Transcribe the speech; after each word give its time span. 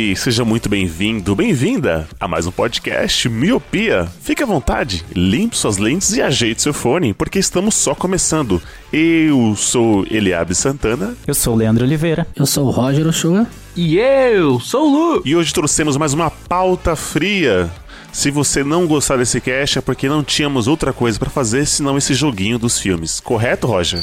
Miope! 0.00 0.16
Seja 0.16 0.44
muito 0.44 0.68
bem-vindo, 0.68 1.36
bem-vinda 1.36 2.08
a 2.18 2.26
mais 2.26 2.46
um 2.46 2.50
podcast 2.50 3.28
Miopia. 3.28 4.08
Fique 4.22 4.42
à 4.42 4.46
vontade, 4.46 5.04
limpe 5.14 5.56
suas 5.56 5.76
lentes 5.76 6.12
e 6.12 6.22
ajeite 6.22 6.62
seu 6.62 6.72
fone, 6.72 7.12
porque 7.12 7.38
estamos 7.38 7.74
só 7.74 7.94
começando. 7.94 8.62
Eu 8.92 9.54
sou 9.56 10.06
Eliabe 10.10 10.54
Santana 10.54 11.14
Eu 11.26 11.34
sou 11.34 11.54
o 11.54 11.56
Leandro 11.56 11.84
Oliveira. 11.84 12.26
Eu 12.34 12.46
sou 12.46 12.66
o 12.66 12.70
Roger 12.70 13.06
Ochoa. 13.06 13.46
E 13.76 13.98
eu 13.98 14.58
sou 14.58 14.86
o 14.86 15.16
Lu. 15.16 15.22
e 15.24 15.36
hoje 15.36 15.52
trouxemos 15.52 15.96
mais 15.96 16.14
uma 16.14 16.30
pauta 16.30 16.96
fria. 16.96 17.70
Se 18.12 18.30
você 18.30 18.64
não 18.64 18.86
gostar 18.86 19.18
desse 19.18 19.40
cast 19.40 19.78
é 19.78 19.82
porque 19.82 20.08
não 20.08 20.24
tínhamos 20.24 20.66
outra 20.66 20.92
coisa 20.92 21.18
pra 21.18 21.30
fazer 21.30 21.66
senão 21.66 21.98
esse 21.98 22.14
joguinho 22.14 22.58
dos 22.58 22.78
filmes. 22.78 23.20
Correto, 23.20 23.66
Roger? 23.66 24.02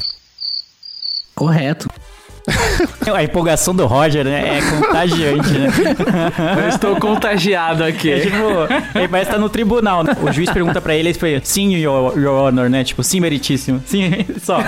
Correto. 1.36 1.90
A 3.14 3.24
empolgação 3.24 3.74
do 3.74 3.86
Roger, 3.86 4.24
né? 4.26 4.58
É 4.58 4.62
contagiante, 4.62 5.50
né? 5.52 5.68
Eu 6.64 6.70
estou 6.70 6.96
contagiado 6.98 7.84
aqui. 7.84 8.12
É 8.12 8.20
tipo, 8.20 8.38
ele 8.96 9.08
parece 9.08 9.30
estar 9.30 9.40
no 9.40 9.50
tribunal, 9.50 10.04
né? 10.04 10.16
O 10.22 10.32
juiz 10.32 10.50
pergunta 10.52 10.82
pra 10.82 10.94
ele, 10.94 11.10
ele 11.10 11.18
foi, 11.18 11.40
sim, 11.44 11.74
your, 11.76 12.18
your 12.18 12.34
honor, 12.34 12.70
né? 12.70 12.84
Tipo, 12.84 13.04
sim, 13.04 13.20
meritíssimo. 13.20 13.82
Sim, 13.86 14.12
só. 14.44 14.60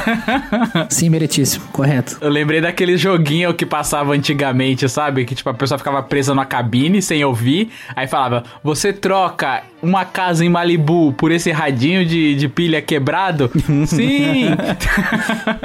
Sim, 0.89 1.09
meritíssimo. 1.09 1.66
Correto. 1.71 2.17
Eu 2.21 2.30
lembrei 2.30 2.61
daquele 2.61 2.97
joguinho 2.97 3.53
que 3.53 3.66
passava 3.66 4.14
antigamente, 4.14 4.88
sabe? 4.88 5.25
Que 5.25 5.36
tipo, 5.36 5.49
a 5.49 5.53
pessoa 5.53 5.77
ficava 5.77 6.02
presa 6.02 6.33
numa 6.33 6.45
cabine 6.45 7.02
sem 7.02 7.23
ouvir. 7.23 7.69
Aí 7.95 8.08
falava: 8.08 8.43
Você 8.64 8.93
troca 8.93 9.64
uma 9.81 10.05
casa 10.05 10.43
em 10.43 10.49
Malibu 10.49 11.14
por 11.14 11.31
esse 11.31 11.52
radinho 11.52 12.05
de, 12.05 12.36
de 12.36 12.47
pilha 12.49 12.81
quebrado? 12.81 13.52
Sim! 13.88 14.47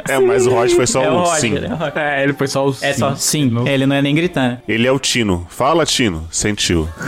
É, 0.09 0.19
mas 0.19 0.47
o 0.47 0.51
Roger 0.51 0.77
foi 0.77 0.87
só 0.87 1.03
É 1.03 1.11
um 1.11 1.19
Roger, 1.19 1.41
sim. 1.41 1.55
é. 1.57 2.04
É, 2.05 2.23
ele 2.23 2.33
foi 2.33 2.47
só 2.47 2.69
o 2.69 2.77
É 2.81 2.93
só 2.93 3.15
sim. 3.17 3.53
Ele 3.67 3.87
não 3.87 3.97
é 3.97 4.03
nem 4.03 4.15
gritar. 4.15 4.63
Ele 4.69 4.87
é 4.87 4.93
o 4.93 4.99
Tino. 4.99 5.47
Fala, 5.49 5.85
Tino. 5.87 6.27
Sentiu. 6.31 6.89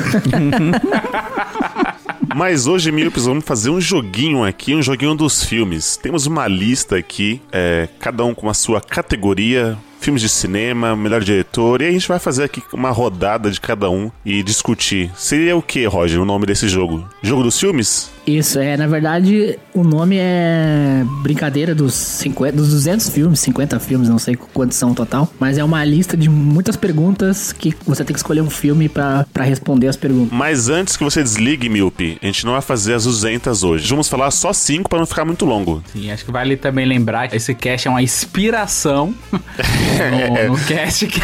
Mas 2.35 2.67
hoje, 2.67 2.93
Miopes, 2.93 3.25
vamos 3.25 3.45
fazer 3.45 3.71
um 3.71 3.81
joguinho 3.81 4.45
aqui, 4.45 4.75
um 4.75 4.83
joguinho 4.83 5.15
dos 5.15 5.43
filmes. 5.43 5.97
Temos 5.97 6.27
uma 6.27 6.47
lista 6.47 6.97
aqui, 6.97 7.41
é, 7.51 7.89
cada 7.99 8.25
um 8.25 8.35
com 8.35 8.51
a 8.51 8.55
sua 8.55 8.81
categoria. 8.81 9.79
Filmes 9.99 10.21
de 10.21 10.29
cinema, 10.29 10.95
melhor 10.95 11.25
diretor, 11.25 11.81
e 11.81 11.87
a 11.87 11.91
gente 11.91 12.07
vai 12.07 12.19
fazer 12.19 12.45
aqui 12.45 12.63
uma 12.73 12.91
rodada 12.91 13.51
de 13.51 13.61
cada 13.61 13.91
um 13.91 14.11
e 14.25 14.43
discutir. 14.43 15.11
Seria 15.17 15.57
o 15.57 15.63
que, 15.63 15.85
Roger, 15.87 16.21
o 16.21 16.25
nome 16.25 16.47
desse 16.47 16.69
jogo? 16.69 17.09
Jogo 17.23 17.43
dos 17.43 17.59
filmes? 17.59 18.13
Isso, 18.27 18.59
é, 18.59 18.77
na 18.77 18.87
verdade, 18.87 19.59
o 19.73 19.85
nome 19.85 20.17
é 20.19 21.05
brincadeira 21.23 21.75
dos 21.75 21.95
50, 21.95 22.57
dos 22.57 22.71
200 22.71 23.09
filmes, 23.11 23.41
50 23.41 23.79
filmes, 23.79 24.09
não 24.09 24.19
sei 24.19 24.35
quantos 24.35 24.77
são 24.77 24.93
total, 24.95 25.29
mas 25.39 25.59
é 25.59 25.65
uma 25.65 25.85
lista 25.85 26.17
de 26.17 26.29
muitas 26.29 26.77
perguntas 26.77 27.53
que 27.53 27.75
você 27.87 28.05
tem 28.05 28.13
que 28.13 28.19
escolher 28.19 28.41
um 28.41 28.51
filme 28.51 28.89
pra 28.89 29.25
pra 29.33 29.45
responder 29.45 29.89
as 29.89 29.97
perguntas. 29.97 30.33
Mas 30.33 30.69
antes 30.69 30.97
que 30.97 31.05
você 31.05 31.23
desligue, 31.23 31.69
Miope, 31.69 32.19
a 32.23 32.27
gente 32.27 32.45
não 32.45 32.53
vai 32.53 32.63
fazer 32.63 32.95
as 32.95 33.05
200 33.05 33.63
hoje. 33.63 33.89
Vamos 33.89 34.09
falar 34.09 34.31
só 34.31 34.53
5 34.53 34.89
para 34.89 34.99
não 34.99 35.07
ficar 35.07 35.25
muito 35.25 35.45
longo. 35.45 35.83
Sim, 35.93 36.11
acho 36.11 36.25
que 36.25 36.33
vale 36.33 36.57
também 36.57 36.87
lembrar 36.87 37.29
que 37.29 37.37
esse 37.37 37.55
cast 37.55 37.87
é 37.87 37.91
uma 37.91 38.03
inspiração 38.03 39.15
no, 39.31 40.57
no 40.57 40.65
cast 40.65 41.07
que, 41.07 41.21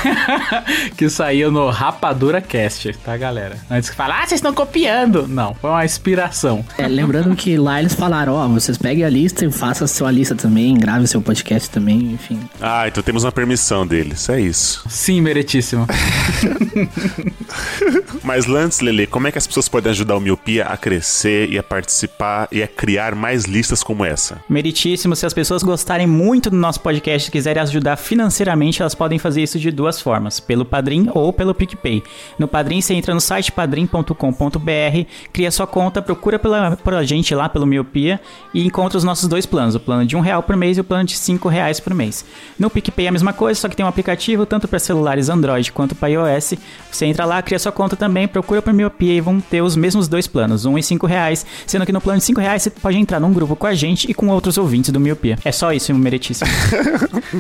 que 0.97 1.09
saiu 1.09 1.51
no 1.51 1.71
Rapadura 1.71 2.41
Cast, 2.41 2.93
tá, 3.05 3.17
galera? 3.17 3.57
Antes 3.71 3.91
que 3.91 3.97
fala, 3.97 4.17
ah, 4.17 4.27
vocês 4.27 4.39
estão 4.39 4.53
copiando. 4.53 5.27
Não, 5.27 5.55
foi 5.55 5.71
uma 5.71 5.85
inspiração. 5.85 6.65
É, 6.77 6.87
lembrando 6.93 7.35
que 7.35 7.57
lá 7.57 7.81
eles 7.81 7.95
falaram, 7.95 8.35
ó, 8.35 8.47
vocês 8.49 8.79
peguem 8.79 9.05
a 9.05 9.11
lista 9.11 9.45
e 9.45 9.51
façam 9.51 9.85
a 9.85 9.89
sua 9.89 10.11
lista 10.11 10.35
também, 10.35 10.77
grave 10.77 11.05
o 11.05 11.09
seu 11.09 11.21
podcast 11.21 11.71
também, 11.71 12.13
enfim. 12.13 12.39
Ah, 12.61 12.87
então 12.87 13.03
temos 13.03 13.25
uma 13.25 13.33
permissão 13.33 13.87
deles, 13.87 14.29
é 14.29 14.41
isso. 14.41 14.85
Sim, 14.89 15.21
meritíssimo. 15.21 15.87
Mas 18.23 18.49
antes, 18.49 18.81
Lele, 18.81 19.07
como 19.07 19.27
é 19.27 19.33
que 19.33 19.39
as 19.39 19.47
pessoas 19.47 19.69
podem 19.69 19.91
ajudar 19.91 20.17
o 20.17 20.21
Miopia 20.21 20.65
a 20.65 20.77
crescer 20.77 21.51
e 21.51 21.59
a 21.59 21.63
participar 21.63 22.49
e 22.53 22.63
a 22.63 22.69
criar 22.69 23.15
mais 23.15 23.45
listas 23.45 23.83
como 23.83 24.05
essa? 24.05 24.41
Meritíssimo. 24.49 25.17
Se 25.17 25.27
as 25.27 25.35
pessoas 25.35 25.63
gostarem 25.63 26.07
muito 26.07 26.51
do 26.51 26.57
nosso 26.57 26.81
podcast 26.81 27.29
e 27.29 27.33
quiserem 27.33 27.63
ajudar 27.63 27.97
financeiramente, 27.97 28.81
elas 28.81 28.95
podem 28.95 29.19
fazer 29.19 29.43
isso 29.43 29.59
de 29.59 29.71
duas 29.71 30.01
formas: 30.01 30.41
pelo 30.41 30.65
Padrim 30.65 31.09
ou 31.13 31.33
pelo 31.33 31.55
PicPay. 31.55 32.03
No 32.39 32.47
Padrim, 32.47 32.81
você 32.81 32.95
entra 32.95 33.15
no 33.15 33.21
site 33.21 33.53
padrim.com.br, 33.53 35.07
cria 35.33 35.51
sua 35.51 35.67
conta, 35.67 36.03
procura 36.03 36.39
pela, 36.39 36.77
por 36.83 36.95
a 36.95 37.03
gente 37.05 37.35
lá 37.35 37.49
pelo 37.49 37.67
Miopia 37.67 38.21
e 38.53 38.65
encontra 38.65 38.99
os 38.99 39.05
nossos 39.05 39.29
dois 39.29 39.47
planos: 39.47 39.75
o 39.75 39.81
plano 39.81 40.05
de 40.05 40.17
um 40.17 40.21
real 40.21 40.43
por 40.43 40.57
mês 40.57 40.77
e 40.77 40.81
o 40.81 40.85
plano 40.85 41.05
de 41.05 41.17
cinco 41.17 41.49
reais 41.49 41.81
por 41.81 41.95
mês. 41.95 42.25
No 42.59 42.69
PicPay 42.69 43.07
é 43.07 43.09
a 43.09 43.13
mesma 43.13 43.33
coisa, 43.33 43.61
só 43.61 43.69
que 43.69 43.77
tem 43.77 43.85
um 43.85 43.89
aplicativo 43.89 44.45
tanto 44.45 44.69
para 44.69 44.79
celulares 44.79 45.29
Android 45.29 45.73
quanto 45.73 45.95
para 45.95 46.09
iOS. 46.09 46.55
Você 46.91 47.07
entra 47.07 47.25
lá, 47.25 47.41
cria 47.41 47.59
sua 47.59 47.73
conta 47.73 47.97
também, 47.97 48.29
procura 48.29 48.61
por 48.61 48.73
Miopia 48.73 49.15
e 49.15 49.21
vão 49.21 49.41
ter 49.41 49.63
os 49.63 49.77
mesmos 49.77 50.09
dois 50.09 50.27
planos, 50.27 50.65
um 50.65 50.77
e 50.77 50.83
cinco 50.83 51.07
reais, 51.07 51.47
sendo 51.67 51.87
que 51.87 51.93
no 51.93 52.01
plano 52.01 52.19
de 52.19 52.25
cinco 52.25 52.41
reais 52.41 52.63
você 52.63 52.71
pode 52.71 52.99
entrar 52.99 53.21
num 53.21 53.33
grupo 53.33 53.57
com 53.57 53.67
a 53.67 53.75
gente 53.75 54.11
e 54.11 54.15
com 54.15 54.29
outros 54.29 54.59
ouvintes 54.59 54.91
do 54.91 55.01
Miopia. 55.01 55.39
É 55.45 55.53
só 55.53 55.73
isso, 55.73 55.95
meritíssimo. 55.95 56.51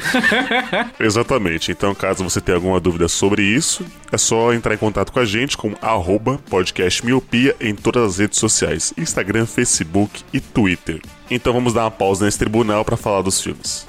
Exatamente. 0.98 1.72
Então, 1.72 1.94
caso 1.94 2.24
você 2.24 2.40
tenha 2.40 2.56
alguma 2.56 2.80
dúvida 2.80 3.08
sobre 3.08 3.42
isso, 3.42 3.84
é 4.10 4.18
só 4.18 4.52
entrar 4.52 4.74
em 4.74 4.78
contato 4.78 5.12
com 5.12 5.18
a 5.18 5.24
gente 5.24 5.56
com 5.56 5.74
arroba 5.80 6.38
podcast 6.48 7.04
miopia 7.04 7.56
em 7.60 7.74
todas 7.74 8.02
as 8.02 8.18
redes 8.18 8.38
sociais: 8.38 8.92
Instagram, 8.96 9.31
Facebook 9.46 10.22
e 10.32 10.40
Twitter. 10.40 11.00
Então 11.30 11.52
vamos 11.52 11.72
dar 11.72 11.84
uma 11.84 11.90
pausa 11.90 12.24
nesse 12.24 12.38
tribunal 12.38 12.84
para 12.84 12.96
falar 12.96 13.22
dos 13.22 13.40
filmes. 13.40 13.86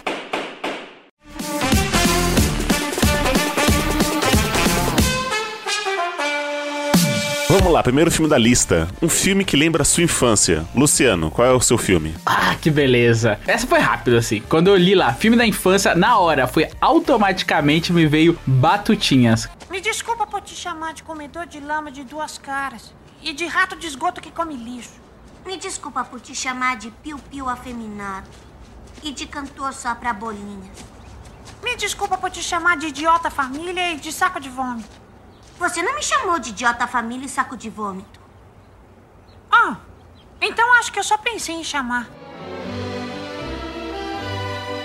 Vamos 7.54 7.72
lá, 7.72 7.84
primeiro 7.84 8.10
filme 8.10 8.28
da 8.28 8.38
lista. 8.38 8.88
Um 9.00 9.08
filme 9.08 9.46
que 9.46 9.56
lembra 9.56 9.84
a 9.84 9.86
sua 9.86 10.04
infância. 10.04 10.66
Luciano, 10.74 11.30
qual 11.30 11.48
é 11.48 11.52
o 11.52 11.62
seu 11.62 11.78
filme? 11.78 12.16
Ah, 12.26 12.56
que 12.60 12.72
beleza. 12.72 13.40
Essa 13.46 13.68
foi 13.68 13.78
rápido, 13.78 14.18
assim. 14.18 14.42
Quando 14.50 14.70
eu 14.70 14.76
li 14.76 14.96
lá, 14.96 15.14
filme 15.14 15.38
da 15.38 15.46
infância, 15.46 15.94
na 15.94 16.18
hora, 16.18 16.48
foi 16.48 16.68
automaticamente 16.82 17.94
me 17.94 18.08
veio 18.08 18.40
Batutinhas. 18.48 19.48
Me 19.70 19.80
desculpa 19.80 20.26
por 20.26 20.42
te 20.42 20.56
chamar 20.56 20.96
de 20.96 21.04
comedor 21.04 21.46
de 21.46 21.60
lama 21.60 21.92
de 21.92 22.04
duas 22.04 22.40
caras 22.40 22.92
e 23.22 23.34
de 23.34 23.46
rato 23.46 23.76
de 23.76 23.86
esgoto 23.86 24.20
que 24.20 24.32
come 24.32 24.56
lixo. 24.56 25.03
Me 25.46 25.58
desculpa 25.58 26.04
por 26.06 26.22
te 26.22 26.34
chamar 26.34 26.78
de 26.78 26.90
piu-piu 26.90 27.50
afeminado 27.50 28.30
e 29.04 29.12
de 29.12 29.28
cantor 29.28 29.74
só 29.74 29.94
pra 29.94 30.14
bolinhas. 30.14 30.78
Me 31.62 31.76
desculpa 31.76 32.18
por 32.18 32.32
te 32.32 32.42
chamar 32.42 32.78
de 32.78 32.88
idiota 32.88 33.30
família 33.30 33.92
e 33.92 33.98
de 33.98 34.12
saco 34.12 34.40
de 34.40 34.50
vômito. 34.50 35.02
Você 35.58 35.84
não 35.84 35.96
me 35.96 36.02
chamou 36.02 36.40
de 36.40 36.50
idiota 36.52 36.88
família 36.88 37.26
e 37.26 37.30
saco 37.30 37.58
de 37.58 37.70
vômito. 37.70 38.20
Ah, 39.52 39.78
então 40.40 40.74
acho 40.76 40.92
que 40.92 41.00
eu 41.00 41.04
só 41.04 41.18
pensei 41.18 41.56
em 41.56 41.64
chamar. 41.64 42.08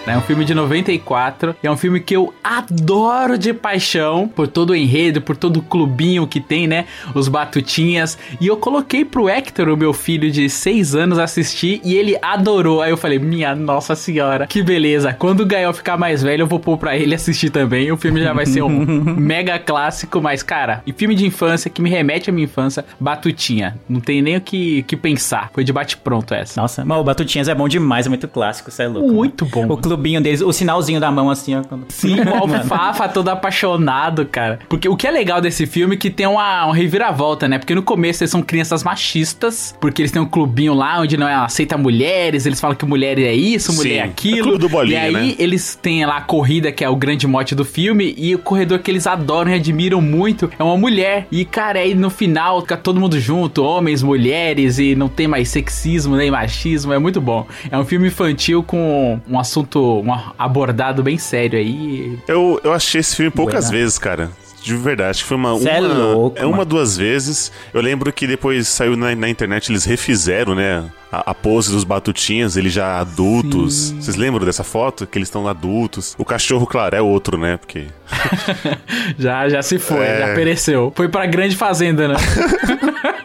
É 0.06 0.16
um 0.16 0.22
filme 0.22 0.44
de 0.44 0.54
94. 0.54 1.54
É 1.62 1.70
um 1.70 1.76
filme 1.76 2.00
que 2.00 2.16
eu 2.16 2.32
adoro 2.42 3.36
de 3.36 3.52
paixão. 3.52 4.28
Por 4.28 4.48
todo 4.48 4.70
o 4.70 4.76
enredo, 4.76 5.20
por 5.20 5.36
todo 5.36 5.58
o 5.58 5.62
clubinho 5.62 6.26
que 6.26 6.40
tem, 6.40 6.66
né? 6.66 6.86
Os 7.14 7.28
batutinhas. 7.28 8.18
E 8.40 8.46
eu 8.46 8.56
coloquei 8.56 9.04
pro 9.04 9.28
Hector, 9.28 9.68
o 9.68 9.76
meu 9.76 9.92
filho 9.92 10.30
de 10.30 10.48
6 10.48 10.94
anos, 10.94 11.18
assistir. 11.18 11.80
E 11.84 11.94
ele 11.94 12.16
adorou. 12.22 12.80
Aí 12.80 12.90
eu 12.90 12.96
falei, 12.96 13.18
minha 13.18 13.54
nossa 13.54 13.94
senhora, 13.94 14.46
que 14.46 14.62
beleza. 14.62 15.12
Quando 15.12 15.40
o 15.40 15.46
Gael 15.46 15.72
ficar 15.74 15.98
mais 15.98 16.22
velho, 16.22 16.42
eu 16.42 16.46
vou 16.46 16.58
pôr 16.58 16.78
pra 16.78 16.96
ele 16.96 17.14
assistir 17.14 17.50
também. 17.50 17.92
O 17.92 17.96
filme 17.96 18.22
já 18.22 18.32
vai 18.32 18.46
ser 18.46 18.62
um 18.62 18.68
mega 19.18 19.58
clássico. 19.58 20.20
Mas, 20.20 20.42
cara, 20.42 20.82
e 20.86 20.92
filme 20.92 21.14
de 21.14 21.26
infância 21.26 21.70
que 21.70 21.82
me 21.82 21.90
remete 21.90 22.30
à 22.30 22.32
minha 22.32 22.44
infância, 22.44 22.84
Batutinha. 22.98 23.78
Não 23.88 24.00
tem 24.00 24.22
nem 24.22 24.36
o 24.36 24.40
que, 24.40 24.82
que 24.84 24.96
pensar. 24.96 25.50
Foi 25.52 25.64
de 25.64 25.72
bate-pronto 25.72 26.32
essa. 26.34 26.60
Nossa, 26.60 26.84
mas 26.84 26.98
o 26.98 27.04
Batutinhas 27.04 27.48
é 27.48 27.54
bom 27.54 27.68
demais, 27.68 28.06
é 28.06 28.08
muito 28.08 28.26
clássico, 28.26 28.70
isso 28.70 28.80
é 28.80 28.88
louco. 28.88 29.12
Muito 29.12 29.44
bom. 29.44 29.64
O 29.64 29.76
clubinho 29.88 30.20
deles, 30.20 30.40
o 30.40 30.52
sinalzinho 30.52 31.00
da 31.00 31.10
mão 31.10 31.30
assim, 31.30 31.54
ó. 31.56 31.62
quando- 31.62 31.86
Sim, 31.88 32.16
o 32.20 32.34
Alfafa 32.58 33.08
todo 33.08 33.28
apaixonado, 33.28 34.24
cara. 34.26 34.58
Porque 34.68 34.88
o 34.88 34.96
que 34.96 35.06
é 35.06 35.10
legal 35.10 35.40
desse 35.40 35.66
filme 35.66 35.94
é 35.96 35.98
que 35.98 36.10
tem 36.10 36.26
uma, 36.26 36.66
uma 36.66 36.74
reviravolta, 36.74 37.48
né? 37.48 37.58
Porque 37.58 37.74
no 37.74 37.82
começo 37.82 38.22
eles 38.22 38.30
são 38.30 38.42
crianças 38.42 38.82
machistas, 38.84 39.74
porque 39.80 40.02
eles 40.02 40.10
têm 40.12 40.20
um 40.22 40.26
clubinho 40.26 40.74
lá 40.74 41.00
onde 41.00 41.16
não 41.16 41.28
é, 41.28 41.34
aceita 41.34 41.76
mulheres, 41.76 42.46
eles 42.46 42.60
falam 42.60 42.76
que 42.76 42.84
mulher 42.86 43.18
é 43.18 43.32
isso, 43.34 43.72
mulher 43.72 43.98
é 43.98 44.02
Sim, 44.04 44.08
aquilo. 44.10 44.38
é 44.38 44.42
clube 44.42 44.58
do 44.58 44.68
bolinha, 44.68 44.94
e 45.10 45.16
aí 45.16 45.28
né? 45.28 45.34
eles 45.38 45.74
têm 45.74 46.04
lá 46.06 46.18
a 46.18 46.20
corrida, 46.20 46.70
que 46.70 46.84
é 46.84 46.88
o 46.88 46.96
grande 46.96 47.26
mote 47.26 47.54
do 47.54 47.64
filme, 47.64 48.14
e 48.16 48.34
o 48.34 48.38
corredor 48.38 48.78
que 48.80 48.90
eles 48.90 49.06
adoram 49.06 49.50
e 49.50 49.54
admiram 49.54 50.00
muito 50.00 50.50
é 50.58 50.62
uma 50.62 50.76
mulher. 50.76 51.26
E, 51.30 51.44
cara, 51.44 51.78
aí 51.80 51.94
no 51.94 52.10
final 52.10 52.60
fica 52.60 52.76
todo 52.76 53.00
mundo 53.00 53.18
junto, 53.18 53.62
homens, 53.62 54.02
mulheres, 54.02 54.78
e 54.78 54.94
não 54.94 55.08
tem 55.08 55.26
mais 55.26 55.48
sexismo 55.48 56.16
nem 56.16 56.30
machismo, 56.30 56.92
é 56.92 56.98
muito 56.98 57.20
bom. 57.20 57.46
É 57.70 57.78
um 57.78 57.84
filme 57.84 58.08
infantil 58.08 58.62
com 58.62 59.20
um 59.28 59.38
assunto 59.38 59.77
um 59.78 60.14
abordado 60.38 61.02
bem 61.02 61.18
sério 61.18 61.58
aí. 61.58 62.18
Eu, 62.28 62.60
eu 62.64 62.72
achei 62.72 63.00
esse 63.00 63.14
filme 63.16 63.30
poucas 63.30 63.66
Buena. 63.66 63.78
vezes, 63.78 63.98
cara. 63.98 64.30
De 64.62 64.74
verdade, 64.76 65.10
acho 65.10 65.22
que 65.22 65.28
foi 65.28 65.36
uma. 65.36 65.56
Cê 65.60 65.68
é 65.68 65.78
uma 65.80 65.94
louco, 65.94 66.38
é 66.38 66.44
uma, 66.44 66.50
mano. 66.58 66.64
duas 66.64 66.96
vezes. 66.96 67.50
Eu 67.72 67.80
lembro 67.80 68.12
que 68.12 68.26
depois 68.26 68.66
saiu 68.66 68.96
na, 68.96 69.14
na 69.14 69.28
internet, 69.28 69.70
eles 69.70 69.84
refizeram, 69.84 70.54
né? 70.54 70.84
A, 71.12 71.30
a 71.30 71.34
pose 71.34 71.70
dos 71.70 71.84
batutinhas, 71.84 72.56
eles 72.56 72.72
já 72.72 72.98
adultos. 72.98 73.92
Vocês 73.92 74.16
lembram 74.16 74.44
dessa 74.44 74.64
foto? 74.64 75.06
Que 75.06 75.16
eles 75.16 75.28
estão 75.28 75.46
adultos. 75.46 76.14
O 76.18 76.24
cachorro, 76.24 76.66
claro, 76.66 76.96
é 76.96 77.00
outro, 77.00 77.38
né? 77.38 77.56
Porque. 77.56 77.86
Já, 79.18 79.48
já 79.48 79.62
se 79.62 79.78
foi, 79.78 80.04
É. 80.04 80.18
já 80.26 80.34
pereceu. 80.34 80.92
Foi 80.94 81.08
pra 81.08 81.24
grande 81.26 81.54
fazenda, 81.56 82.08
né? 82.08 82.14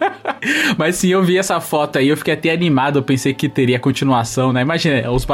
Mas 0.78 0.96
sim, 0.98 1.10
eu 1.10 1.24
vi 1.24 1.38
essa 1.38 1.60
foto 1.60 1.98
aí, 1.98 2.08
eu 2.10 2.18
fiquei 2.18 2.34
até 2.34 2.52
animado, 2.52 3.00
eu 3.00 3.04
pensei 3.04 3.34
que 3.34 3.48
teria 3.50 3.80
continuação, 3.80 4.52
né? 4.54 4.62
Imagina 4.62 5.10
os 5.12 5.26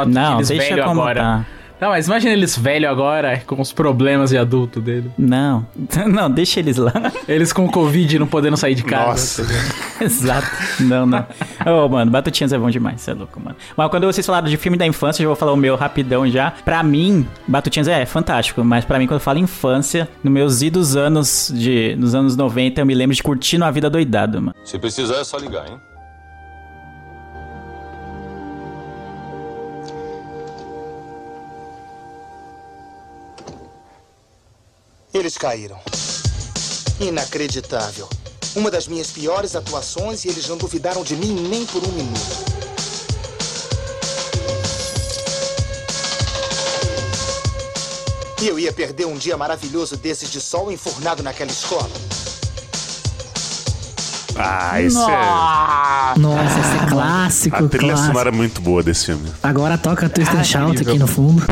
deixa 0.48 0.74
velhos 0.74 0.86
agora. 0.88 1.20
tá. 1.20 1.46
Não, 1.80 1.88
mas 1.88 2.06
imagina 2.06 2.32
eles 2.32 2.56
velhos 2.56 2.90
agora, 2.90 3.42
com 3.46 3.60
os 3.60 3.72
problemas 3.72 4.30
de 4.30 4.38
adulto 4.38 4.80
dele. 4.80 5.10
Não, 5.16 5.66
não, 6.06 6.30
deixa 6.30 6.60
eles 6.60 6.76
lá. 6.76 6.92
Eles 7.26 7.52
com 7.52 7.68
Covid 7.68 8.18
não 8.18 8.26
podendo 8.26 8.56
sair 8.56 8.74
de 8.74 8.84
casa. 8.84 9.42
Nossa. 9.42 9.46
Exato. 10.04 10.48
Não, 10.80 11.06
não. 11.06 11.26
Ô, 11.66 11.88
mano, 11.88 12.10
Batutinhas 12.10 12.52
é 12.52 12.58
bom 12.58 12.70
demais, 12.70 13.00
você 13.00 13.12
é 13.12 13.14
louco, 13.14 13.40
mano. 13.40 13.56
Mas 13.76 13.90
quando 13.90 14.06
vocês 14.06 14.26
falaram 14.26 14.48
de 14.48 14.56
filme 14.56 14.76
da 14.76 14.86
infância, 14.86 15.22
eu 15.22 15.24
já 15.24 15.28
vou 15.28 15.36
falar 15.36 15.52
o 15.52 15.56
meu 15.56 15.76
rapidão 15.76 16.28
já. 16.28 16.50
Pra 16.64 16.82
mim, 16.82 17.26
Batutinhas 17.46 17.88
é 17.88 18.04
fantástico, 18.04 18.62
mas 18.62 18.84
pra 18.84 18.98
mim, 18.98 19.06
quando 19.06 19.14
eu 19.14 19.20
falo 19.20 19.38
infância, 19.38 20.08
nos 20.22 20.32
meus 20.32 20.62
idos 20.62 20.96
anos 20.96 21.50
de. 21.54 21.96
nos 21.96 22.14
anos 22.14 22.36
90, 22.36 22.80
eu 22.80 22.86
me 22.86 22.94
lembro 22.94 23.14
de 23.14 23.22
curtindo 23.22 23.64
a 23.64 23.70
vida 23.70 23.88
doidado, 23.88 24.40
mano. 24.40 24.54
Se 24.64 24.78
precisar 24.78 25.16
é 25.16 25.24
só 25.24 25.38
ligar, 25.38 25.66
hein? 25.68 25.80
Eles 35.12 35.36
caíram. 35.36 35.78
Inacreditável. 37.00 38.08
Uma 38.54 38.70
das 38.70 38.86
minhas 38.88 39.08
piores 39.10 39.54
atuações 39.56 40.24
e 40.24 40.28
eles 40.28 40.48
não 40.48 40.56
duvidaram 40.56 41.02
de 41.02 41.16
mim 41.16 41.48
nem 41.48 41.64
por 41.66 41.82
um 41.84 41.92
minuto. 41.92 42.50
E 48.42 48.48
eu 48.48 48.58
ia 48.58 48.72
perder 48.72 49.06
um 49.06 49.16
dia 49.16 49.36
maravilhoso 49.36 49.96
desses 49.96 50.30
de 50.30 50.40
sol 50.40 50.72
enfurnado 50.72 51.22
naquela 51.22 51.50
escola. 51.50 51.90
Ah, 54.42 54.80
isso 54.80 54.98
é. 54.98 56.18
Nossa, 56.18 56.58
esse 56.60 56.84
é 56.84 56.88
clássico, 56.88 57.56
A 57.56 57.68
trilha 57.68 57.88
clássico. 57.92 58.06
sonora 58.06 58.28
é 58.30 58.32
muito 58.32 58.62
boa 58.62 58.82
desse 58.82 59.06
filme. 59.06 59.30
Agora 59.42 59.76
toca 59.76 60.08
Twist 60.08 60.34
and 60.34 60.44
Shout 60.44 60.70
incrível. 60.72 60.92
aqui 60.94 60.98
no 60.98 61.06
fundo. 61.06 61.42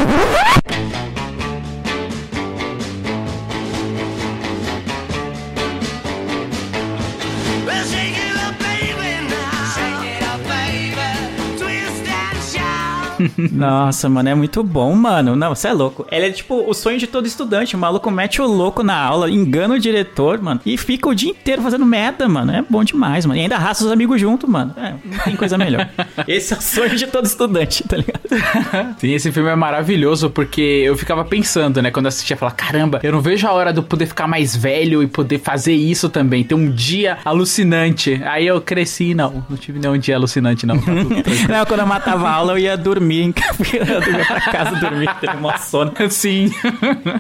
Nossa, 13.53 14.09
mano, 14.09 14.29
é 14.29 14.35
muito 14.35 14.63
bom, 14.63 14.95
mano. 14.95 15.37
Não, 15.37 15.55
você 15.55 15.69
é 15.69 15.73
louco. 15.73 16.07
Ele 16.11 16.27
é 16.27 16.31
tipo 16.31 16.69
o 16.69 16.75
sonho 16.75 16.99
de 16.99 17.07
todo 17.07 17.27
estudante. 17.27 17.77
O 17.77 17.79
maluco 17.79 18.11
mete 18.11 18.41
o 18.41 18.47
louco 18.47 18.83
na 18.83 18.97
aula, 18.97 19.31
engana 19.31 19.75
o 19.75 19.79
diretor, 19.79 20.41
mano, 20.41 20.61
e 20.65 20.77
fica 20.77 21.09
o 21.09 21.15
dia 21.15 21.31
inteiro 21.31 21.63
fazendo 21.63 21.85
merda, 21.85 22.29
mano. 22.29 22.53
É 22.53 22.63
bom 22.63 22.83
demais, 22.85 23.27
mano. 23.27 23.39
E 23.39 23.43
ainda 23.43 23.57
arrasta 23.57 23.85
os 23.85 23.93
amigos 23.93 24.21
junto, 24.21 24.49
mano. 24.49 24.75
É, 24.77 24.95
não 25.05 25.19
tem 25.25 25.37
coisa 25.37 25.59
melhor. 25.59 25.89
Esse 26.27 26.55
é 26.55 26.57
o 26.57 26.61
sonho 26.61 26.97
de 26.97 27.07
todo 27.07 27.27
estudante, 27.27 27.85
tá 27.85 27.97
ligado? 27.97 28.19
Sim, 28.99 29.13
esse 29.13 29.33
filme 29.33 29.49
é 29.49 29.57
maravilhoso 29.57 30.31
porque 30.31 30.61
eu 30.61 30.97
ficava 30.97 31.25
pensando, 31.25 31.81
né, 31.81 31.91
quando 31.91 32.07
eu 32.07 32.09
assistia, 32.09 32.37
falar, 32.37 32.53
caramba, 32.53 33.01
eu 33.03 33.13
não 33.13 33.21
vejo 33.21 33.47
a 33.47 33.53
hora 33.53 33.73
de 33.73 33.79
eu 33.79 33.83
poder 33.83 34.07
ficar 34.07 34.27
mais 34.27 34.55
velho 34.55 35.03
e 35.03 35.07
poder 35.07 35.39
fazer 35.39 35.73
isso 35.73 36.09
também, 36.09 36.45
ter 36.45 36.55
um 36.55 36.71
dia 36.71 37.19
alucinante. 37.25 38.21
Aí 38.25 38.47
eu 38.47 38.61
cresci, 38.61 39.15
não, 39.15 39.45
não 39.49 39.57
tive 39.57 39.79
nenhum 39.79 39.99
dia 39.99 40.17
alucinante, 40.17 40.67
não. 40.67 40.79
Tá. 40.79 40.93
Não, 41.49 41.67
quando 41.67 41.81
eu 41.81 41.87
matava 41.87 42.29
a 42.29 42.33
aula, 42.33 42.53
eu 42.53 42.59
ia 42.59 42.77
dormir 42.77 43.08
em 43.17 43.33
casa. 43.33 43.57
Eu 43.73 44.19
ia 44.19 44.25
pra 44.25 44.41
casa 44.41 44.77
dormir, 44.77 45.11
teve 45.21 45.37
uma 45.37 45.59
sono. 45.59 45.93
Sim. 46.11 46.53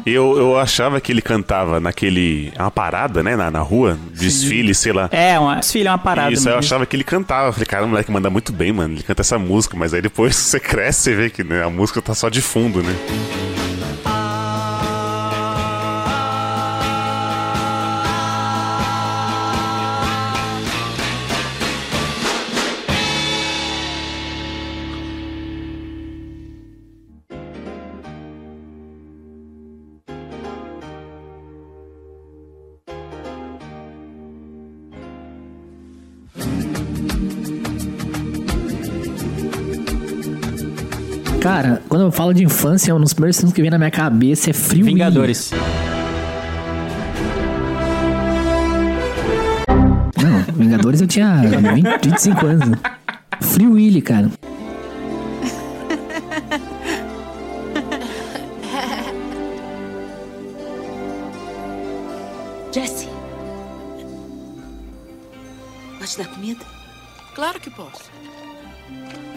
Eu, 0.06 0.37
eu 0.37 0.58
achava 0.58 1.00
que 1.00 1.12
ele 1.12 1.23
cantava 1.23 1.81
naquele. 1.81 2.52
É 2.55 2.62
uma 2.62 2.70
parada, 2.70 3.23
né? 3.23 3.37
Na, 3.37 3.50
na 3.50 3.61
rua, 3.61 3.99
desfile, 4.12 4.75
sei 4.75 4.93
lá. 4.93 5.08
É, 5.12 5.38
uma, 5.38 5.62
filho, 5.62 5.88
é 5.88 5.90
uma 5.90 5.99
parada. 5.99 6.32
Isso, 6.32 6.49
eu 6.49 6.55
mesmo. 6.55 6.58
achava 6.58 6.87
que 6.87 6.96
ele 6.96 7.05
cantava. 7.05 7.49
Eu 7.49 7.52
falei, 7.52 7.67
cara, 7.67 7.85
o 7.85 7.88
moleque 7.88 8.11
manda 8.11 8.31
muito 8.31 8.52
bem, 8.52 8.73
mano. 8.73 8.94
Ele 8.94 9.02
canta 9.02 9.23
essa 9.23 9.38
música, 9.38 9.76
mas 9.76 9.94
aí 9.94 10.02
depois 10.02 10.35
você 10.37 10.61
cresce, 10.61 11.00
você 11.00 11.14
vê 11.14 11.31
que 11.31 11.44
né, 11.44 11.64
a 11.64 11.70
música 11.70 12.00
tá 12.00 12.14
só 12.14 12.29
de 12.29 12.41
fundo, 12.41 12.82
né? 12.82 12.94
Quando 41.88 42.02
eu 42.02 42.12
falo 42.12 42.35
de 42.35 42.44
infância, 42.44 42.94
um 42.94 43.00
dos 43.00 43.12
primeiros 43.12 43.37
filmes 43.38 43.55
que 43.55 43.62
vem 43.62 43.70
na 43.70 43.79
minha 43.79 43.90
cabeça 43.90 44.50
é 44.50 44.52
Frio 44.52 44.85
Willy. 44.85 44.94
Vingadores. 44.94 45.50
Não, 50.22 50.55
Vingadores 50.55 51.01
eu 51.01 51.06
tinha 51.06 51.36
20, 51.36 52.08
25 52.10 52.46
anos. 52.46 52.79
Free 53.41 53.67
Willy, 53.67 54.03
cara. 54.03 54.31
Jesse. 62.72 63.08
Pode 65.98 66.19
dar 66.19 66.27
comida? 66.27 66.65
Claro 67.34 67.60
que 67.60 67.70
posso. 67.70 68.18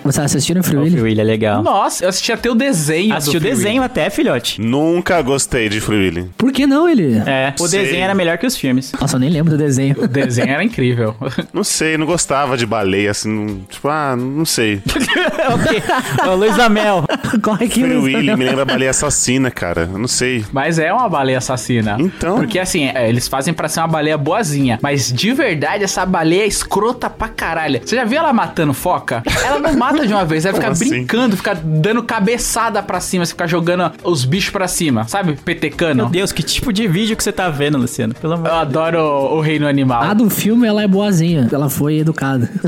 Vocês 0.03 0.25
assistiram 0.25 0.63
Free 0.63 0.77
O 0.77 0.81
Willy? 0.81 0.91
Free 0.91 1.01
Willy 1.03 1.21
é 1.21 1.23
legal. 1.23 1.61
Nossa, 1.63 2.03
eu 2.05 2.09
assisti 2.09 2.31
até 2.31 2.49
o 2.49 2.55
desenho. 2.55 3.13
Assistiu 3.15 3.39
o 3.39 3.43
desenho 3.43 3.83
até, 3.83 4.09
filhote. 4.09 4.59
Nunca 4.59 5.21
gostei 5.21 5.69
de 5.69 5.79
Free 5.79 5.97
Willy. 5.97 6.29
Por 6.37 6.51
que 6.51 6.65
não 6.65 6.87
ele? 6.89 7.17
É, 7.25 7.53
o 7.59 7.67
Sei. 7.67 7.81
desenho 7.83 8.03
era 8.03 8.13
melhor 8.15 8.37
que 8.37 8.45
os 8.45 8.57
filmes. 8.57 8.91
Nossa, 8.99 9.15
eu 9.15 9.19
nem 9.19 9.29
lembro 9.29 9.51
do 9.51 9.57
desenho. 9.57 9.95
O 9.99 10.07
desenho 10.07 10.49
era 10.49 10.63
incrível. 10.63 11.15
Não 11.53 11.63
sei, 11.63 11.97
não 11.97 12.05
gostava 12.05 12.55
de 12.57 12.65
baleia, 12.65 13.11
assim. 13.11 13.29
não- 13.29 13.59
tipo, 13.69 13.87
ah, 13.87 14.15
não 14.15 14.45
sei. 14.45 14.81
ok. 14.87 15.83
Ô, 16.29 16.35
Luiz 16.35 16.57
Amel. 16.57 17.03
Corre 17.43 17.65
aqui, 17.65 17.81
Free 17.81 17.93
Luiz. 17.93 18.15
Willy 18.15 18.35
me 18.37 18.45
lembra 18.45 18.65
baleia 18.65 18.89
assassina, 18.89 19.51
cara. 19.51 19.89
Eu 19.91 19.97
não 19.99 20.07
sei. 20.07 20.45
Mas 20.51 20.79
é 20.79 20.91
uma 20.93 21.07
baleia 21.09 21.37
assassina. 21.37 21.97
Então. 21.99 22.35
Porque 22.37 22.57
assim, 22.59 22.85
é, 22.87 23.07
eles 23.09 23.27
fazem 23.27 23.53
pra 23.53 23.67
ser 23.67 23.79
uma 23.81 23.87
baleia 23.87 24.17
boazinha. 24.17 24.79
Mas 24.81 25.11
de 25.11 25.33
verdade, 25.33 25.83
essa 25.83 26.05
baleia 26.05 26.43
é 26.43 26.47
escrota 26.47 27.09
pra 27.09 27.27
caralho. 27.27 27.81
Você 27.83 27.95
já 27.95 28.03
viu 28.05 28.17
ela 28.19 28.31
matando 28.33 28.73
foca? 28.73 29.21
Ela 29.45 29.59
não 29.59 29.73
mata 29.73 29.90
de 30.07 30.13
uma 30.13 30.25
vez, 30.25 30.45
ela 30.45 30.53
Como 30.53 30.61
fica 30.63 30.71
assim? 30.85 30.89
brincando, 30.89 31.37
fica 31.37 31.53
dando 31.55 32.03
cabeçada 32.03 32.81
pra 32.81 32.99
cima, 32.99 33.25
você 33.25 33.31
fica 33.31 33.47
jogando 33.47 33.91
os 34.03 34.25
bichos 34.25 34.49
pra 34.51 34.67
cima, 34.67 35.07
sabe? 35.07 35.37
Petecando. 35.43 35.95
Meu 36.03 36.09
Deus, 36.09 36.31
que 36.31 36.43
tipo 36.43 36.71
de 36.73 36.87
vídeo 36.87 37.15
que 37.15 37.23
você 37.23 37.31
tá 37.31 37.49
vendo, 37.49 37.77
Luciano? 37.77 38.13
Pelo 38.15 38.33
amor 38.33 38.47
Eu 38.47 38.55
adoro 38.55 38.99
o, 38.99 39.37
o 39.37 39.41
reino 39.41 39.67
animal. 39.67 40.03
A 40.03 40.13
do 40.13 40.29
filme, 40.29 40.67
ela 40.67 40.81
é 40.83 40.87
boazinha. 40.87 41.47
Ela 41.51 41.69
foi 41.69 41.97
educada. 41.99 42.49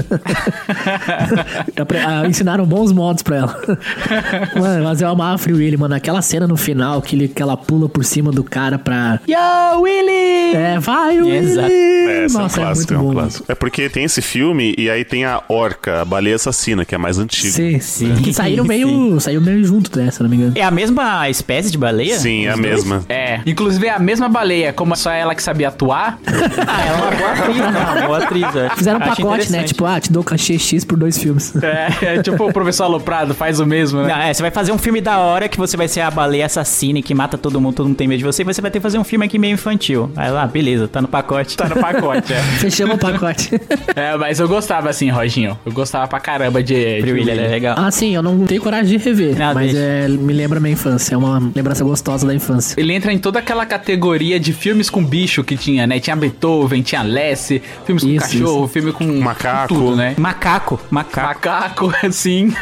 Ah, 2.05 2.27
Ensinaram 2.27 2.65
bons 2.65 2.91
modos 2.91 3.23
pra 3.23 3.37
ela. 3.37 3.61
Mano, 4.59 4.83
mas 4.85 5.01
eu 5.01 5.07
amava 5.09 5.37
Free 5.37 5.53
Willy, 5.53 5.77
mano. 5.77 5.95
Aquela 5.95 6.21
cena 6.21 6.47
no 6.47 6.57
final 6.57 7.01
que, 7.01 7.15
ele, 7.15 7.27
que 7.27 7.41
ela 7.41 7.55
pula 7.55 7.87
por 7.87 8.03
cima 8.03 8.31
do 8.31 8.43
cara 8.43 8.77
pra... 8.79 9.19
Yo, 9.27 9.81
Willy! 9.81 10.55
É, 10.55 10.79
vai, 10.79 11.21
Willy! 11.21 11.37
Exato. 11.37 11.71
É, 11.71 12.25
esse 12.25 12.37
Nossa, 12.37 12.59
é 12.59 12.61
um 12.61 12.65
clássico, 12.65 12.93
é 12.93 12.97
muito 12.97 13.07
é 13.07 13.11
um 13.11 13.13
bom. 13.13 13.19
clássico. 13.21 13.45
É 13.47 13.55
porque 13.55 13.89
tem 13.89 14.03
esse 14.05 14.21
filme 14.21 14.73
e 14.77 14.89
aí 14.89 15.03
tem 15.05 15.25
a 15.25 15.41
orca, 15.47 16.01
a 16.01 16.05
baleia 16.05 16.35
assassina, 16.35 16.83
que 16.85 16.95
é 16.95 16.97
mais 16.97 17.12
mais 17.13 17.19
antigo. 17.19 17.53
Sim, 17.53 17.79
Sim, 17.79 18.15
Que 18.15 18.33
saíram 18.33 18.63
meio, 18.65 19.19
saiu 19.19 19.41
meio 19.41 19.63
junto, 19.63 19.97
né, 19.97 20.09
se 20.09 20.19
eu 20.19 20.23
não 20.23 20.29
me 20.29 20.37
engano. 20.37 20.53
É 20.55 20.63
a 20.63 20.71
mesma 20.71 21.29
espécie 21.29 21.71
de 21.71 21.77
baleia? 21.77 22.17
Sim, 22.17 22.45
é 22.45 22.51
a 22.51 22.57
mesma. 22.57 23.03
É. 23.07 23.41
Inclusive 23.45 23.87
é 23.87 23.91
a 23.91 23.99
mesma 23.99 24.27
baleia, 24.27 24.73
como 24.73 24.95
só 24.95 25.11
ela 25.11 25.35
que 25.35 25.43
sabia 25.43 25.67
atuar. 25.67 26.19
Ah, 26.65 26.85
ela 26.85 26.97
é 26.97 27.01
uma 27.01 27.11
boa 27.11 27.31
atriz, 27.31 27.57
né? 27.57 27.67
Uma 27.67 28.07
boa 28.07 28.17
atriz, 28.23 28.55
é. 28.55 28.69
Fizeram 28.75 28.99
um 28.99 29.03
pacote, 29.03 29.51
né? 29.51 29.63
Tipo, 29.63 29.85
ah, 29.85 29.99
te 29.99 30.11
dou 30.11 30.23
cachê 30.23 30.57
X 30.57 30.85
por 30.85 30.97
dois 30.97 31.17
filmes. 31.17 31.53
É, 31.61 32.15
é 32.15 32.21
tipo 32.21 32.47
o 32.47 32.53
professor 32.53 32.85
Aloprado, 32.85 33.33
faz 33.33 33.59
o 33.59 33.65
mesmo, 33.65 34.01
né? 34.01 34.07
Não, 34.07 34.21
é, 34.21 34.33
você 34.33 34.41
vai 34.41 34.51
fazer 34.51 34.71
um 34.71 34.77
filme 34.77 35.01
da 35.01 35.19
hora 35.19 35.49
que 35.49 35.57
você 35.57 35.75
vai 35.75 35.87
ser 35.87 36.01
a 36.01 36.09
baleia 36.09 36.45
assassina 36.45 36.99
e 36.99 37.03
que 37.03 37.13
mata 37.13 37.37
todo 37.37 37.59
mundo, 37.59 37.75
todo 37.75 37.87
mundo 37.87 37.97
tem 37.97 38.07
medo 38.07 38.19
de 38.19 38.23
você, 38.23 38.43
e 38.43 38.45
você 38.45 38.61
vai 38.61 38.71
ter 38.71 38.79
que 38.79 38.83
fazer 38.83 38.97
um 38.97 39.03
filme 39.03 39.25
aqui 39.25 39.37
meio 39.37 39.53
infantil. 39.53 40.11
Aí 40.15 40.31
lá, 40.31 40.45
beleza, 40.47 40.87
tá 40.87 41.01
no 41.01 41.07
pacote. 41.07 41.57
Tá 41.57 41.67
no 41.67 41.75
pacote, 41.75 42.33
é. 42.33 42.41
Fechamos 42.59 42.95
o 42.95 42.97
pacote. 42.97 43.51
É, 43.95 44.15
mas 44.17 44.39
eu 44.39 44.47
gostava 44.47 44.89
assim, 44.89 45.09
Roginho. 45.09 45.57
Eu 45.65 45.71
gostava 45.71 46.07
pra 46.07 46.19
caramba 46.19 46.63
de. 46.63 47.01
Ele 47.11 47.31
é 47.31 47.33
legal. 47.47 47.75
ah, 47.77 47.91
sim, 47.91 48.15
eu 48.15 48.21
não 48.23 48.45
tenho 48.45 48.61
coragem 48.61 48.97
de 48.97 49.03
rever. 49.03 49.37
Não, 49.37 49.53
mas 49.53 49.73
é, 49.75 50.07
me 50.07 50.33
lembra 50.33 50.59
minha 50.59 50.73
infância. 50.73 51.15
É 51.15 51.17
uma 51.17 51.51
lembrança 51.55 51.83
gostosa 51.83 52.25
da 52.25 52.33
infância. 52.33 52.79
Ele 52.79 52.93
entra 52.93 53.11
em 53.11 53.17
toda 53.17 53.39
aquela 53.39 53.65
categoria 53.65 54.39
de 54.39 54.53
filmes 54.53 54.89
com 54.89 55.03
bicho 55.03 55.43
que 55.43 55.57
tinha, 55.57 55.85
né? 55.87 55.99
Tinha 55.99 56.15
Beethoven, 56.15 56.81
tinha 56.81 57.01
Lessie, 57.01 57.61
filmes 57.85 58.03
com 58.03 58.09
Isso, 58.09 58.19
cachorro, 58.29 58.67
filme 58.67 58.91
com 58.91 59.05
Macaco. 59.19 59.73
com 59.73 59.79
tudo, 59.79 59.95
né? 59.95 60.15
Macaco, 60.17 60.79
macaco. 60.89 61.27
Macaco, 61.27 61.93
sim. 62.11 62.53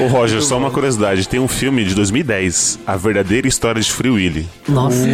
Ô, 0.00 0.06
Roger, 0.06 0.42
só 0.42 0.58
uma 0.58 0.70
curiosidade. 0.70 1.28
Tem 1.28 1.40
um 1.40 1.48
filme 1.48 1.84
de 1.84 1.94
2010, 1.94 2.80
A 2.86 2.96
Verdadeira 2.96 3.46
História 3.46 3.80
de 3.80 3.92
Free 3.92 4.10
Willy. 4.10 4.48
Nossa. 4.68 5.06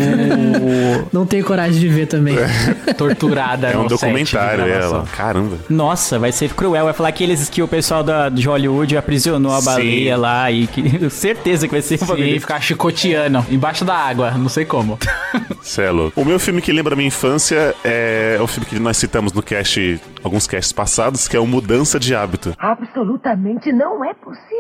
não 1.13 1.27
tenho 1.27 1.45
coragem 1.45 1.81
de 1.81 1.89
ver 1.89 2.07
também. 2.07 2.37
Torturada. 2.97 3.69
É 3.69 3.77
um 3.77 3.85
no 3.85 3.89
set 3.91 3.99
de 3.99 4.07
documentário, 4.07 4.65
ela. 4.69 5.05
Caramba. 5.17 5.59
Nossa, 5.69 6.19
vai 6.19 6.33
ser 6.33 6.53
cruel. 6.55 6.85
Vai 6.85 6.93
falar 6.95 7.09
aqueles 7.09 7.49
que 7.49 7.63
o 7.63 7.69
pessoal 7.69 8.03
da, 8.03 8.29
de 8.29 8.47
Hollywood 8.47 8.97
aprisionou 8.97 9.53
a 9.53 9.61
Sim. 9.61 9.67
baleia 9.67 10.17
lá 10.17 10.51
e 10.51 10.67
que 10.67 11.11
certeza 11.11 11.67
que 11.67 11.73
vai 11.73 11.83
ser 11.83 11.99
Sim, 11.99 12.41
ficar 12.41 12.61
chicoteando 12.61 13.45
embaixo 13.51 13.85
da 13.85 13.95
água, 13.95 14.31
não 14.33 14.49
sei 14.49 14.65
como. 14.65 14.99
Cê 15.63 15.83
é 15.83 15.91
louco. 15.91 16.21
O 16.21 16.25
meu 16.25 16.39
filme 16.39 16.61
que 16.61 16.73
lembra 16.73 16.95
a 16.95 16.97
minha 16.97 17.09
infância 17.09 17.75
é 17.85 18.39
o 18.41 18.47
filme 18.47 18.67
que 18.67 18.79
nós 18.79 18.97
citamos 18.97 19.33
no 19.33 19.43
cast, 19.43 20.01
alguns 20.23 20.47
casts 20.47 20.73
passados, 20.73 21.29
que 21.29 21.37
é 21.37 21.41
o 21.41 21.47
Mudança 21.47 21.99
de 21.99 22.15
Hábito. 22.15 22.55
Absolutamente 22.59 23.73
não 23.73 24.05
é 24.05 24.15
possível. 24.15 24.58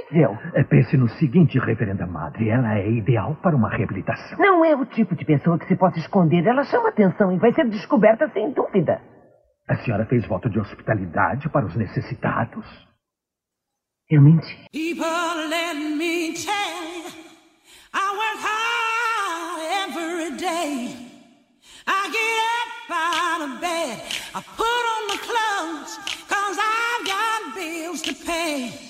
É, 0.55 0.65
Pense 0.65 0.97
no 0.97 1.09
seguinte, 1.09 1.59
reverenda 1.59 2.07
madre, 2.07 2.49
ela 2.49 2.79
é 2.79 2.91
ideal 2.91 3.37
para 3.43 3.55
uma 3.57 3.69
reabilitação. 3.69 4.39
Não 4.39 4.65
é 4.65 4.75
o 4.75 4.85
tipo 4.87 5.15
de 5.15 5.25
pessoa 5.25 5.59
que 5.59 5.67
se 5.67 5.77
possa 5.77 5.99
esconder. 5.99 6.47
Ela 6.47 6.65
chama 6.65 6.89
atenção 6.89 7.33
e 7.33 7.39
vai 7.39 7.53
ser 7.53 7.69
descoberta 7.69 8.29
sem 8.31 8.53
dúvida. 8.53 9.01
A 9.69 9.77
senhora 9.77 10.07
fez 10.07 10.27
voto 10.27 10.49
de 10.49 10.59
hospitalidade 10.59 11.49
para 11.51 11.67
os 11.67 11.77
necessitados. 11.77 12.65
Eu 14.11 14.23
menti. 14.23 14.57
People, 14.73 15.49
let 15.51 15.75
me 15.77 16.33
tell 16.33 16.85
you, 16.97 17.11
I 17.93 18.17
work 18.17 18.41
hard 18.41 19.61
every 19.85 20.37
day. 20.39 20.97
I 21.87 22.09
get 22.11 22.39
up 22.57 22.91
out 22.91 23.43
of 23.43 23.61
bed, 23.61 24.01
I 24.35 24.41
put 24.57 24.85
on 24.95 25.09
my 25.09 25.19
clothes, 25.19 25.99
cause 26.27 26.57
I've 26.59 27.07
got 27.07 27.55
bills 27.55 28.01
to 28.03 28.15
pay. 28.25 28.88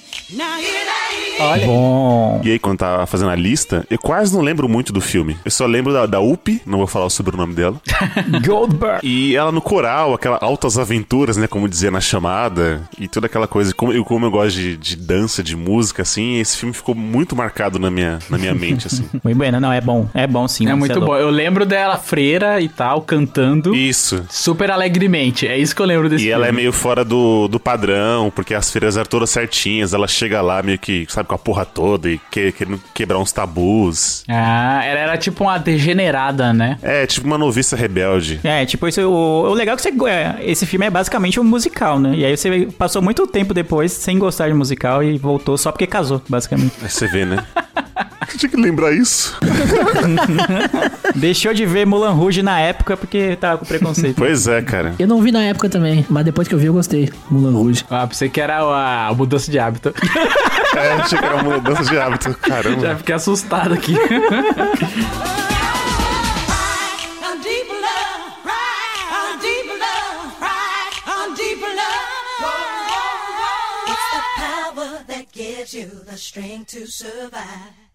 Olha. 1.41 1.67
Bom. 1.67 2.41
E 2.45 2.51
aí, 2.51 2.59
quando 2.59 2.79
tava 2.79 3.07
fazendo 3.07 3.31
a 3.31 3.37
lista, 3.37 3.87
eu 3.89 3.99
quase 3.99 4.35
não 4.35 4.43
lembro 4.43 4.69
muito 4.69 4.93
do 4.93 5.01
filme. 5.01 5.37
Eu 5.45 5.51
só 5.51 5.67
lembro 5.67 5.93
da, 5.93 6.05
da 6.07 6.21
Up, 6.21 6.61
não 6.67 6.79
vou 6.79 6.87
falar 6.87 7.07
o 7.07 7.11
sobrenome 7.11 7.55
dela. 7.55 7.81
Goldberg. 8.45 9.01
E 9.07 9.37
ela 9.37 9.53
no 9.53 9.61
coral, 9.61 10.15
aquela 10.15 10.39
altas 10.41 10.77
aventuras, 10.79 11.37
né? 11.37 11.47
Como 11.47 11.69
dizia 11.69 11.91
na 11.91 12.01
chamada. 12.01 12.83
E 12.99 13.07
toda 13.07 13.27
aquela 13.27 13.47
coisa. 13.47 13.73
Como 13.73 13.93
eu, 13.93 14.05
como 14.05 14.27
eu 14.27 14.31
gosto 14.31 14.57
de, 14.57 14.77
de 14.77 14.97
dança, 14.97 15.43
de 15.43 15.57
música, 15.57 16.03
assim, 16.03 16.39
esse 16.41 16.57
filme 16.59 16.75
ficou 16.75 16.95
muito 16.95 17.37
marcado 17.37 17.79
na 17.79 17.91
minha, 17.91 18.19
na 18.29 18.37
minha 18.39 18.55
mente, 18.55 18.87
assim. 18.87 19.09
Muito 19.23 19.37
bueno, 19.37 19.61
não, 19.61 19.73
é 19.73 19.81
bom. 19.81 20.09
É 20.15 20.27
bom 20.27 20.47
sim. 20.49 20.69
É 20.69 20.75
muito 20.75 21.01
bom. 21.01 21.17
Eu 21.17 21.31
lembro 21.31 21.65
dela 21.67 21.97
freira 21.99 22.61
e 22.61 22.69
tal, 22.69 23.03
cantando 23.03 23.75
Isso. 23.75 24.25
super 24.29 24.71
alegremente. 24.71 25.47
É 25.47 25.57
isso 25.59 25.75
que 25.75 25.83
eu 25.83 25.87
lembro 25.87 26.09
desse 26.09 26.25
E 26.25 26.29
filme. 26.29 26.35
ela 26.35 26.49
é 26.49 26.53
meio 26.53 26.73
fora 26.73 27.05
do, 27.05 27.47
do 27.49 27.59
padrão, 27.61 28.31
porque 28.35 28.55
as 28.55 28.71
feiras 28.71 28.97
eram 28.97 29.09
todas 29.09 29.31
certinhas. 29.31 29.93
Ela 29.95 30.07
chega 30.19 30.41
lá 30.41 30.63
meio 30.63 30.79
que, 30.79 31.07
sabe, 31.09 31.29
com 31.29 31.35
a 31.35 31.39
porra 31.39 31.65
toda 31.65 32.11
e 32.11 32.19
que, 32.31 32.53
querendo 32.53 32.81
quebrar 32.93 33.19
uns 33.19 33.33
tabus. 33.33 34.25
Ah, 34.29 34.85
ela 34.85 35.01
era 35.01 35.19
tipo 35.19 35.45
uma 35.45 35.59
degenerada, 35.59 36.53
né? 36.53 36.79
É, 36.83 37.07
tipo 37.07 37.27
uma 37.27 37.39
noviça 37.39 37.77
rebelde. 37.77 38.41
É, 38.43 38.67
tipo, 38.67 38.89
isso, 38.89 39.01
o, 39.03 39.51
o 39.51 39.55
legal 39.55 39.75
é 39.75 39.77
que 39.77 39.83
você, 39.83 40.11
é, 40.11 40.37
esse 40.41 40.67
filme 40.67 40.87
é 40.87 40.91
basicamente 40.91 41.39
um 41.39 41.45
musical, 41.45 42.01
né? 42.01 42.15
E 42.17 42.25
aí 42.25 42.37
você 42.37 42.69
passou 42.77 43.01
muito 43.01 43.27
tempo 43.27 43.55
depois 43.55 43.93
sem 43.93 44.19
gostar 44.19 44.49
de 44.49 44.55
musical 44.55 45.03
e 45.03 45.17
voltou 45.17 45.57
só 45.57 45.71
porque 45.71 45.87
casou, 45.87 46.21
basicamente. 46.29 46.73
Aí 46.83 46.89
você 46.89 47.07
vê, 47.07 47.25
né? 47.25 47.45
Tinha 48.37 48.51
que 48.51 48.57
lembrar 48.57 48.93
isso. 48.93 49.37
Deixou 51.15 51.55
de 51.55 51.65
ver 51.67 51.87
Mulan 51.87 52.13
Rouge 52.13 52.43
na 52.43 52.61
época 52.61 52.97
porque 52.97 53.37
tava 53.37 53.59
com 53.59 53.65
preconceito. 53.65 54.17
Pois 54.17 54.47
é, 54.47 54.61
cara. 54.63 54.95
Eu 54.99 55.07
não 55.09 55.21
vi 55.23 55.33
na 55.33 55.43
época 55.45 55.69
também, 55.69 56.05
mas 56.09 56.25
depois 56.25 56.47
que 56.47 56.55
eu 56.55 56.59
vi 56.59 56.67
eu 56.67 56.73
gostei. 56.73 57.11
Mulan 57.31 57.53
Rouge. 57.53 57.85
Ah, 57.91 58.07
pensei 58.07 58.29
que 58.29 58.41
era 58.41 58.59
a, 58.59 59.09
a 59.09 59.15
mudança 59.15 59.51
de 59.51 59.59
hábito. 59.59 59.95
É, 60.77 60.93
achei 60.93 61.19
que 61.19 61.25
era 61.25 61.37
uma 61.37 61.55
mudança 61.59 61.83
de 61.83 61.99
hábito. 61.99 62.35
Caramba. 62.35 62.81
Já 62.83 62.97
fiquei 62.97 63.15
assustado 63.15 63.73
aqui. 63.75 63.95
a 63.97 63.99
deep 67.43 67.69
love, 67.71 68.23
right? 68.45 69.09
A 69.11 69.39
deep 69.41 69.69
love, 69.71 70.37
right? 70.41 70.93
A 71.07 71.35
deep 71.35 71.63
love. 71.63 72.53
It's 73.89 74.09
the 74.13 74.23
power 74.37 75.05
that 75.09 75.33
gives 75.33 75.73
you 75.75 75.89
the 76.05 76.17
strength 76.17 76.67
to 76.73 76.87
survive. 76.87 77.88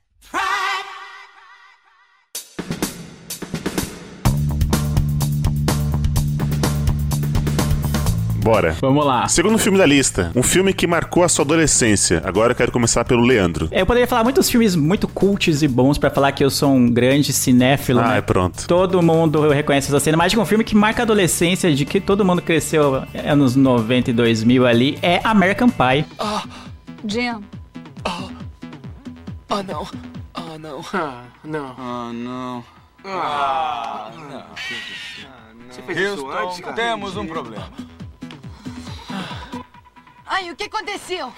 Bora. 8.43 8.75
Vamos 8.81 9.05
lá. 9.05 9.25
Segundo 9.29 9.57
filme 9.57 9.77
da 9.77 9.85
lista, 9.85 10.29
um 10.35 10.43
filme 10.43 10.73
que 10.73 10.85
marcou 10.85 11.23
a 11.23 11.29
sua 11.29 11.45
adolescência. 11.45 12.21
Agora 12.25 12.51
eu 12.51 12.55
quero 12.55 12.73
começar 12.73 13.05
pelo 13.05 13.21
Leandro. 13.23 13.69
É, 13.71 13.79
Eu 13.81 13.85
poderia 13.85 14.05
falar 14.05 14.23
muitos 14.25 14.49
filmes 14.49 14.75
muito 14.75 15.07
cults 15.07 15.61
e 15.63 15.67
bons 15.67 15.97
pra 15.97 16.09
falar 16.09 16.33
que 16.33 16.43
eu 16.43 16.49
sou 16.49 16.69
um 16.73 16.89
grande 16.89 17.31
cinéfilo, 17.31 18.01
Ah, 18.01 18.09
né? 18.09 18.17
é 18.17 18.21
pronto. 18.21 18.67
Todo 18.67 19.01
mundo 19.01 19.47
reconhece 19.49 19.87
essa 19.87 19.99
cena, 20.01 20.17
mas 20.17 20.33
de 20.33 20.39
um 20.39 20.45
filme 20.45 20.63
que 20.65 20.75
marca 20.75 21.03
a 21.03 21.05
adolescência, 21.05 21.73
de 21.73 21.85
que 21.85 22.01
todo 22.01 22.25
mundo 22.25 22.41
cresceu 22.41 23.03
anos 23.25 23.55
90 23.55 24.09
e 24.09 24.13
2000 24.13 24.67
ali, 24.67 24.99
é 25.01 25.21
American 25.23 25.69
Pie. 25.69 26.05
Jim. 27.07 27.35
Oh. 28.05 28.29
Oh, 29.51 29.63
não. 29.63 29.87
Ah, 30.65 31.25
não. 31.43 31.75
Ah, 31.77 32.11
não. 32.13 32.65
Ah, 33.03 34.11
não. 34.15 34.45
Você 35.69 35.81
fez 35.81 35.97
isso 35.97 36.29
antes, 36.29 36.59
cara? 36.61 36.73
temos 36.73 37.17
um 37.17 37.27
problema. 37.27 37.69
Ai, 40.25 40.49
o 40.51 40.55
que 40.55 40.63
aconteceu? 40.63 41.33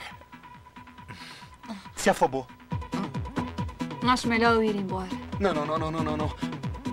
Se 1.96 2.10
afobou. 2.10 2.46
Acho 4.08 4.28
melhor 4.28 4.54
eu 4.54 4.64
ir 4.64 4.76
embora. 4.76 5.10
Não, 5.40 5.54
não, 5.54 5.66
não, 5.66 5.78
não, 5.80 5.92
não, 5.92 6.04
não, 6.04 6.18
não. 6.18 6.30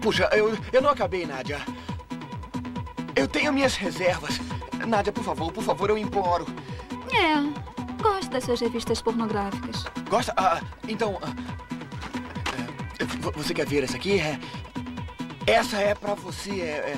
Puxa, 0.01 0.29
eu, 0.33 0.57
eu 0.73 0.81
não 0.81 0.91
acabei, 0.91 1.27
Nádia. 1.27 1.61
Eu 3.15 3.29
tenho 3.29 3.53
minhas 3.53 3.77
reservas. 3.77 4.41
Nádia, 4.87 5.13
por 5.13 5.23
favor, 5.23 5.53
por 5.53 5.63
favor, 5.63 5.91
eu 5.91 5.99
imploro. 5.99 6.47
É, 7.13 8.03
gosto 8.03 8.31
das 8.31 8.45
suas 8.45 8.61
revistas 8.61 9.03
pornográficas. 9.03 9.85
Gosta? 10.09 10.33
Ah, 10.37 10.61
então. 10.89 11.19
ah, 11.23 11.53
você 13.35 13.55
quer 13.55 13.67
ver 13.67 13.85
essa 13.85 13.97
aqui? 13.97 14.21
É, 14.21 14.39
essa 15.47 15.77
é 15.79 15.95
pra 15.95 16.15
você. 16.15 16.61
É, 16.61 16.97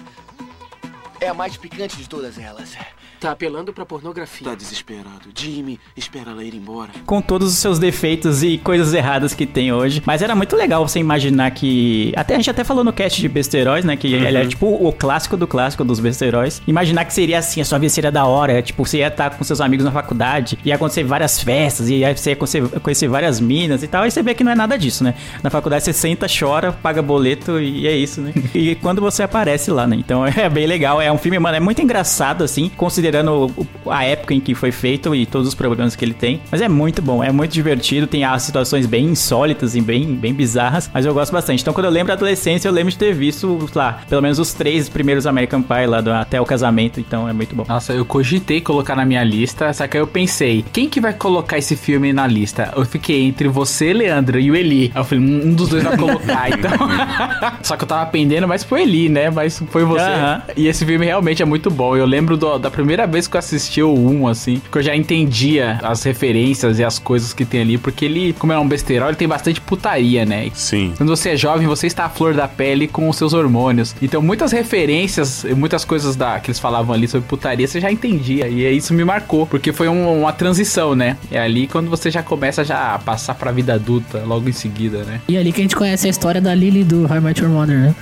é, 1.21 1.27
é 1.27 1.29
a 1.29 1.35
mais 1.35 1.57
picante 1.57 1.97
de 1.97 2.09
todas 2.09 2.39
elas. 2.39 2.75
Tá 3.25 3.31
apelando 3.31 3.73
pra 3.73 3.87
pornografia. 3.87 4.51
Tá 4.51 4.55
desesperado. 4.55 5.31
Jimmy, 5.35 5.81
espera 5.97 6.33
ela 6.33 6.45
ir 6.45 6.55
embora. 6.55 6.91
Com 7.07 7.23
todos 7.23 7.55
os 7.55 7.59
seus 7.59 7.79
defeitos 7.79 8.43
e 8.43 8.59
coisas 8.59 8.93
erradas 8.93 9.33
que 9.33 9.47
tem 9.47 9.73
hoje. 9.73 10.03
Mas 10.05 10.21
era 10.21 10.35
muito 10.35 10.55
legal 10.55 10.87
você 10.87 10.99
imaginar 10.99 11.51
que. 11.53 12.13
Até 12.17 12.35
a 12.35 12.37
gente 12.37 12.51
até 12.51 12.63
falou 12.63 12.85
no 12.85 12.93
cast 12.93 13.19
de 13.19 13.27
besteróis, 13.27 13.83
né? 13.83 13.97
Que 13.97 14.13
ele 14.13 14.37
é 14.37 14.47
tipo 14.47 14.67
o 14.67 14.93
clássico 14.93 15.39
do 15.39 15.47
clássico 15.47 15.83
dos 15.83 16.01
besteróis. 16.01 16.61
Imaginar 16.67 17.07
que 17.07 17.15
seria 17.15 17.39
assim, 17.39 17.63
a 17.63 17.65
sua 17.65 17.79
vida 17.79 17.89
seria 17.89 18.13
da 18.13 18.27
hora. 18.27 18.61
Tipo, 18.61 18.85
você 18.85 18.99
ia 18.99 19.09
estar 19.09 19.31
com 19.31 19.43
seus 19.43 19.63
amigos 19.63 19.87
na 19.87 19.91
faculdade, 19.91 20.59
ia 20.63 20.75
acontecer 20.75 21.03
várias 21.03 21.41
festas, 21.41 21.89
e 21.89 22.05
aí 22.05 22.15
você 22.15 22.31
ia 22.31 22.37
conhecer, 22.37 22.69
conhecer 22.81 23.09
várias 23.09 23.41
minas 23.41 23.83
e 23.83 23.89
tal. 23.89 24.03
Aí 24.03 24.11
você 24.11 24.23
vê 24.23 24.35
que 24.35 24.45
não 24.45 24.53
é 24.53 24.55
nada 24.55 24.77
disso, 24.77 25.03
né? 25.03 25.15
Na 25.43 25.49
faculdade 25.49 25.83
você 25.83 25.95
senta, 25.95 26.27
chora, 26.27 26.73
paga 26.73 27.01
boleto 27.01 27.59
e 27.59 27.89
é 27.89 27.97
isso, 27.97 28.21
né? 28.21 28.35
e 28.55 28.75
quando 28.75 29.01
você 29.01 29.23
aparece 29.23 29.71
lá, 29.71 29.87
né? 29.87 29.97
Então 29.97 30.27
é 30.29 30.47
bem 30.51 30.67
legal. 30.67 31.01
É 31.01 31.11
um 31.11 31.17
filme, 31.17 31.39
mano, 31.39 31.57
é 31.57 31.61
muito 31.61 31.81
engraçado, 31.81 32.45
assim. 32.45 32.71
Com 32.77 32.91
considerando 33.15 33.51
a 33.87 34.05
época 34.05 34.35
em 34.35 34.41
que 34.41 34.55
foi 34.55 34.73
feito 34.73 35.15
e 35.15 35.25
todos 35.27 35.49
os 35.49 35.55
problemas 35.55 35.95
que 35.95 36.05
ele 36.05 36.15
tem. 36.15 36.41
Mas 36.51 36.61
é 36.61 36.69
muito 36.69 37.01
bom, 37.01 37.23
é 37.23 37.31
muito 37.31 37.53
divertido, 37.53 38.07
tem 38.07 38.25
as 38.25 38.43
situações 38.43 38.87
bem 38.87 39.05
insólitas 39.07 39.77
e 39.77 39.81
bem, 39.81 40.15
bem 40.15 40.33
bizarras, 40.35 40.91
mas 40.93 41.07
eu 41.07 41.15
gosto 41.15 41.33
bastante. 41.33 41.61
Então 41.63 41.73
quando 41.73 41.87
eu 41.87 41.91
lembro 41.93 42.09
da 42.09 42.15
adolescência, 42.15 42.69
eu 42.69 42.73
lembro 42.73 42.91
de 42.91 42.99
ter 42.99 43.15
visto, 43.15 43.69
lá, 43.75 44.01
pelo 44.09 44.23
menos 44.23 44.39
os 44.39 44.53
três 44.53 44.89
primeiros 44.89 45.27
American 45.27 45.63
Pie 45.63 45.87
lá 45.87 46.01
do- 46.01 46.13
até 46.13 46.41
o 46.41 46.45
casamento, 46.45 46.99
então 47.01 47.29
é 47.29 47.33
muito 47.33 47.55
bom. 47.55 47.65
Nossa, 47.69 47.93
eu 47.93 48.05
cogitei 48.05 48.61
colocar 48.61 48.97
na 48.97 49.05
minha 49.05 49.23
lista, 49.23 49.73
só 49.73 49.87
que 49.87 49.97
aí 49.97 50.03
eu 50.03 50.07
pensei, 50.07 50.65
quem 50.73 50.89
que 50.89 51.01
vai 51.01 51.13
colocar 51.13 51.59
esse 51.59 51.77
filme 51.77 52.13
na 52.13 52.27
lista? 52.27 52.73
Eu 52.77 52.85
fiquei 52.85 53.23
entre 53.23 53.49
você, 53.49 53.93
Leandro, 53.93 54.39
e 54.41 54.51
o 54.51 54.57
Eli. 54.57 54.91
Aí 54.95 55.01
eu 55.01 55.05
falei, 55.05 55.25
um 55.25 55.55
dos 55.55 55.69
dois 55.69 55.83
vai 55.83 55.97
colocar, 55.97 56.49
então. 56.51 56.71
só 57.63 57.77
que 57.77 57.85
eu 57.85 57.89
tava 57.89 58.07
pendendo 58.11 58.49
mais 58.49 58.65
pro 58.65 58.79
Eli, 58.79 59.09
né? 59.09 59.31
Mas 59.31 59.63
foi 59.71 59.85
você. 59.85 60.05
Aham. 60.05 60.43
E 60.57 60.67
esse 60.67 60.85
filme 60.85 61.05
realmente 61.05 61.43
é 61.43 61.45
muito 61.45 61.71
bom. 61.71 61.97
Eu 61.97 62.07
lembro 62.07 62.37
do- 62.37 62.59
da 62.59 62.71
primeira 62.71 63.04
vez 63.07 63.27
que 63.27 63.37
eu 63.37 63.39
assisti 63.39 63.83
o 63.83 63.93
1, 63.95 64.29
assim, 64.29 64.61
que 64.71 64.79
eu 64.79 64.83
já 64.83 64.95
entendia 64.97 65.79
as 65.83 66.03
referências 66.03 66.79
e 66.79 66.85
as 66.85 66.99
coisas 66.99 67.33
que 67.33 67.45
tem 67.45 67.61
ali, 67.63 67.79
porque 67.79 68.05
ele, 68.05 68.33
como 68.39 68.53
é 68.53 68.59
um 68.59 68.67
besterol, 68.69 69.09
ele 69.09 69.17
tem 69.17 69.29
bastante 69.29 69.61
putaria, 69.61 70.25
né? 70.25 70.49
Sim. 70.55 70.93
Quando 70.97 71.09
você 71.15 71.31
é 71.31 71.37
jovem, 71.37 71.67
você 71.67 71.87
está 71.87 72.05
à 72.05 72.09
flor 72.09 72.35
da 72.35 72.47
pele 72.49 72.87
com 72.89 73.09
os 73.09 73.17
seus 73.17 73.33
hormônios. 73.33 73.95
Então, 74.03 74.21
muitas 74.23 74.53
referências, 74.53 75.45
muitas 75.57 75.85
coisas 75.85 76.15
da, 76.17 76.39
que 76.41 76.51
eles 76.51 76.59
falavam 76.59 76.95
ali 76.95 77.09
sobre 77.09 77.27
putaria, 77.29 77.67
você 77.67 77.81
já 77.81 77.91
entendia. 77.91 78.49
E 78.49 78.67
aí 78.67 78.77
isso 78.77 78.93
me 78.93 79.05
marcou, 79.05 79.47
porque 79.47 79.73
foi 79.73 79.89
um- 79.89 80.21
uma 80.23 80.33
transição, 80.33 80.95
né? 80.95 81.17
É 81.31 81.39
ali 81.39 81.67
quando 81.67 81.89
você 81.89 82.11
já 82.11 82.23
começa 82.23 82.65
já 82.65 82.95
a 82.95 82.99
passar 82.99 83.35
pra 83.35 83.51
vida 83.53 83.75
adulta, 83.75 84.23
logo 84.27 84.49
em 84.49 84.53
seguida, 84.53 85.05
né? 85.05 85.21
E 85.29 85.37
é 85.37 85.41
ali 85.41 85.53
que 85.53 85.61
a 85.61 85.65
gente 85.65 85.77
conhece 85.77 86.07
a 86.07 86.11
história 86.11 86.41
da 86.41 86.55
Lily 86.55 86.85
do 86.85 87.05
How 87.11 87.17
I 87.17 87.21
Met 87.21 87.41
Your 87.43 87.51
Mother, 87.51 87.77
né? 87.79 87.95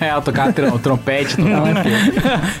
é, 0.00 0.06
ela 0.08 0.20
tocava 0.22 0.52
trom- 0.52 0.78
trompete, 0.78 1.36
tocava 1.42 1.72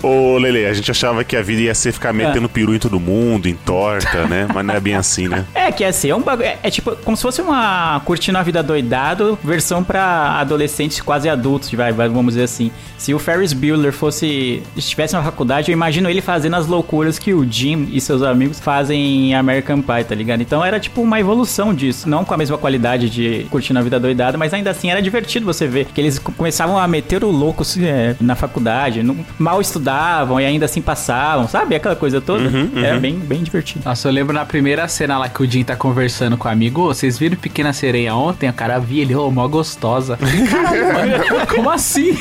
Ô, 0.02 0.38
Lele, 0.38 0.66
a 0.66 0.72
gente 0.72 0.90
achava 0.90 1.22
que 1.24 1.36
a 1.36 1.42
vida 1.42 1.61
ia 1.64 1.74
ser 1.74 1.92
ficar 1.92 2.12
metendo 2.12 2.48
peru 2.48 2.74
em 2.74 2.78
todo 2.78 2.98
mundo, 3.00 3.48
em 3.48 3.54
torta, 3.54 4.26
né? 4.26 4.46
Mas 4.52 4.64
não 4.64 4.74
é 4.74 4.80
bem 4.80 4.94
assim, 4.94 5.28
né? 5.28 5.44
É, 5.54 5.70
que 5.72 5.82
é 5.84 5.92
ser 5.92 6.14
um 6.14 6.20
bagulho. 6.20 6.46
É, 6.48 6.58
é 6.62 6.70
tipo 6.70 6.94
como 6.96 7.16
se 7.16 7.22
fosse 7.22 7.40
uma 7.40 8.00
curtindo 8.04 8.38
a 8.38 8.42
vida 8.42 8.62
doidado, 8.62 9.38
versão 9.42 9.82
pra 9.84 10.38
adolescentes 10.40 11.00
quase 11.00 11.28
adultos, 11.28 11.70
vai, 11.72 11.92
vamos 11.92 12.34
dizer 12.34 12.44
assim. 12.44 12.70
Se 12.98 13.12
o 13.12 13.18
Ferris 13.18 13.52
Bueller 13.52 13.92
fosse. 13.92 14.62
estivesse 14.76 15.14
na 15.14 15.22
faculdade, 15.22 15.70
eu 15.70 15.72
imagino 15.72 16.08
ele 16.08 16.20
fazendo 16.20 16.54
as 16.54 16.66
loucuras 16.66 17.18
que 17.18 17.34
o 17.34 17.44
Jim 17.50 17.88
e 17.92 18.00
seus 18.00 18.22
amigos 18.22 18.60
fazem 18.60 19.30
em 19.30 19.34
American 19.34 19.80
Pie, 19.82 20.04
tá 20.08 20.14
ligado? 20.14 20.40
Então 20.40 20.64
era 20.64 20.78
tipo 20.78 21.00
uma 21.02 21.18
evolução 21.18 21.74
disso. 21.74 22.08
Não 22.08 22.24
com 22.24 22.32
a 22.32 22.36
mesma 22.36 22.56
qualidade 22.56 23.10
de 23.10 23.46
curtindo 23.50 23.78
a 23.78 23.82
vida 23.82 23.98
doidada, 23.98 24.38
mas 24.38 24.54
ainda 24.54 24.70
assim 24.70 24.90
era 24.90 25.02
divertido 25.02 25.44
você 25.44 25.66
ver 25.66 25.86
que 25.86 26.00
eles 26.00 26.18
co- 26.18 26.30
começavam 26.32 26.78
a 26.78 26.86
meter 26.86 27.24
o 27.24 27.30
louco 27.30 27.62
assim, 27.62 27.84
é, 27.84 28.14
na 28.20 28.36
faculdade, 28.36 29.02
não- 29.02 29.16
mal 29.38 29.60
estudavam 29.60 30.40
e 30.40 30.44
ainda 30.44 30.66
assim 30.66 30.80
passavam, 30.80 31.48
sabe? 31.52 31.74
Aquela 31.74 31.94
coisa 31.94 32.18
toda. 32.20 32.48
Uhum, 32.48 32.70
Era 32.82 32.94
uhum. 32.94 33.00
bem, 33.00 33.14
bem 33.18 33.42
divertido. 33.42 33.84
Nossa, 33.84 34.08
eu 34.08 34.12
lembro 34.12 34.32
na 34.32 34.44
primeira 34.46 34.88
cena 34.88 35.18
lá 35.18 35.28
que 35.28 35.42
o 35.42 35.48
Jim 35.50 35.62
tá 35.62 35.76
conversando 35.76 36.36
com 36.38 36.48
o 36.48 36.50
amigo, 36.50 36.80
"Ô, 36.80 36.86
vocês 36.94 37.18
viram 37.18 37.36
Pequena 37.36 37.72
Sereia 37.74 38.14
ontem? 38.14 38.48
O 38.48 38.52
cara 38.54 38.78
via 38.78 39.02
ele, 39.02 39.14
ô, 39.14 39.30
mó 39.30 39.46
gostosa. 39.46 40.16
Caralho, 40.50 40.92
mano, 40.94 41.46
como 41.46 41.70
assim? 41.70 42.16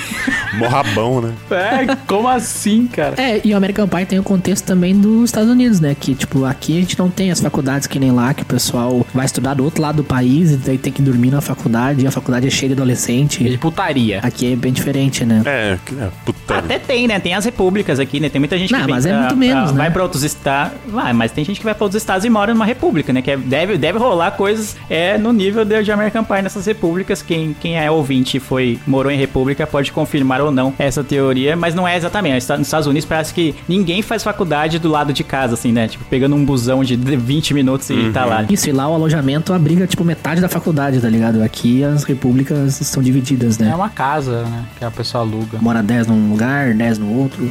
Morrabão, 0.58 1.22
né? 1.22 1.34
É, 1.52 1.96
como 2.08 2.28
assim, 2.28 2.88
cara? 2.88 3.16
É, 3.22 3.42
e 3.44 3.54
o 3.54 3.58
American 3.58 3.88
Pie 3.88 4.06
tem 4.06 4.20
o 4.20 4.24
contexto 4.24 4.66
também 4.66 4.96
dos 4.98 5.26
Estados 5.26 5.50
Unidos, 5.50 5.80
né? 5.80 5.96
Que, 6.00 6.14
tipo, 6.16 6.46
aqui 6.46 6.78
a 6.78 6.82
gente 6.82 6.98
não 6.98 7.10
tem 7.10 7.32
as 7.32 7.40
faculdades 7.40 7.88
que 7.88 8.00
nem 8.00 8.12
lá, 8.12 8.34
que 8.34 8.44
o 8.44 8.46
pessoal 8.46 9.06
vai 9.14 9.26
estudar 9.26 9.54
do 9.54 9.64
outro 9.64 9.82
lado 9.82 9.98
do 9.98 10.04
país 10.04 10.52
e 10.52 10.58
daí 10.58 10.78
tem 10.78 10.92
que 10.92 11.02
dormir 11.02 11.32
na 11.32 11.42
faculdade, 11.42 12.04
e 12.04 12.08
a 12.08 12.12
faculdade 12.12 12.48
é 12.48 12.50
cheia 12.50 12.70
de 12.70 12.74
adolescente. 12.74 13.44
De 13.44 13.58
putaria. 13.58 14.20
Aqui 14.24 14.52
é 14.54 14.56
bem 14.56 14.72
diferente, 14.74 15.26
né? 15.26 15.42
É, 15.46 15.78
que- 15.86 15.96
é 15.96 16.10
puta. 16.26 16.58
Até 16.58 16.80
tem, 16.80 17.08
né? 17.08 17.20
Tem 17.20 17.34
as 17.34 17.46
repúblicas 17.46 18.00
aqui, 18.00 18.20
né? 18.20 18.30
Tem 18.30 18.40
muita 18.40 18.58
gente 18.58 18.68
que 18.74 18.74
Não, 18.80 18.86
vem 18.86 18.96
mas 18.96 19.06
é 19.06 19.18
muito 19.18 19.38
menos, 19.38 19.64
pra- 19.66 19.72
né? 19.74 19.78
vai 19.78 19.92
pra 19.92 20.04
outros 20.04 20.24
estados. 20.24 20.78
Vai, 20.88 21.14
mas 21.14 21.32
tem 21.32 21.44
gente 21.46 21.60
que 21.60 21.64
vai 21.66 21.74
pra 21.74 21.86
outros 21.86 22.02
estados 22.02 22.26
e 22.26 22.30
mora 22.30 22.54
numa 22.54 22.66
república, 22.66 23.14
né? 23.14 23.22
Que 23.22 23.32
é- 23.32 23.38
deve, 23.38 23.78
deve 23.78 23.98
rolar 23.98 24.32
coisas 24.32 24.76
é, 24.90 25.18
no 25.18 25.32
nível 25.32 25.64
de, 25.66 25.84
de 25.84 25.92
American 25.92 26.24
Pie 26.24 26.42
nessas 26.42 26.66
repúblicas. 26.66 27.22
Quem, 27.22 27.56
quem 27.60 27.78
é 27.78 27.90
ouvinte 27.90 28.38
e 28.38 28.40
foi, 28.40 28.80
morou 28.86 29.12
em 29.12 29.18
república 29.18 29.66
pode 29.66 29.92
confirmar 29.92 30.41
ou 30.44 30.52
não 30.52 30.74
essa 30.78 31.04
teoria, 31.04 31.56
mas 31.56 31.74
não 31.76 31.88
é 31.88 31.96
exatamente. 31.98 32.48
Nos 32.52 32.68
Estados 32.68 32.88
Unidos 32.88 33.08
parece 33.08 33.34
que 33.34 33.56
ninguém 33.68 34.02
faz 34.02 34.24
faculdade 34.24 34.80
do 34.80 34.90
lado 34.90 35.14
de 35.14 35.24
casa, 35.24 35.54
assim, 35.54 35.72
né? 35.72 35.88
Tipo, 35.88 36.04
pegando 36.06 36.36
um 36.36 36.44
busão 36.46 36.84
de 36.84 36.96
20 36.96 37.54
minutos 37.54 37.90
e 37.90 37.94
Uhum. 37.94 38.12
tá 38.14 38.26
lá. 38.26 38.46
Isso, 38.50 38.70
e 38.70 38.72
lá 38.72 38.88
o 38.88 38.94
alojamento 38.94 39.54
abriga, 39.54 39.86
tipo, 39.88 40.04
metade 40.04 40.42
da 40.42 40.50
faculdade, 40.50 41.00
tá 41.00 41.10
ligado? 41.10 41.42
Aqui 41.44 41.84
as 41.84 42.04
repúblicas 42.04 42.74
são 42.76 43.02
divididas, 43.02 43.60
É 43.60 43.66
né? 43.66 43.76
uma 43.76 43.90
casa, 43.90 44.44
né? 44.44 44.66
Que 44.78 44.86
a 44.86 44.92
pessoa 44.92 45.24
aluga. 45.24 45.58
Mora 45.62 45.82
10 45.84 46.08
num 46.08 46.30
lugar, 46.32 46.74
10 46.74 46.98
no 46.98 47.12
outro. 47.18 47.50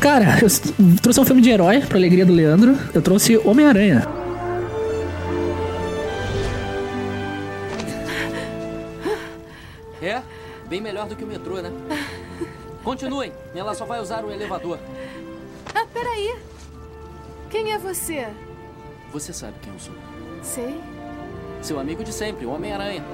Cara, 0.00 0.38
eu 0.42 0.48
trouxe 1.02 1.20
um 1.20 1.24
filme 1.26 1.42
de 1.42 1.50
herói 1.50 1.80
pra 1.80 1.98
alegria 1.98 2.24
do 2.24 2.32
Leandro. 2.32 2.74
Eu 2.94 3.02
trouxe 3.02 3.36
Homem-Aranha. 3.44 4.06
Bem 10.70 10.80
melhor 10.80 11.08
do 11.08 11.16
que 11.16 11.24
o 11.24 11.26
metrô, 11.26 11.60
né? 11.60 11.70
Continuem, 12.84 13.32
ela 13.54 13.74
só 13.74 13.84
vai 13.84 14.00
usar 14.00 14.24
o 14.24 14.30
elevador. 14.30 14.78
Ah, 15.74 15.84
peraí. 15.92 16.38
Quem 17.50 17.72
é 17.72 17.78
você? 17.78 18.28
Você 19.12 19.32
sabe 19.32 19.54
quem 19.60 19.72
eu 19.72 19.78
sou. 19.80 19.94
Sei. 20.40 20.80
Seu 21.60 21.80
amigo 21.80 22.04
de 22.04 22.12
sempre, 22.12 22.46
o 22.46 22.52
Homem-Aranha. 22.52 23.04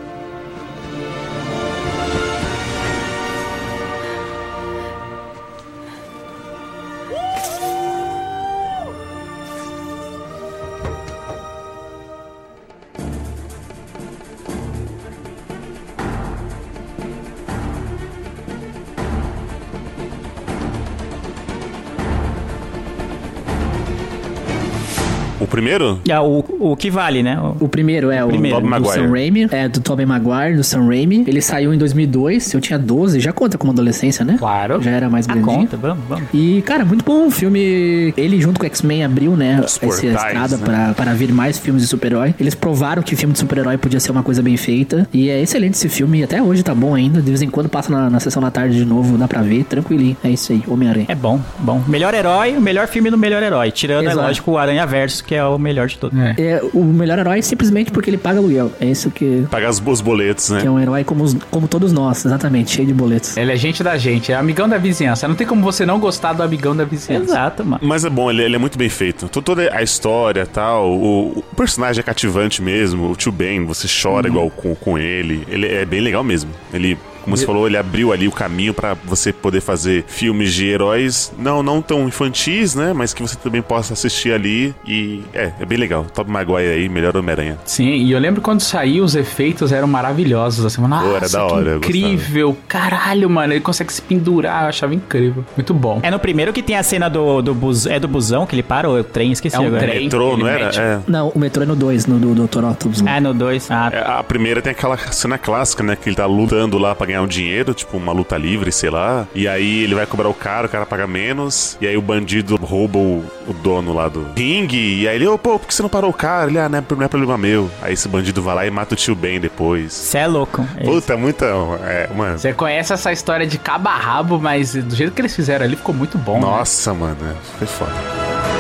O 25.41 25.47
primeiro? 25.47 26.01
É, 26.09 26.19
o, 26.19 26.45
o 26.61 26.77
que 26.77 26.91
vale, 26.91 27.23
né? 27.23 27.39
O, 27.39 27.65
O 27.65 27.69
primeiro 27.69 28.11
é 28.11 28.25
o 28.25 28.29
Primeiro. 28.29 28.61
Do 28.61 28.67
Maguire. 28.67 28.95
Sam 28.95 29.11
Raimi, 29.11 29.49
é 29.51 29.69
do 29.69 29.81
Tobey 29.81 30.07
Maguire, 30.07 30.57
do 30.57 30.65
Sam 30.65 30.87
Raimi. 30.87 31.25
Ele 31.27 31.41
saiu 31.43 31.75
em 31.75 31.79
2002, 31.79 32.55
eu 32.55 32.61
tinha 32.61 32.79
12, 32.79 33.21
já 33.21 33.33
conta 33.33 33.59
como 33.59 33.73
adolescência, 33.73 34.25
né? 34.25 34.37
Claro. 34.39 34.81
Já 34.83 34.91
era 34.91 35.09
mais 35.11 35.29
a 35.29 35.33
grandinho. 35.33 35.57
conta, 35.59 35.77
vamos, 35.77 36.05
vamos. 36.09 36.25
E, 36.33 36.63
cara, 36.63 36.85
muito 36.85 37.05
bom 37.05 37.27
o 37.27 37.31
filme. 37.31 38.15
Ele 38.17 38.41
junto 38.41 38.59
com 38.59 38.65
o 38.65 38.67
X-Men 38.67 39.05
abriu, 39.05 39.37
né, 39.37 39.59
Os 39.61 39.67
essa 39.67 39.81
portais, 39.81 40.05
estrada 40.05 40.57
né? 40.57 40.65
pra, 40.65 40.95
para 40.95 41.13
vir 41.15 41.33
mais 41.33 41.59
filmes 41.59 41.83
de 41.83 41.89
super-herói. 41.89 42.35
Eles 42.41 42.55
provaram 42.55 43.03
que 43.03 43.15
filme 43.17 43.33
de 43.33 43.39
super-herói 43.39 43.77
podia 43.77 44.01
ser 44.01 44.13
uma 44.13 44.23
coisa 44.23 44.43
bem 44.43 44.57
feita. 44.57 45.07
E 45.13 45.29
é 45.29 45.41
excelente 45.41 45.75
esse 45.75 45.89
filme. 45.89 46.21
E 46.21 46.25
até 46.25 46.43
hoje 46.43 46.63
tá 46.63 46.75
bom 46.75 46.95
ainda. 46.95 47.21
De 47.21 47.29
vez 47.29 47.43
em 47.43 47.49
quando 47.51 47.69
passa 47.69 47.91
na, 47.93 48.09
na 48.09 48.21
sessão 48.21 48.43
da 48.43 48.51
tarde 48.51 48.77
de 48.77 48.85
novo, 48.85 49.19
dá 49.19 49.29
pra 49.29 49.43
ver, 49.43 49.65
tranquilinho. 49.65 50.17
É 50.25 50.31
isso 50.31 50.53
aí, 50.53 50.63
Homem-Aranha. 50.67 51.07
É 51.09 51.15
bom, 51.15 51.41
bom. 51.59 51.83
Melhor 51.87 52.15
herói, 52.15 52.57
o 52.57 52.61
melhor 52.61 52.87
filme 52.89 53.11
do 53.11 53.19
melhor 53.19 53.43
herói. 53.43 53.71
Tirando, 53.71 54.05
Exato. 54.07 54.19
é 54.21 54.23
lógico, 54.23 54.51
o 54.53 54.59
Aranha 54.59 54.87
Verso, 54.87 55.25
que 55.27 55.35
é 55.35 55.45
o 55.45 55.59
melhor 55.59 55.89
de 55.89 55.99
todos. 55.99 56.17
É, 56.39 56.63
o 56.73 56.83
melhor 56.85 57.19
herói 57.19 57.39
é 57.39 57.43
simplesmente 57.43 57.91
porque 57.91 58.09
ele 58.11 58.17
paga 58.19 58.39
aluguel. 58.39 58.71
É 58.81 58.87
isso 58.87 59.11
que, 59.11 59.45
Pagar 59.51 59.71
os, 59.71 59.83
os 59.85 60.01
boletos, 60.01 60.51
né? 60.51 60.61
que 60.61 60.67
é 60.67 60.71
um 60.71 60.79
herói 60.79 61.05
como, 61.05 61.25
os- 61.25 61.35
como 61.51 61.67
todos 61.69 61.93
nós, 61.93 62.25
exatamente, 62.25 62.71
cheio 62.71 62.87
de 62.87 62.95
boletos. 62.95 63.37
Ele 63.37 63.53
é 63.53 63.57
gente 63.57 63.83
da 63.83 63.97
gente, 63.97 64.33
é 64.33 64.35
amigão 64.37 64.69
da 64.69 64.79
vizinhança. 64.79 65.27
Não 65.29 65.35
tem 65.35 65.47
como 65.47 65.63
você 65.63 65.85
não 65.85 65.99
gostar 65.99 66.33
do 66.33 66.43
amigão 66.43 66.75
da 66.77 66.85
vizinhança. 66.85 67.25
Exato, 67.25 67.65
mano. 67.65 67.81
Mas 67.85 68.05
é 68.05 68.11
bom, 68.11 68.31
ele, 68.31 68.43
ele 68.43 68.55
é 68.57 68.59
muito 68.59 68.79
bem 68.79 68.89
feito. 68.89 69.29
To- 69.29 69.43
Toda 69.43 69.75
a 69.75 69.83
história 69.83 70.43
e 70.43 70.47
tal, 70.47 70.91
o, 70.91 71.39
o 71.39 71.43
personagem 71.57 72.01
é 72.01 72.03
cativante 72.03 72.61
mesmo. 72.63 73.11
O 73.11 73.17
tio 73.17 73.33
Ben, 73.33 73.65
você 73.65 73.87
chora 73.89 74.29
igual 74.29 74.51
com, 74.51 74.75
com 74.75 74.99
ele. 74.99 75.47
Ele 75.49 75.67
é 75.67 75.85
bem 75.85 76.01
legal 76.01 76.23
mesmo. 76.25 76.51
Ele, 76.73 76.99
como 77.27 77.37
você 77.37 77.45
falou, 77.45 77.67
ele 77.67 77.77
abriu 77.77 78.13
ali 78.13 78.27
o 78.29 78.33
caminho 78.33 78.73
pra 78.73 78.95
você 79.05 79.33
poder 79.33 79.61
fazer 79.61 80.05
filmes 80.07 80.55
de 80.55 80.67
heróis, 80.69 81.33
não, 81.39 81.63
não 81.63 81.83
tão 81.83 82.07
infantis, 82.07 82.75
né? 82.75 82.93
Mas 82.95 83.13
que 83.13 83.21
você 83.21 83.37
também 83.37 83.61
possa 83.61 83.93
assistir 83.93 84.33
ali. 84.33 84.75
E 84.87 85.23
é, 85.35 85.53
é 85.61 85.67
bem 85.67 85.77
legal. 85.77 86.07
Top 86.15 86.31
Maguire 86.31 86.69
aí, 86.69 86.89
melhor 86.89 87.17
Homem-Aranha. 87.17 87.59
Sim, 87.65 87.89
e 87.89 88.13
eu 88.13 88.19
lembro 88.19 88.41
quando 88.41 88.61
saiu, 88.61 89.03
os 89.05 89.15
efeitos 89.17 89.73
eram 89.73 89.89
maravilhosos. 89.89 90.65
Assim, 90.65 90.81
mano, 90.81 90.97
Pô, 91.01 91.11
era 91.11 91.21
nossa, 91.21 91.37
da 91.39 91.45
hora, 91.47 91.77
incrível. 91.77 92.57
Caralho, 92.69 93.29
mano, 93.29 93.53
ele 93.53 93.61
consegue 93.61 93.93
se 93.93 94.01
pendurar, 94.01 94.63
eu 94.65 94.69
achava 94.69 94.95
incrível. 94.95 95.45
Muito 95.57 95.75
bom. 95.75 95.99
É 96.03 96.11
no 96.11 96.19
primeiro 96.19 96.53
que 96.53 96.63
tem 96.63 96.77
a 96.77 96.83
cena 96.83 97.09
do, 97.09 97.43
do 97.43 97.53
bus, 97.55 97.87
é 97.87 97.99
do 97.99 98.07
busão 98.09 98.47
que 98.47 98.55
ele 98.55 98.63
para 98.63 98.89
ou 98.89 98.97
é 98.97 99.01
o 99.01 99.05
trem? 99.05 99.33
Esqueci 99.33 99.57
É 99.57 99.61
um 99.61 99.67
agora. 99.67 99.83
trem. 99.83 100.05
Metrô, 100.05 100.37
não 100.37 100.47
era? 100.47 100.71
É. 100.81 101.01
Não, 101.09 101.29
o 101.31 101.39
metrô 101.39 101.63
é 101.63 101.67
no 101.67 101.75
2, 101.77 102.07
no 102.07 102.19
do 102.19 102.47
Dr. 102.47 102.65
Octopus. 102.65 103.01
né? 103.03 103.17
É 103.17 103.21
no 103.21 103.35
2. 103.35 103.71
Ah, 103.71 103.91
É, 103.93 103.99
A 104.01 104.23
primeira 104.23 104.63
tem 104.63 104.71
aquela 104.73 104.97
cena 104.97 105.39
clássica, 105.39 105.83
né? 105.83 105.97
Que 105.97 106.09
ele 106.09 106.17
tá 106.17 106.27
lutando 106.27 106.79
lá 106.79 106.95
pra 106.95 107.07
ganhar 107.07 107.16
ganhar 107.17 107.23
um 107.23 107.27
dinheiro, 107.27 107.75
tipo 107.75 107.97
uma 107.97 108.13
luta 108.13 108.37
livre, 108.37 108.71
sei 108.71 108.91
lá. 108.91 109.27
E 109.35 109.49
aí 109.49 109.83
ele 109.83 109.95
vai 109.95 110.07
cobrar 110.07 110.29
o 110.29 110.35
cara, 110.35 110.67
o 110.67 110.71
cara 110.71 110.85
paga 110.87 111.07
menos. 111.07 111.77
E 111.81 111.87
aí 111.87 111.97
o 111.97 112.03
bandido 112.03 112.57
rouba 112.57 112.99
o, 112.99 113.25
o 113.47 113.53
dono 113.53 113.93
lá 113.93 114.09
do 114.09 114.27
ringue. 114.37 115.03
E 115.03 115.09
aí 115.09 115.17
ele, 115.17 115.27
ô, 115.27 115.39
pô, 115.39 115.59
por 115.59 115.67
que 115.67 115.75
você 115.75 115.83
não 115.83 115.89
parou 115.89 116.11
o 116.11 116.15
cara? 116.15 116.51
Ele, 116.51 116.59
ah, 116.59 116.69
não 116.69 116.79
é, 116.79 116.83
não 116.89 117.03
é 117.03 117.09
problema 117.09 117.39
meu. 117.39 117.71
Aí 117.83 117.95
esse 117.95 118.09
bandido 118.09 118.43
vai 118.43 118.55
lá 118.55 118.67
e 118.67 118.71
mata 118.71 118.95
o 118.95 118.97
tio 118.97 119.15
Ben 119.15 119.41
depois. 119.41 119.93
Você 119.93 120.19
é 120.19 120.27
louco. 120.27 120.67
É 120.77 120.85
Puta, 120.85 121.17
muita. 121.17 121.47
É, 121.85 122.09
mano. 122.15 122.39
Você 122.39 122.53
conhece 122.53 122.93
essa 122.93 123.13
história 123.13 123.47
de 123.47 123.59
cabo 123.59 123.89
a 123.89 123.97
rabo, 123.97 124.39
mas 124.39 124.75
do 124.75 124.95
jeito 124.95 125.13
que 125.13 125.21
eles 125.21 125.35
fizeram 125.35 125.65
ali 125.65 125.77
ficou 125.77 125.95
muito 125.95 126.19
bom. 126.19 126.35
né? 126.35 126.41
Nossa, 126.41 126.93
mano, 126.93 127.17
é, 127.23 127.35
foi 127.59 127.67
foda. 127.67 128.56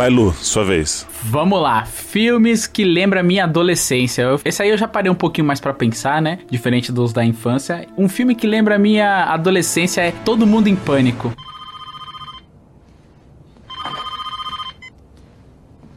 Vai, 0.00 0.08
Lu, 0.08 0.32
sua 0.32 0.64
vez. 0.64 1.06
Vamos 1.24 1.60
lá, 1.60 1.84
filmes 1.84 2.66
que 2.66 2.84
lembram 2.86 3.20
a 3.20 3.22
minha 3.22 3.44
adolescência. 3.44 4.22
Eu- 4.22 4.40
esse 4.46 4.62
aí 4.62 4.70
eu 4.70 4.78
já 4.78 4.88
parei 4.88 5.12
um 5.12 5.14
pouquinho 5.14 5.46
mais 5.46 5.60
pra 5.60 5.74
pensar, 5.74 6.22
né? 6.22 6.38
Diferente 6.50 6.90
dos 6.90 7.12
da 7.12 7.22
infância. 7.22 7.86
Um 7.98 8.08
filme 8.08 8.34
que 8.34 8.46
lembra 8.46 8.76
a 8.76 8.78
minha 8.78 9.24
adolescência 9.24 10.00
é 10.00 10.10
Todo 10.10 10.46
Mundo 10.46 10.68
em 10.68 10.74
Pânico. 10.74 11.34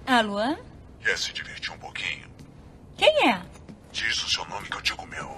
Alô? 0.05 0.53
Quer 1.01 1.17
se 1.17 1.31
divertir 1.31 1.71
um 1.71 1.77
pouquinho? 1.77 2.25
Quem 2.97 3.29
é? 3.29 3.39
Diz 3.93 4.21
o 4.21 4.29
seu 4.29 4.43
nome 4.49 4.67
que 4.67 4.75
eu 4.75 4.81
digo 4.81 5.07
meu. 5.07 5.31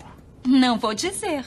Não 0.44 0.80
vou 0.80 0.96
dizer. 0.96 1.46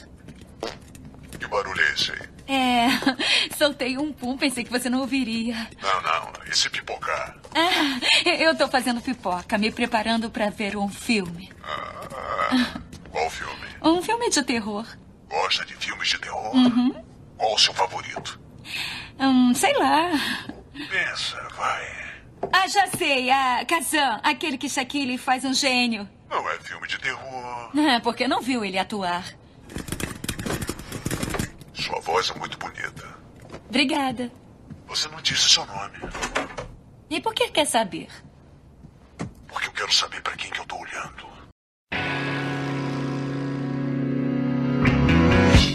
Que 1.36 1.48
barulho 1.48 1.80
é 1.80 1.92
esse 1.94 2.12
aí? 2.12 2.37
É. 2.48 2.86
Soltei 3.56 3.98
um 3.98 4.12
pum, 4.12 4.36
pensei 4.36 4.64
que 4.64 4.70
você 4.70 4.88
não 4.88 5.00
ouviria. 5.00 5.68
Não, 5.82 6.02
não, 6.02 6.32
esse 6.50 6.70
pipocar. 6.70 7.36
Ah, 7.54 8.30
eu 8.38 8.56
tô 8.56 8.66
fazendo 8.68 9.02
pipoca, 9.02 9.58
me 9.58 9.70
preparando 9.70 10.30
pra 10.30 10.48
ver 10.48 10.76
um 10.76 10.88
filme. 10.88 11.52
Ah, 11.62 12.80
qual 13.10 13.30
filme? 13.30 13.68
Um 13.82 14.02
filme 14.02 14.30
de 14.30 14.42
terror. 14.42 14.86
Gosta 15.28 15.64
de 15.66 15.74
filmes 15.76 16.08
de 16.08 16.18
terror? 16.18 16.54
Uhum. 16.56 16.94
Qual 17.36 17.54
o 17.54 17.58
seu 17.58 17.74
favorito? 17.74 18.40
Hum, 19.20 19.52
sei 19.54 19.74
lá. 19.74 20.10
Pensa, 20.72 21.36
vai. 21.54 21.86
Ah, 22.52 22.66
já 22.66 22.86
sei. 22.86 23.30
A 23.30 23.64
Kazan, 23.66 24.20
aquele 24.22 24.56
que 24.56 24.70
Shaquille 24.70 25.18
faz 25.18 25.44
um 25.44 25.52
gênio. 25.52 26.08
Não 26.30 26.48
é 26.48 26.58
filme 26.60 26.86
de 26.86 26.98
terror. 26.98 27.70
Ah, 27.76 28.00
porque 28.02 28.26
não 28.26 28.40
viu 28.40 28.64
ele 28.64 28.78
atuar. 28.78 29.24
Sua 31.78 32.00
voz 32.00 32.30
é 32.30 32.34
muito 32.34 32.58
bonita. 32.58 33.06
Obrigada. 33.68 34.30
Você 34.86 35.08
não 35.08 35.20
disse 35.22 35.48
seu 35.48 35.64
nome. 35.66 35.98
E 37.08 37.20
por 37.20 37.32
que 37.32 37.48
quer 37.50 37.66
saber? 37.66 38.08
Porque 39.46 39.68
eu 39.68 39.72
quero 39.72 39.92
saber 39.92 40.20
pra 40.22 40.36
quem 40.36 40.50
que 40.50 40.58
eu 40.58 40.66
tô 40.66 40.76
olhando. 40.76 41.28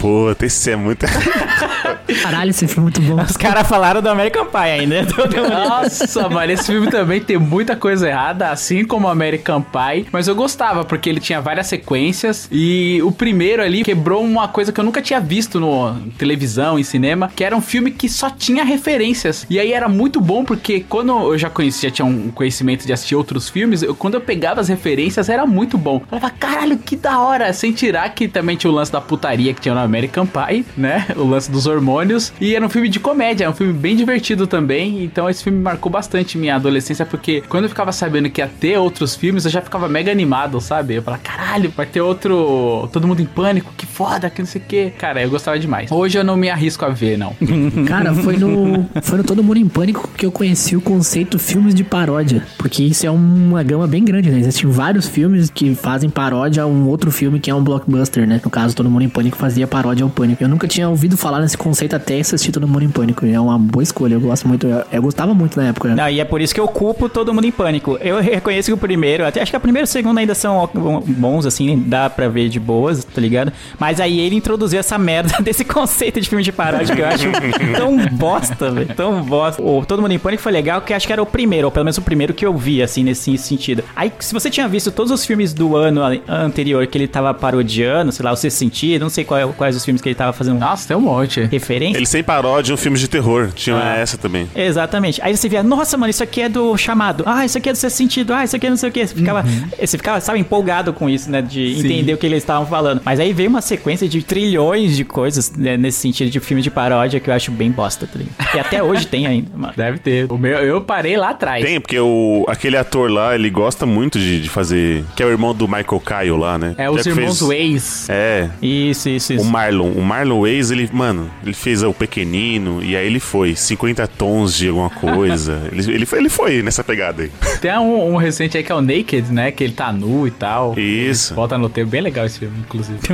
Puta, 0.04 0.44
esse 0.44 0.70
é 0.70 0.76
muito. 0.76 1.06
Caralho, 2.22 2.50
esse 2.50 2.68
filme 2.68 2.90
é 2.90 3.00
muito 3.00 3.16
bom. 3.16 3.22
Os 3.22 3.38
caras 3.38 3.66
falaram 3.66 4.02
do 4.02 4.08
American 4.10 4.44
Pie 4.44 4.58
ainda. 4.58 5.02
Nossa, 5.48 6.28
mano, 6.28 6.52
esse 6.52 6.66
filme 6.66 6.90
também 6.90 7.22
tem 7.22 7.38
muita 7.38 7.74
coisa 7.74 8.06
errada, 8.06 8.50
assim 8.50 8.84
como 8.84 9.08
American 9.08 9.62
Pie. 9.62 10.06
Mas 10.12 10.28
eu 10.28 10.34
gostava, 10.34 10.84
porque 10.84 11.08
ele 11.08 11.20
tinha 11.20 11.40
várias 11.40 11.68
sequências. 11.68 12.46
E 12.52 13.00
o 13.02 13.10
primeiro 13.10 13.62
ali 13.62 13.82
quebrou 13.82 14.22
uma 14.22 14.46
coisa 14.46 14.70
que 14.72 14.78
eu 14.78 14.84
nunca 14.84 15.00
tinha 15.00 15.18
visto 15.20 15.58
no 15.58 15.96
em 15.96 16.10
televisão, 16.10 16.78
em 16.78 16.82
cinema, 16.82 17.30
que 17.34 17.42
era 17.42 17.56
um 17.56 17.62
filme 17.62 17.90
que 17.90 18.06
só 18.06 18.28
tinha 18.28 18.62
referências. 18.62 19.46
E 19.48 19.58
aí 19.58 19.72
era 19.72 19.88
muito 19.88 20.20
bom, 20.20 20.44
porque 20.44 20.80
quando 20.86 21.12
eu 21.32 21.38
já 21.38 21.48
conhecia, 21.48 21.90
tinha 21.90 22.04
um 22.04 22.30
conhecimento 22.30 22.86
de 22.86 22.92
assistir 22.92 23.16
outros 23.16 23.48
filmes, 23.48 23.82
eu- 23.82 23.94
quando 23.94 24.14
eu 24.14 24.20
pegava 24.20 24.60
as 24.60 24.68
referências, 24.68 25.30
era 25.30 25.46
muito 25.46 25.78
bom. 25.78 26.02
Eu 26.12 26.18
falava, 26.18 26.30
caralho, 26.38 26.76
que 26.76 26.94
da 26.94 27.18
hora! 27.20 27.50
Sem 27.54 27.72
tirar 27.72 28.06
que 28.14 28.28
também 28.28 28.54
tinha 28.54 28.70
o 28.70 28.74
lance 28.74 28.92
da 28.92 29.00
putaria 29.00 29.54
que 29.54 29.62
tinha 29.62 29.74
no 29.74 29.80
American 29.94 30.26
Pie, 30.26 30.66
né? 30.76 31.06
O 31.16 31.24
lance 31.24 31.50
dos 31.50 31.66
hormônios. 31.66 32.32
E 32.40 32.54
era 32.54 32.66
um 32.66 32.68
filme 32.68 32.88
de 32.88 32.98
comédia, 32.98 33.44
é 33.44 33.48
um 33.48 33.52
filme 33.52 33.72
bem 33.72 33.94
divertido 33.94 34.46
também. 34.46 35.04
Então 35.04 35.30
esse 35.30 35.44
filme 35.44 35.58
marcou 35.60 35.90
bastante 35.90 36.36
minha 36.36 36.56
adolescência, 36.56 37.06
porque 37.06 37.42
quando 37.48 37.64
eu 37.64 37.68
ficava 37.68 37.92
sabendo 37.92 38.28
que 38.28 38.40
ia 38.40 38.48
ter 38.48 38.76
outros 38.76 39.14
filmes, 39.14 39.44
eu 39.44 39.50
já 39.50 39.62
ficava 39.62 39.88
mega 39.88 40.10
animado, 40.10 40.60
sabe? 40.60 40.94
Eu 40.94 41.02
falava, 41.02 41.22
caralho, 41.22 41.72
vai 41.76 41.86
ter 41.86 42.00
outro. 42.00 42.88
Todo 42.92 43.06
mundo 43.06 43.22
em 43.22 43.26
pânico, 43.26 43.72
que 43.76 43.86
foda, 43.86 44.28
que 44.28 44.42
não 44.42 44.46
sei 44.46 44.60
o 44.60 44.64
quê. 44.64 44.92
Cara, 44.98 45.22
eu 45.22 45.30
gostava 45.30 45.58
demais. 45.58 45.90
Hoje 45.92 46.18
eu 46.18 46.24
não 46.24 46.36
me 46.36 46.50
arrisco 46.50 46.84
a 46.84 46.88
ver, 46.88 47.16
não. 47.16 47.34
Cara, 47.86 48.12
foi 48.14 48.36
no, 48.36 48.88
foi 49.02 49.18
no 49.18 49.24
Todo 49.24 49.42
Mundo 49.42 49.58
em 49.58 49.68
Pânico 49.68 50.08
que 50.16 50.26
eu 50.26 50.32
conheci 50.32 50.76
o 50.76 50.80
conceito 50.80 51.38
filmes 51.38 51.74
de 51.74 51.84
paródia. 51.84 52.44
Porque 52.58 52.82
isso 52.82 53.06
é 53.06 53.10
uma 53.10 53.62
gama 53.62 53.86
bem 53.86 54.04
grande, 54.04 54.30
né? 54.30 54.38
Existem 54.40 54.68
vários 54.68 55.08
filmes 55.08 55.50
que 55.50 55.74
fazem 55.74 56.10
paródia 56.10 56.64
a 56.64 56.66
um 56.66 56.88
outro 56.88 57.10
filme 57.10 57.38
que 57.38 57.50
é 57.50 57.54
um 57.54 57.62
blockbuster, 57.62 58.26
né? 58.26 58.40
No 58.44 58.50
caso, 58.50 58.74
Todo 58.74 58.90
Mundo 58.90 59.02
em 59.02 59.08
Pânico 59.08 59.36
fazia 59.36 59.66
paródia 59.66 59.83
ao 59.90 60.08
Pânico. 60.08 60.42
Eu 60.42 60.48
nunca 60.48 60.66
tinha 60.66 60.88
ouvido 60.88 61.16
falar 61.16 61.40
nesse 61.40 61.56
conceito 61.56 61.94
até 61.94 62.20
assistir 62.20 62.52
Todo 62.52 62.66
Mundo 62.66 62.84
em 62.84 62.88
Pânico. 62.88 63.26
E 63.26 63.32
é 63.32 63.40
uma 63.40 63.58
boa 63.58 63.82
escolha. 63.82 64.14
Eu 64.14 64.20
gosto 64.20 64.46
muito. 64.48 64.66
Eu, 64.66 64.84
eu 64.90 65.02
gostava 65.02 65.34
muito 65.34 65.58
na 65.58 65.68
época. 65.68 65.94
Não, 65.94 66.08
e 66.08 66.20
é 66.20 66.24
por 66.24 66.40
isso 66.40 66.54
que 66.54 66.60
eu 66.60 66.68
culpo 66.68 67.08
todo 67.08 67.32
mundo 67.32 67.46
em 67.46 67.52
pânico. 67.52 67.98
Eu 68.00 68.20
reconheço 68.20 68.68
que 68.68 68.72
o 68.72 68.76
primeiro, 68.76 69.26
até 69.26 69.40
acho 69.40 69.50
que 69.50 69.56
o 69.56 69.60
primeiro 69.60 69.86
e 69.86 69.88
o 69.88 69.90
segundo 69.90 70.18
ainda 70.18 70.34
são 70.34 70.68
bons, 71.06 71.46
assim, 71.46 71.82
dá 71.86 72.08
pra 72.08 72.28
ver 72.28 72.48
de 72.48 72.58
boas, 72.58 73.04
tá 73.04 73.20
ligado? 73.20 73.52
Mas 73.78 74.00
aí 74.00 74.20
ele 74.20 74.36
introduziu 74.36 74.80
essa 74.80 74.98
merda 74.98 75.40
desse 75.42 75.64
conceito 75.64 76.20
de 76.20 76.28
filme 76.28 76.42
de 76.42 76.52
paródia 76.52 76.94
que 76.94 77.00
eu 77.00 77.06
acho 77.06 77.28
tão 77.76 77.96
bosta, 78.12 78.70
velho. 78.70 78.94
Tão 78.94 79.22
bosta. 79.22 79.62
O 79.62 79.84
Todo 79.84 80.02
Mundo 80.02 80.12
em 80.12 80.18
Pânico 80.18 80.42
foi 80.42 80.52
legal, 80.52 80.80
que 80.80 80.92
acho 80.92 81.06
que 81.06 81.12
era 81.12 81.22
o 81.22 81.26
primeiro, 81.26 81.66
ou 81.66 81.72
pelo 81.72 81.84
menos 81.84 81.98
o 81.98 82.02
primeiro 82.02 82.34
que 82.34 82.44
eu 82.44 82.56
vi, 82.56 82.82
assim, 82.82 83.04
nesse 83.04 83.36
sentido. 83.38 83.82
Aí, 83.94 84.12
se 84.18 84.32
você 84.32 84.50
tinha 84.50 84.68
visto 84.68 84.90
todos 84.90 85.10
os 85.12 85.24
filmes 85.24 85.52
do 85.52 85.76
ano 85.76 86.00
anterior 86.28 86.86
que 86.86 86.98
ele 86.98 87.08
tava 87.08 87.32
parodiando, 87.34 88.12
sei 88.12 88.24
lá, 88.24 88.32
o 88.32 88.36
Sexto 88.36 88.58
Sentido, 88.58 89.02
não 89.02 89.10
sei 89.10 89.24
qual, 89.24 89.52
quais 89.52 89.73
os 89.76 89.84
filmes 89.84 90.00
que 90.00 90.08
ele 90.08 90.14
tava 90.14 90.32
fazendo. 90.32 90.58
Nossa, 90.58 90.86
tem 90.88 90.96
um 90.96 91.00
monte. 91.00 91.40
Referência. 91.42 91.96
Ele 91.98 92.06
sem 92.06 92.22
paródia 92.22 92.74
um 92.74 92.76
filme 92.76 92.98
de 92.98 93.08
terror. 93.08 93.50
Tinha 93.54 93.76
Ah. 93.76 93.96
essa 93.96 94.16
também. 94.16 94.48
Exatamente. 94.54 95.20
Aí 95.22 95.36
você 95.36 95.48
via, 95.48 95.62
nossa, 95.62 95.96
mano, 95.96 96.10
isso 96.10 96.22
aqui 96.22 96.42
é 96.42 96.48
do 96.48 96.76
chamado. 96.76 97.22
Ah, 97.26 97.44
isso 97.44 97.58
aqui 97.58 97.68
é 97.68 97.72
do 97.72 97.76
sexto 97.78 97.96
sentido. 97.96 98.32
Ah, 98.34 98.44
isso 98.44 98.56
aqui 98.56 98.66
é 98.66 98.70
não 98.70 98.76
sei 98.76 98.88
o 98.88 98.92
quê. 98.92 99.06
Você 99.06 99.14
ficava, 99.14 99.44
você 99.80 99.96
ficava, 99.98 100.20
sabe, 100.20 100.38
empolgado 100.38 100.92
com 100.92 101.08
isso, 101.08 101.30
né? 101.30 101.42
De 101.42 101.74
Sim. 101.76 101.80
entender 101.86 102.14
o 102.14 102.16
que 102.18 102.26
eles 102.26 102.38
estavam 102.38 102.66
falando. 102.66 103.00
Mas 103.04 103.20
aí 103.20 103.32
veio 103.32 103.48
uma 103.50 103.60
sequência 103.60 104.08
de 104.08 104.22
trilhões 104.22 104.96
de 104.96 105.04
coisas 105.04 105.52
né, 105.56 105.76
nesse 105.76 105.98
sentido 106.00 106.30
de 106.30 106.40
filme 106.40 106.62
de 106.62 106.70
paródia 106.70 107.20
que 107.20 107.30
eu 107.30 107.34
acho 107.34 107.50
bem 107.50 107.70
bosta, 107.70 108.06
tá 108.06 108.18
ligado? 108.18 108.34
E 108.54 108.58
até 108.58 108.82
hoje 108.82 109.06
tem 109.06 109.26
ainda, 109.26 109.50
mano. 109.56 109.72
Deve 109.76 109.98
ter. 109.98 110.30
O 110.30 110.36
meu, 110.38 110.58
eu 110.58 110.80
parei 110.80 111.16
lá 111.16 111.30
atrás. 111.30 111.64
Tem, 111.64 111.80
porque 111.80 111.98
o, 111.98 112.44
aquele 112.48 112.76
ator 112.76 113.10
lá, 113.10 113.34
ele 113.34 113.50
gosta 113.50 113.86
muito 113.86 114.18
de, 114.18 114.40
de 114.40 114.48
fazer. 114.48 115.04
Que 115.16 115.22
é 115.22 115.26
o 115.26 115.30
irmão 115.30 115.54
do 115.54 115.66
Michael 115.66 116.00
Kyle 116.04 116.38
lá, 116.38 116.58
né? 116.58 116.74
É 116.78 116.88
os 116.90 116.98
Já 116.98 117.02
que 117.04 117.08
irmãos 117.10 117.38
fez- 117.38 117.48
Ways. 117.48 118.06
É. 118.10 118.48
Isso, 118.62 119.08
isso, 119.08 119.34
O 119.34 119.44
Marlon. 119.54 119.92
O 119.92 120.02
Marlon 120.02 120.40
Ways, 120.40 120.72
ele, 120.72 120.90
mano, 120.92 121.30
ele 121.44 121.54
fez 121.54 121.84
o 121.84 121.92
pequenino 121.92 122.82
e 122.82 122.96
aí 122.96 123.06
ele 123.06 123.20
foi 123.20 123.54
50 123.54 124.04
tons 124.08 124.56
de 124.56 124.68
alguma 124.68 124.90
coisa. 124.90 125.62
ele, 125.70 125.94
ele, 125.94 126.06
foi, 126.06 126.18
ele 126.18 126.28
foi 126.28 126.60
nessa 126.60 126.82
pegada 126.82 127.22
aí. 127.22 127.30
Tem 127.60 127.70
um, 127.78 128.14
um 128.14 128.16
recente 128.16 128.56
aí 128.56 128.64
que 128.64 128.72
é 128.72 128.74
o 128.74 128.80
Naked, 128.80 129.32
né? 129.32 129.52
Que 129.52 129.62
ele 129.62 129.74
tá 129.74 129.92
nu 129.92 130.26
e 130.26 130.32
tal. 130.32 130.76
Isso. 130.76 131.36
Volta 131.36 131.56
no 131.56 131.68
tempo. 131.68 131.90
Bem 131.90 132.00
legal 132.00 132.26
esse 132.26 132.40
filme, 132.40 132.58
inclusive. 132.58 132.98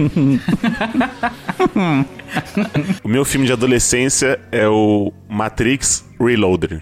O 3.03 3.09
meu 3.09 3.25
filme 3.25 3.45
de 3.45 3.53
adolescência 3.53 4.39
é 4.53 4.69
o 4.69 5.13
Matrix 5.29 6.07
Reloaded. 6.19 6.81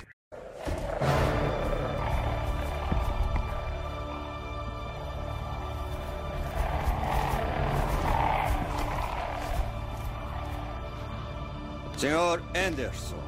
Senhor 11.98 12.40
Anderson. 12.54 13.18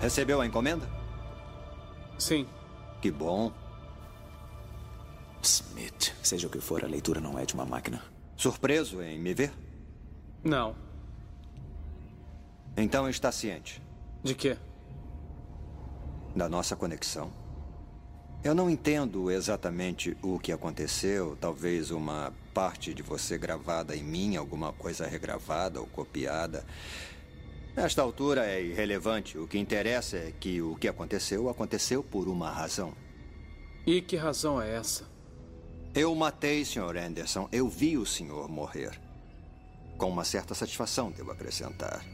Recebeu 0.00 0.40
a 0.42 0.46
encomenda? 0.46 0.86
Sim. 2.18 2.46
Que 3.00 3.10
bom. 3.10 3.50
Smith, 5.42 6.12
seja 6.22 6.46
o 6.46 6.50
que 6.50 6.60
for, 6.60 6.84
a 6.84 6.88
leitura 6.88 7.20
não 7.20 7.38
é 7.38 7.46
de 7.46 7.54
uma 7.54 7.64
máquina. 7.64 8.02
Surpreso 8.36 9.02
em 9.02 9.18
me 9.18 9.32
ver? 9.32 9.52
Não. 10.44 10.76
Então 12.76 13.08
está 13.08 13.32
ciente 13.32 13.82
De 14.22 14.34
quê? 14.34 14.58
da 16.34 16.46
nossa 16.46 16.76
conexão? 16.76 17.32
Eu 18.44 18.54
não 18.54 18.70
entendo 18.70 19.30
exatamente 19.30 20.16
o 20.22 20.38
que 20.38 20.52
aconteceu. 20.52 21.36
Talvez 21.40 21.90
uma 21.90 22.32
parte 22.54 22.94
de 22.94 23.02
você 23.02 23.36
gravada 23.36 23.96
em 23.96 24.04
mim, 24.04 24.36
alguma 24.36 24.72
coisa 24.72 25.06
regravada 25.06 25.80
ou 25.80 25.86
copiada. 25.86 26.64
Nesta 27.76 28.00
altura 28.02 28.46
é 28.46 28.62
irrelevante. 28.62 29.36
O 29.36 29.46
que 29.46 29.58
interessa 29.58 30.16
é 30.16 30.32
que 30.32 30.62
o 30.62 30.76
que 30.76 30.88
aconteceu 30.88 31.48
aconteceu 31.48 32.02
por 32.02 32.28
uma 32.28 32.50
razão. 32.50 32.94
E 33.86 34.00
que 34.00 34.16
razão 34.16 34.60
é 34.60 34.74
essa? 34.74 35.04
Eu 35.94 36.14
matei, 36.14 36.64
Sr. 36.64 36.96
Anderson. 36.96 37.48
Eu 37.52 37.68
vi 37.68 37.96
o 37.96 38.06
senhor 38.06 38.48
morrer. 38.48 38.98
Com 39.98 40.10
uma 40.10 40.24
certa 40.24 40.54
satisfação, 40.54 41.10
devo 41.10 41.32
acrescentar. 41.32 42.04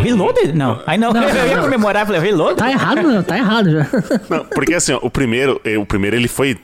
Não, 0.00 0.26
Reloaded? 0.26 0.52
Não. 0.52 0.82
Aí 0.86 0.98
não, 0.98 1.12
Não, 1.12 1.22
eu 1.28 1.48
ia 1.48 1.58
comemorar, 1.58 2.06
falei, 2.06 2.20
Reloaded? 2.20 2.56
Tá 2.56 2.70
errado, 2.70 3.02
não, 3.02 3.22
tá 3.22 3.38
errado 3.38 3.70
já. 3.70 3.86
Não, 4.28 4.44
porque 4.44 4.74
assim, 4.74 4.92
ó, 4.92 4.98
o 5.02 5.10
primeiro, 5.10 5.60
eh, 5.64 5.76
o 5.78 5.84
primeiro 5.84 6.16
ele 6.16 6.28
foi, 6.28 6.56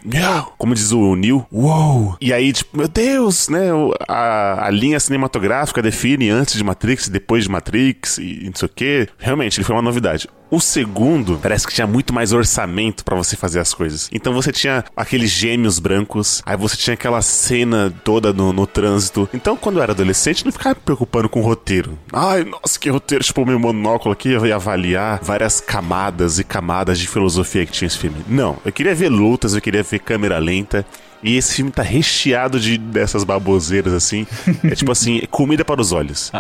como 0.59 0.75
diz 0.75 0.93
o 0.93 1.17
Neil, 1.17 1.47
uou. 1.51 2.17
E 2.21 2.33
aí, 2.33 2.53
tipo, 2.53 2.79
meu 2.79 2.89
Deus, 2.89 3.49
né? 3.49 3.69
A, 4.09 4.67
a 4.67 4.71
linha 4.71 4.99
cinematográfica 5.01 5.83
define 5.83 6.31
antes 6.31 6.57
de 6.57 6.65
Matrix 6.65 7.07
e 7.07 7.11
depois 7.11 7.45
de 7.45 7.51
Matrix 7.51 8.19
e 8.19 8.45
não 8.47 8.55
sei 8.55 8.67
o 8.67 8.73
quê. 8.75 9.09
Realmente, 9.19 9.59
ele 9.59 9.65
foi 9.65 9.75
uma 9.75 9.83
novidade. 9.83 10.29
O 10.51 10.61
segundo, 10.61 11.39
parece 11.43 11.67
que 11.67 11.75
tinha 11.75 11.87
muito 11.87 12.15
mais 12.15 12.33
orçamento 12.33 13.05
pra 13.05 13.17
você 13.17 13.37
fazer 13.37 13.59
as 13.59 13.75
coisas. 13.75 14.09
Então 14.13 14.33
você 14.33 14.53
tinha 14.53 14.85
aqueles 14.97 15.31
gêmeos 15.31 15.79
brancos, 15.79 16.41
aí 16.47 16.57
você 16.57 16.77
tinha 16.77 16.95
aquela 16.95 17.21
cena 17.21 17.93
toda 18.05 18.33
no, 18.33 18.53
no 18.53 18.67
trânsito. 18.67 19.29
Então, 19.35 19.57
quando 19.57 19.77
eu 19.77 19.83
era 19.83 19.93
adolescente, 19.93 20.45
não 20.45 20.53
ficava 20.53 20.75
me 20.77 20.81
preocupando 20.81 21.29
com 21.29 21.41
o 21.41 21.43
roteiro. 21.43 21.99
Ai, 22.13 22.45
nossa, 22.45 22.79
que 22.79 22.89
roteiro. 22.89 23.25
Tipo, 23.25 23.45
meu 23.45 23.59
monóculo 23.59 24.13
aqui 24.13 24.31
eu 24.31 24.47
ia 24.47 24.55
avaliar 24.55 25.21
várias 25.23 25.61
camadas 25.61 26.39
e 26.39 26.45
camadas 26.45 26.99
de 26.99 27.09
filosofia 27.09 27.67
que 27.67 27.73
tinha 27.73 27.87
esse 27.87 27.99
filme. 27.99 28.25
Não, 28.29 28.57
eu 28.65 28.73
queria 28.73 28.95
ver 28.95 29.09
lutas, 29.09 29.55
eu 29.55 29.61
queria 29.61 29.83
ver 29.83 29.99
câmera 29.99 30.39
lenta. 30.39 30.87
E 31.23 31.37
esse 31.37 31.55
filme 31.55 31.71
tá 31.71 31.83
recheado 31.83 32.61
de 32.61 32.79
dessas 32.79 33.25
baboseiras 33.25 33.93
assim. 33.93 34.27
É 34.65 34.75
tipo 34.75 34.93
assim, 34.93 35.23
comida 35.31 35.65
para 35.65 35.81
os 35.81 35.93
olhos. 35.93 36.31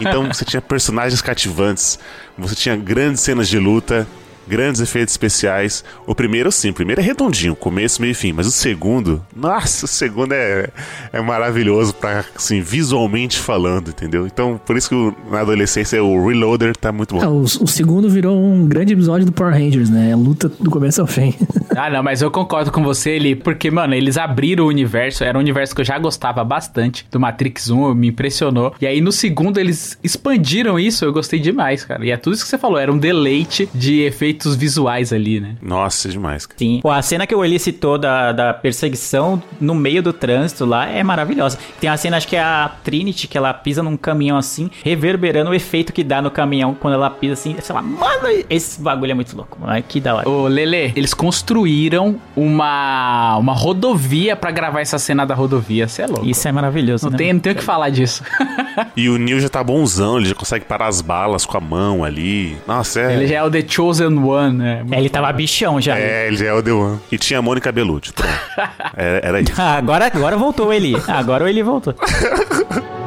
Então 0.00 0.26
você 0.26 0.44
tinha 0.44 0.62
personagens 0.62 1.20
cativantes, 1.20 1.98
você 2.38 2.54
tinha 2.54 2.76
grandes 2.76 3.20
cenas 3.20 3.48
de 3.48 3.58
luta, 3.58 4.06
grandes 4.50 4.80
efeitos 4.80 5.14
especiais. 5.14 5.84
O 6.06 6.14
primeiro, 6.14 6.50
sim, 6.52 6.70
o 6.70 6.74
primeiro 6.74 7.00
é 7.00 7.04
redondinho, 7.04 7.54
começo, 7.54 8.00
meio 8.02 8.10
e 8.10 8.14
fim. 8.14 8.32
Mas 8.32 8.46
o 8.46 8.50
segundo, 8.50 9.24
nossa, 9.34 9.84
o 9.84 9.88
segundo 9.88 10.32
é, 10.32 10.68
é 11.12 11.20
maravilhoso 11.20 11.94
pra, 11.94 12.24
assim, 12.36 12.60
visualmente 12.60 13.38
falando, 13.38 13.88
entendeu? 13.90 14.26
Então, 14.26 14.60
por 14.66 14.76
isso 14.76 14.88
que 14.88 14.94
o- 14.94 15.14
na 15.30 15.40
adolescência 15.40 16.02
o 16.02 16.26
Reloader 16.28 16.76
tá 16.76 16.90
muito 16.92 17.14
bom. 17.14 17.22
É, 17.22 17.28
o, 17.28 17.42
o 17.42 17.66
segundo 17.66 18.10
virou 18.10 18.36
um 18.36 18.66
grande 18.66 18.92
episódio 18.92 19.24
do 19.24 19.32
Power 19.32 19.54
Rangers, 19.54 19.88
né? 19.88 20.10
É 20.10 20.16
luta 20.16 20.48
do 20.48 20.70
começo 20.70 21.00
ao 21.00 21.06
fim. 21.06 21.34
Ah, 21.76 21.88
não, 21.88 22.02
mas 22.02 22.20
eu 22.20 22.32
concordo 22.32 22.72
com 22.72 22.82
você, 22.82 23.10
ele, 23.12 23.36
porque, 23.36 23.70
mano, 23.70 23.94
eles 23.94 24.16
abriram 24.18 24.64
o 24.64 24.66
universo, 24.68 25.22
era 25.22 25.38
um 25.38 25.40
universo 25.40 25.72
que 25.72 25.80
eu 25.80 25.84
já 25.84 25.96
gostava 26.00 26.42
bastante, 26.42 27.06
do 27.12 27.20
Matrix 27.20 27.70
1, 27.70 27.94
me 27.94 28.08
impressionou. 28.08 28.74
E 28.80 28.86
aí 28.88 29.00
no 29.00 29.12
segundo 29.12 29.56
eles 29.58 29.96
expandiram 30.02 30.78
isso, 30.80 31.04
eu 31.04 31.12
gostei 31.12 31.38
demais, 31.38 31.84
cara. 31.84 32.04
E 32.04 32.10
é 32.10 32.16
tudo 32.16 32.34
isso 32.34 32.42
que 32.42 32.50
você 32.50 32.58
falou, 32.58 32.76
era 32.76 32.92
um 32.92 32.98
deleite 32.98 33.68
de 33.72 34.00
efeitos 34.00 34.39
visuais 34.56 35.12
ali, 35.12 35.40
né? 35.40 35.56
Nossa, 35.62 36.08
é 36.08 36.10
demais, 36.10 36.46
cara. 36.46 36.58
Sim. 36.58 36.80
Pô, 36.82 36.90
a 36.90 37.02
cena 37.02 37.26
que 37.26 37.34
o 37.34 37.44
Eli 37.44 37.58
citou 37.58 37.98
da, 37.98 38.32
da 38.32 38.52
perseguição 38.54 39.42
no 39.60 39.74
meio 39.74 40.02
do 40.02 40.12
trânsito 40.12 40.64
lá 40.64 40.86
é 40.88 41.02
maravilhosa. 41.02 41.58
Tem 41.80 41.88
a 41.90 41.96
cena, 41.96 42.16
acho 42.16 42.28
que 42.28 42.36
é 42.36 42.42
a 42.42 42.70
Trinity, 42.82 43.28
que 43.28 43.36
ela 43.36 43.52
pisa 43.52 43.82
num 43.82 43.96
caminhão 43.96 44.36
assim, 44.36 44.70
reverberando 44.82 45.50
o 45.50 45.54
efeito 45.54 45.92
que 45.92 46.02
dá 46.04 46.20
no 46.22 46.30
caminhão 46.30 46.74
quando 46.74 46.94
ela 46.94 47.10
pisa 47.10 47.34
assim. 47.34 47.56
Sei 47.60 47.74
lá, 47.74 47.82
mano, 47.82 48.44
esse 48.48 48.80
bagulho 48.80 49.12
é 49.12 49.14
muito 49.14 49.36
louco. 49.36 49.58
Ai, 49.64 49.82
que 49.86 50.00
da 50.00 50.14
hora. 50.16 50.28
Ô, 50.28 50.46
Lele, 50.48 50.92
eles 50.96 51.12
construíram 51.14 52.18
uma, 52.36 53.36
uma 53.36 53.52
rodovia 53.52 54.36
pra 54.36 54.50
gravar 54.50 54.80
essa 54.80 54.98
cena 54.98 55.24
da 55.24 55.34
rodovia, 55.34 55.86
você 55.88 56.02
é 56.02 56.06
louco. 56.06 56.26
Isso 56.26 56.46
é 56.46 56.52
maravilhoso, 56.52 57.04
Não 57.06 57.12
né? 57.12 57.18
tem, 57.18 57.32
não 57.32 57.40
tem 57.40 57.52
o 57.52 57.56
que 57.56 57.62
falar 57.64 57.90
disso. 57.90 58.22
E 58.96 59.08
o 59.08 59.18
Neil 59.18 59.40
já 59.40 59.48
tá 59.48 59.62
bonzão, 59.62 60.16
ele 60.18 60.28
já 60.28 60.34
consegue 60.34 60.64
parar 60.64 60.86
as 60.86 61.00
balas 61.00 61.44
com 61.44 61.56
a 61.56 61.60
mão 61.60 62.02
ali. 62.04 62.56
Nossa, 62.66 63.00
é. 63.00 63.14
Ele 63.14 63.26
já 63.26 63.36
é 63.36 63.42
o 63.42 63.50
The 63.50 63.64
Chosen 63.66 64.06
One, 64.06 64.20
né? 64.52 64.84
É, 64.90 64.98
ele 64.98 65.08
tava 65.08 65.32
bichão 65.32 65.80
já. 65.80 65.98
É, 65.98 66.26
ele 66.26 66.36
já 66.36 66.46
é 66.46 66.52
o 66.52 66.62
The 66.62 66.72
One. 66.72 67.00
E 67.10 67.18
tinha 67.18 67.38
a 67.38 67.42
Mônica 67.42 67.70
Bellucci. 67.72 68.12
Pronto. 68.12 68.30
Era, 68.96 69.26
era 69.26 69.40
isso. 69.40 69.52
Ah, 69.56 69.76
agora, 69.76 70.06
agora 70.06 70.36
voltou 70.36 70.68
o 70.68 70.72
Eli. 70.72 70.94
Agora 71.08 71.44
o 71.44 71.48
Eli 71.48 71.62
voltou. 71.62 71.94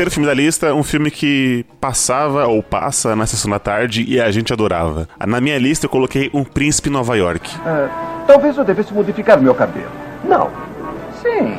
Terceiro 0.00 0.14
filme 0.14 0.26
da 0.26 0.32
lista, 0.32 0.72
um 0.72 0.82
filme 0.82 1.10
que 1.10 1.62
passava 1.78 2.46
ou 2.46 2.62
passa 2.62 3.14
na 3.14 3.26
sessão 3.26 3.50
da 3.50 3.58
tarde 3.58 4.02
e 4.08 4.18
a 4.18 4.30
gente 4.30 4.50
adorava. 4.50 5.06
Na 5.26 5.42
minha 5.42 5.58
lista 5.58 5.84
eu 5.84 5.90
coloquei 5.90 6.30
Um 6.32 6.42
Príncipe 6.42 6.88
Nova 6.88 7.18
York. 7.18 7.50
Ah, 7.66 8.22
talvez 8.26 8.56
eu 8.56 8.64
devesse 8.64 8.94
modificar 8.94 9.38
meu 9.38 9.54
cabelo. 9.54 9.90
Não. 10.24 10.50
Sim. 11.20 11.54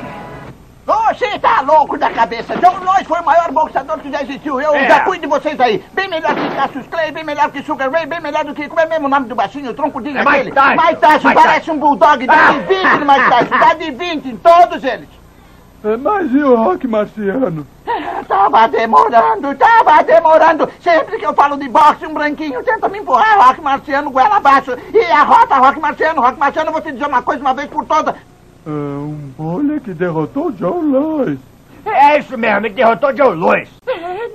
Você 0.87 1.37
tá 1.37 1.61
louco 1.61 1.99
da 1.99 2.09
cabeça. 2.09 2.55
John 2.57 2.83
Lois 2.83 3.05
foi 3.05 3.19
o 3.19 3.25
maior 3.25 3.51
boxeador 3.51 3.99
que 3.99 4.09
já 4.11 4.23
existiu. 4.23 4.59
Eu 4.59 4.73
É. 4.73 4.87
já 4.87 5.01
cuido 5.01 5.21
de 5.21 5.27
vocês 5.27 5.59
aí. 5.59 5.83
Bem 5.93 6.07
melhor 6.09 6.33
que 6.33 6.55
Cassius 6.55 6.87
Clay, 6.87 7.11
bem 7.11 7.23
melhor 7.23 7.51
que 7.51 7.61
Sugar 7.61 7.91
Ray, 7.91 8.07
bem 8.07 8.21
melhor 8.21 8.43
do 8.43 8.55
que... 8.55 8.67
Como 8.67 8.81
é 8.81 8.87
mesmo 8.87 9.05
o 9.05 9.09
nome 9.09 9.27
do 9.27 9.35
baixinho? 9.35 9.69
O 9.69 9.73
troncudinho 9.75 10.17
É 10.17 10.21
Mike 10.25 10.29
aquele? 10.49 10.51
Tyson. 10.51 10.81
Mike 10.81 10.99
Tyson. 10.99 11.27
Mike 11.29 11.41
parece 11.43 11.69
um 11.71 11.77
bulldog. 11.77 12.25
Dá 12.25 12.33
Ah. 12.49 12.51
de 12.53 12.59
20 12.61 12.85
no 13.01 13.05
Mike 13.05 13.29
Tyson. 13.29 13.59
Dá 13.59 13.73
de 13.75 13.91
20 13.91 14.27
em 14.29 14.37
todos 14.37 14.83
eles. 14.83 15.20
Mas 15.83 16.31
e 16.31 16.37
o 16.43 16.55
rock 16.55 16.87
marciano? 16.87 17.65
Tava 18.27 18.67
demorando, 18.67 19.55
tava 19.55 20.03
demorando. 20.03 20.69
Sempre 20.79 21.17
que 21.17 21.25
eu 21.25 21.33
falo 21.33 21.57
de 21.57 21.67
boxe, 21.67 22.05
um 22.05 22.13
branquinho 22.13 22.63
tenta 22.63 22.87
me 22.87 22.99
empurrar. 22.99 23.47
Rock 23.47 23.61
Marciano, 23.61 24.11
goela 24.11 24.37
abaixo. 24.37 24.77
E 24.93 25.03
a 25.11 25.23
rota, 25.23 25.57
Rock 25.57 25.79
Marciano, 25.79 26.21
Rock 26.21 26.39
Marciano, 26.39 26.69
eu 26.69 26.73
vou 26.73 26.81
te 26.81 26.91
dizer 26.91 27.07
uma 27.07 27.21
coisa 27.23 27.41
uma 27.41 27.53
vez 27.53 27.67
por 27.67 27.83
todas. 27.85 28.15
É 28.65 28.69
um 28.69 29.33
bolha 29.35 29.79
que 29.79 29.93
derrotou 29.93 30.51
John 30.51 30.81
Lois. 30.81 31.39
É 31.85 32.19
isso 32.19 32.37
mesmo, 32.37 32.65
ele 32.65 32.73
derrotou 32.75 33.15
Joe 33.15 33.35
Louis. 33.35 33.67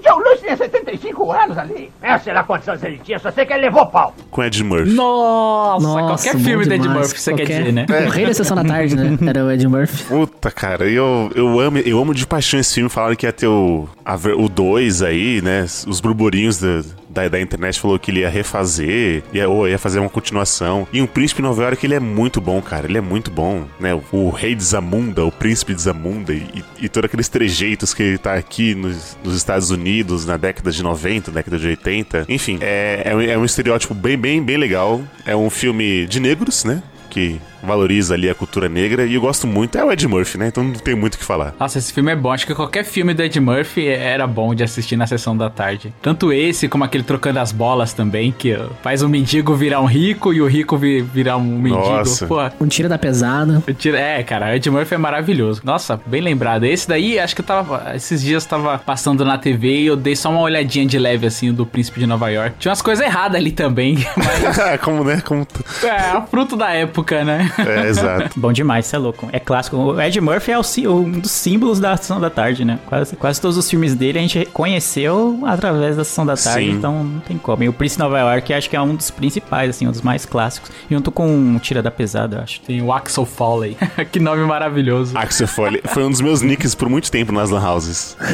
John 0.03 0.19
Lewis 0.19 0.41
tinha 0.41 0.57
75 0.57 1.33
anos 1.33 1.59
ali. 1.59 1.91
É, 2.03 2.17
sei 2.19 2.33
lá 2.33 2.45
quantos 2.45 2.69
anos 2.69 2.83
ele 2.85 3.01
tinha, 3.03 3.19
só 3.19 3.31
sei 3.31 3.45
que 3.45 3.53
ele 3.53 3.63
levou 3.63 3.87
pau. 3.87 4.15
Com 4.31 4.45
Ed 4.45 4.63
Murphy. 4.63 4.93
Nossa, 4.93 5.87
Nossa, 5.87 6.29
qualquer 6.31 6.43
filme 6.45 6.65
do 6.65 6.75
Ed. 6.75 6.89
Murphy, 6.89 7.19
você 7.21 7.31
quer 7.33 7.43
Qualquer- 7.43 7.59
dizer, 7.59 7.73
né? 7.73 7.87
O 8.07 8.11
rei 8.11 8.27
da 8.27 8.35
sessão 8.35 8.57
da 8.57 8.65
tarde, 8.65 8.95
né? 8.95 9.19
Era 9.29 9.45
o 9.45 9.51
Ed 9.51 9.67
Murphy. 9.67 10.05
Puta, 10.05 10.51
cara, 10.51 10.85
eu, 10.89 11.31
eu, 11.35 11.59
amo, 11.61 11.79
eu 11.79 11.99
amo 12.01 12.15
de 12.15 12.27
paixão 12.27 12.61
esse 12.61 12.75
filme. 12.75 12.89
Falaram 12.91 13.17
que 13.17 13.27
ia 13.27 13.33
ter 13.33 13.47
o 13.49 13.89
2 14.05 14.37
o 14.39 14.49
dois 14.49 15.03
aí, 15.03 15.41
né? 15.43 15.63
Os 15.87 16.01
burburinhos 16.01 16.59
da, 16.61 16.83
da, 17.17 17.29
da 17.29 17.41
internet 17.41 17.81
falou 17.81 17.99
que 17.99 18.11
ele 18.11 18.21
ia 18.21 18.29
refazer, 18.29 19.23
ia, 19.33 19.49
ou 19.49 19.67
ia 19.67 19.79
fazer 19.79 19.99
uma 19.99 20.11
continuação. 20.11 20.87
E 20.93 21.01
o 21.01 21.09
Príncipe 21.09 21.41
Nova 21.41 21.63
York, 21.63 21.85
ele 21.85 21.95
é 21.95 22.01
muito 22.01 22.41
bom, 22.41 22.61
cara. 22.61 22.87
Ele 22.87 22.99
é 22.99 23.01
muito 23.01 23.31
bom, 23.31 23.65
né? 23.81 23.95
O, 23.95 24.27
o 24.27 24.31
rei 24.31 24.55
de 24.55 24.63
Zamunda, 24.63 25.25
o 25.25 25.33
príncipe 25.33 25.75
de 25.75 25.83
Zamunda 25.83 26.33
e, 26.33 26.65
e 26.81 26.89
todos 26.89 27.07
aqueles 27.07 27.29
trejeitos 27.29 27.95
que 27.95 28.03
ele 28.03 28.19
tá 28.19 28.35
aqui 28.35 28.75
nos, 28.75 29.17
nos 29.25 29.37
Estados 29.37 29.71
Unidos 29.71 30.27
na 30.27 30.37
década 30.37 30.71
de 30.71 30.83
90, 30.83 31.31
década 31.31 31.59
de 31.59 31.67
80. 31.67 32.27
Enfim, 32.29 32.59
é, 32.61 33.03
é, 33.07 33.31
é 33.31 33.39
um 33.39 33.45
estereótipo 33.45 33.95
bem, 33.95 34.19
bem, 34.19 34.43
bem 34.43 34.57
legal. 34.57 35.01
É 35.25 35.35
um 35.35 35.49
filme 35.49 36.07
de 36.07 36.21
negros, 36.21 36.65
né? 36.65 36.83
Que 37.09 37.41
valoriza 37.63 38.15
ali 38.15 38.29
a 38.29 38.35
cultura 38.35 38.69
negra 38.69 39.05
e 39.07 39.15
eu 39.15 39.21
gosto 39.21 39.47
muito. 39.47 39.77
É 39.79 39.85
o 39.85 39.93
Ed 39.93 40.07
Murphy, 40.07 40.39
né? 40.39 40.49
Então 40.49 40.65
não 40.65 40.73
tem 40.73 40.95
muito 40.95 41.15
o 41.15 41.19
que 41.19 41.25
falar. 41.25 41.55
Nossa, 41.59 41.79
esse 41.79 41.93
filme 41.93 42.13
é 42.13 42.17
bom. 42.17 42.33
Acho 42.33 42.47
que 42.47 42.55
qualquer 42.55 42.85
filme 42.85 43.15
do 43.15 43.23
Ed 43.23 43.39
Murphy 43.41 43.87
era 43.89 44.27
bom 44.27 44.55
de 44.55 44.63
assistir 44.63 44.97
na 44.97 45.07
sessão 45.07 45.37
da 45.37 45.49
tarde. 45.51 45.93
Tanto 46.03 46.33
esse 46.33 46.69
como 46.69 46.85
aquele 46.85 47.05
Trocando 47.05 47.39
as 47.41 47.53
Bolas 47.53 47.93
também, 47.93 48.33
que 48.33 48.57
faz 48.83 49.03
o 49.03 49.09
mendigo 49.09 49.55
virar 49.55 49.81
um 49.81 49.87
rico 49.87 50.33
e 50.33 50.41
o 50.41 50.47
rico 50.47 50.77
vi- 50.77 51.03
virar 51.03 51.37
um 51.37 51.59
mendigo. 51.59 51.85
Nossa. 51.87 52.27
Pô, 52.27 52.37
Um 52.61 52.67
tira 52.69 52.89
da 52.89 52.99
pesada. 52.99 53.63
eu 53.67 53.75
tiro- 53.75 53.97
É, 53.97 54.23
cara, 54.23 54.47
o 54.47 54.55
Ed 54.55 54.71
Murphy 54.71 54.95
é 54.95 54.99
maravilhoso. 54.99 55.61
Nossa, 55.65 56.01
bem 56.07 56.21
lembrado. 56.21 56.65
Esse 56.65 56.89
daí, 56.89 57.19
acho 57.19 57.35
que 57.35 57.41
eu 57.41 57.45
tava. 57.47 57.93
Esses 57.95 58.23
dias 58.23 58.45
eu 58.45 58.51
tava 58.51 58.79
passando 58.79 59.25
na 59.25 59.39
TV 59.39 59.81
e 59.83 59.87
eu 59.87 59.97
dei 59.97 60.15
só 60.17 60.31
uma 60.31 60.41
olhadinha 60.41 60.87
de 60.87 60.99
leve, 60.99 61.27
assim, 61.27 61.53
do 61.53 61.65
Príncipe 61.67 62.01
de 62.01 62.07
Nova 62.07 62.29
York. 62.31 62.57
Tinha 62.59 62.71
umas 62.71 62.83
coisas 62.83 63.05
erradas 63.05 63.37
ali 63.41 63.53
também. 63.53 63.97
Como, 64.83 65.05
né? 65.05 65.21
Como... 65.25 65.47
é, 65.85 66.21
fruto 66.31 66.57
da 66.57 66.71
época, 66.71 67.25
né? 67.25 67.46
É, 67.67 67.89
exato. 67.89 68.39
Bom 68.39 68.53
demais, 68.53 68.87
você 68.87 68.97
é 68.97 68.99
louco. 68.99 69.29
É 69.33 69.41
clássico. 69.41 69.77
O 69.77 70.01
Ed 70.01 70.21
Murphy 70.21 70.53
é 70.53 70.59
o 70.59 70.63
um 70.89 71.11
dos 71.11 71.31
símbolos 71.31 71.81
da 71.81 71.97
Sessão 71.97 72.21
da 72.21 72.31
Tarde, 72.31 72.65
né? 72.65 72.79
Quase, 72.87 73.17
quase 73.17 73.41
todos 73.41 73.57
os 73.57 73.69
filmes 73.69 73.95
dele 73.95 74.19
a 74.19 74.23
gente 74.23 74.47
conheceu 74.47 75.41
através 75.45 75.97
da 75.97 76.05
Sessão 76.05 76.25
da 76.25 76.37
Tarde, 76.37 76.71
Sim. 76.71 76.77
então 76.77 77.05
não 77.05 77.21
tem 77.21 77.37
como. 77.39 77.65
E 77.65 77.69
o 77.69 77.73
Príncipe 77.73 78.03
Nova 78.03 78.19
York 78.19 78.53
acho 78.53 78.71
que 78.71 78.77
é 78.77 78.81
um 78.81 78.95
dos 78.95 79.11
principais, 79.11 79.71
assim, 79.71 79.87
um 79.87 79.91
dos 79.91 80.03
mais 80.03 80.25
clássicos. 80.25 80.71
Junto 80.91 81.11
com 81.11 81.57
o 81.57 81.59
Tira 81.59 81.83
da 81.83 81.91
Pesada, 81.91 82.37
eu 82.37 82.43
acho. 82.43 82.61
Tem 82.61 82.81
o 82.83 82.93
Axel 82.93 83.27
Foley. 83.27 83.77
que 84.13 84.21
nome 84.21 84.45
maravilhoso. 84.45 85.17
Axel 85.17 85.49
Foley 85.49 85.83
foi 85.87 86.05
um 86.05 86.11
dos 86.11 86.21
meus 86.21 86.43
nicks 86.43 86.75
por 86.75 86.89
muito 86.89 87.11
tempo 87.11 87.33
nas 87.33 87.51
lan 87.51 87.67
houses. 87.67 88.17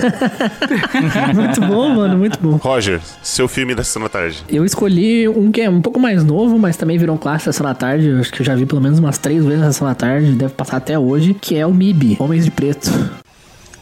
Muito 1.35 1.61
bom, 1.61 1.89
mano, 1.95 2.19
muito 2.19 2.39
bom. 2.41 2.57
Roger, 2.57 3.01
seu 3.23 3.49
filme 3.49 3.75
da 3.75 3.83
Sessão 3.83 4.03
da 4.03 4.09
Tarde. 4.09 4.45
Eu 4.49 4.65
escolhi 4.65 5.29
um 5.29 5.51
que 5.51 5.61
é 5.61 5.71
um 5.71 5.81
pouco 5.81 5.99
mais 5.99 6.25
novo, 6.25 6.59
mas 6.59 6.77
também 6.77 6.99
virou 6.99 7.17
um 7.17 7.19
clássico 7.19 7.47
da 7.47 7.53
Sessão 7.53 7.67
da 7.67 7.75
Tarde. 7.75 8.09
Eu 8.09 8.21
acho 8.21 8.33
que 8.33 8.41
eu 8.41 8.47
já 8.47 8.55
vi 8.55 8.67
pelo 8.67 8.81
menos 8.81 9.01
umas 9.03 9.19
três 9.19 9.45
vezes 9.45 9.61
na 9.61 9.73
Sessão 9.73 9.89
da 9.89 9.95
Tarde, 9.95 10.33
deve 10.33 10.55
passar 10.55 10.77
até 10.77 10.99
hoje, 10.99 11.35
que 11.35 11.57
é 11.57 11.67
o 11.67 11.75
MIB, 11.75 12.17
Homens 12.21 12.45
de 12.45 12.51
Preto. 12.51 12.89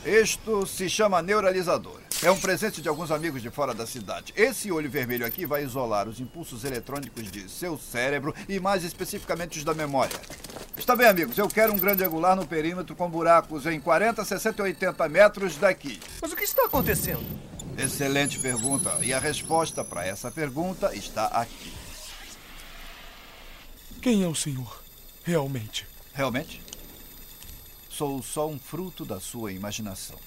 Isto 0.05 0.67
se 0.67 0.89
chama 0.89 1.21
neuralizador. 1.21 2.01
É 2.23 2.31
um 2.31 2.39
presente 2.39 2.83
de 2.83 2.89
alguns 2.89 3.11
amigos 3.11 3.41
de 3.41 3.51
fora 3.51 3.75
da 3.75 3.87
cidade. 3.87 4.33
Esse 4.37 4.73
olho 4.73 4.91
vermelho 4.91 5.25
aqui 5.27 5.47
vai 5.47 5.63
isolar 5.63 6.09
os 6.09 6.21
impulsos 6.21 6.65
eletrônicos 6.65 7.31
de 7.31 7.49
seu 7.49 7.79
cérebro 7.79 8.35
e 8.49 8.59
mais 8.59 8.83
especificamente 8.83 9.59
os 9.59 9.65
da 9.65 9.75
memória. 9.75 10.17
Está 10.77 10.97
bem, 10.97 11.07
amigos, 11.07 11.37
eu 11.37 11.49
quero 11.49 11.73
um 11.73 11.79
grande 11.79 12.03
angular 12.03 12.35
no 12.35 12.47
perímetro 12.47 12.97
com 12.97 13.09
buracos 13.09 13.67
em 13.67 13.79
40, 13.79 14.25
60 14.25 14.63
e 14.63 14.65
80 14.65 15.09
metros 15.09 15.57
daqui. 15.57 16.01
Mas 16.21 16.33
o 16.33 16.37
que 16.37 16.45
está 16.45 16.65
acontecendo? 16.65 17.25
Excelente 17.77 18.39
pergunta. 18.39 18.99
E 19.03 19.13
a 19.13 19.19
resposta 19.19 19.85
para 19.85 20.07
essa 20.07 20.31
pergunta 20.31 20.95
está 20.95 21.27
aqui. 21.27 21.73
Quem 24.01 24.23
é 24.23 24.27
o 24.27 24.35
senhor? 24.35 24.80
Realmente? 25.25 25.87
Realmente? 26.15 26.63
Sou 27.89 28.23
só 28.23 28.49
um 28.49 28.59
fruto 28.59 29.05
da 29.05 29.21
sua 29.21 29.53
imaginação. 29.53 30.19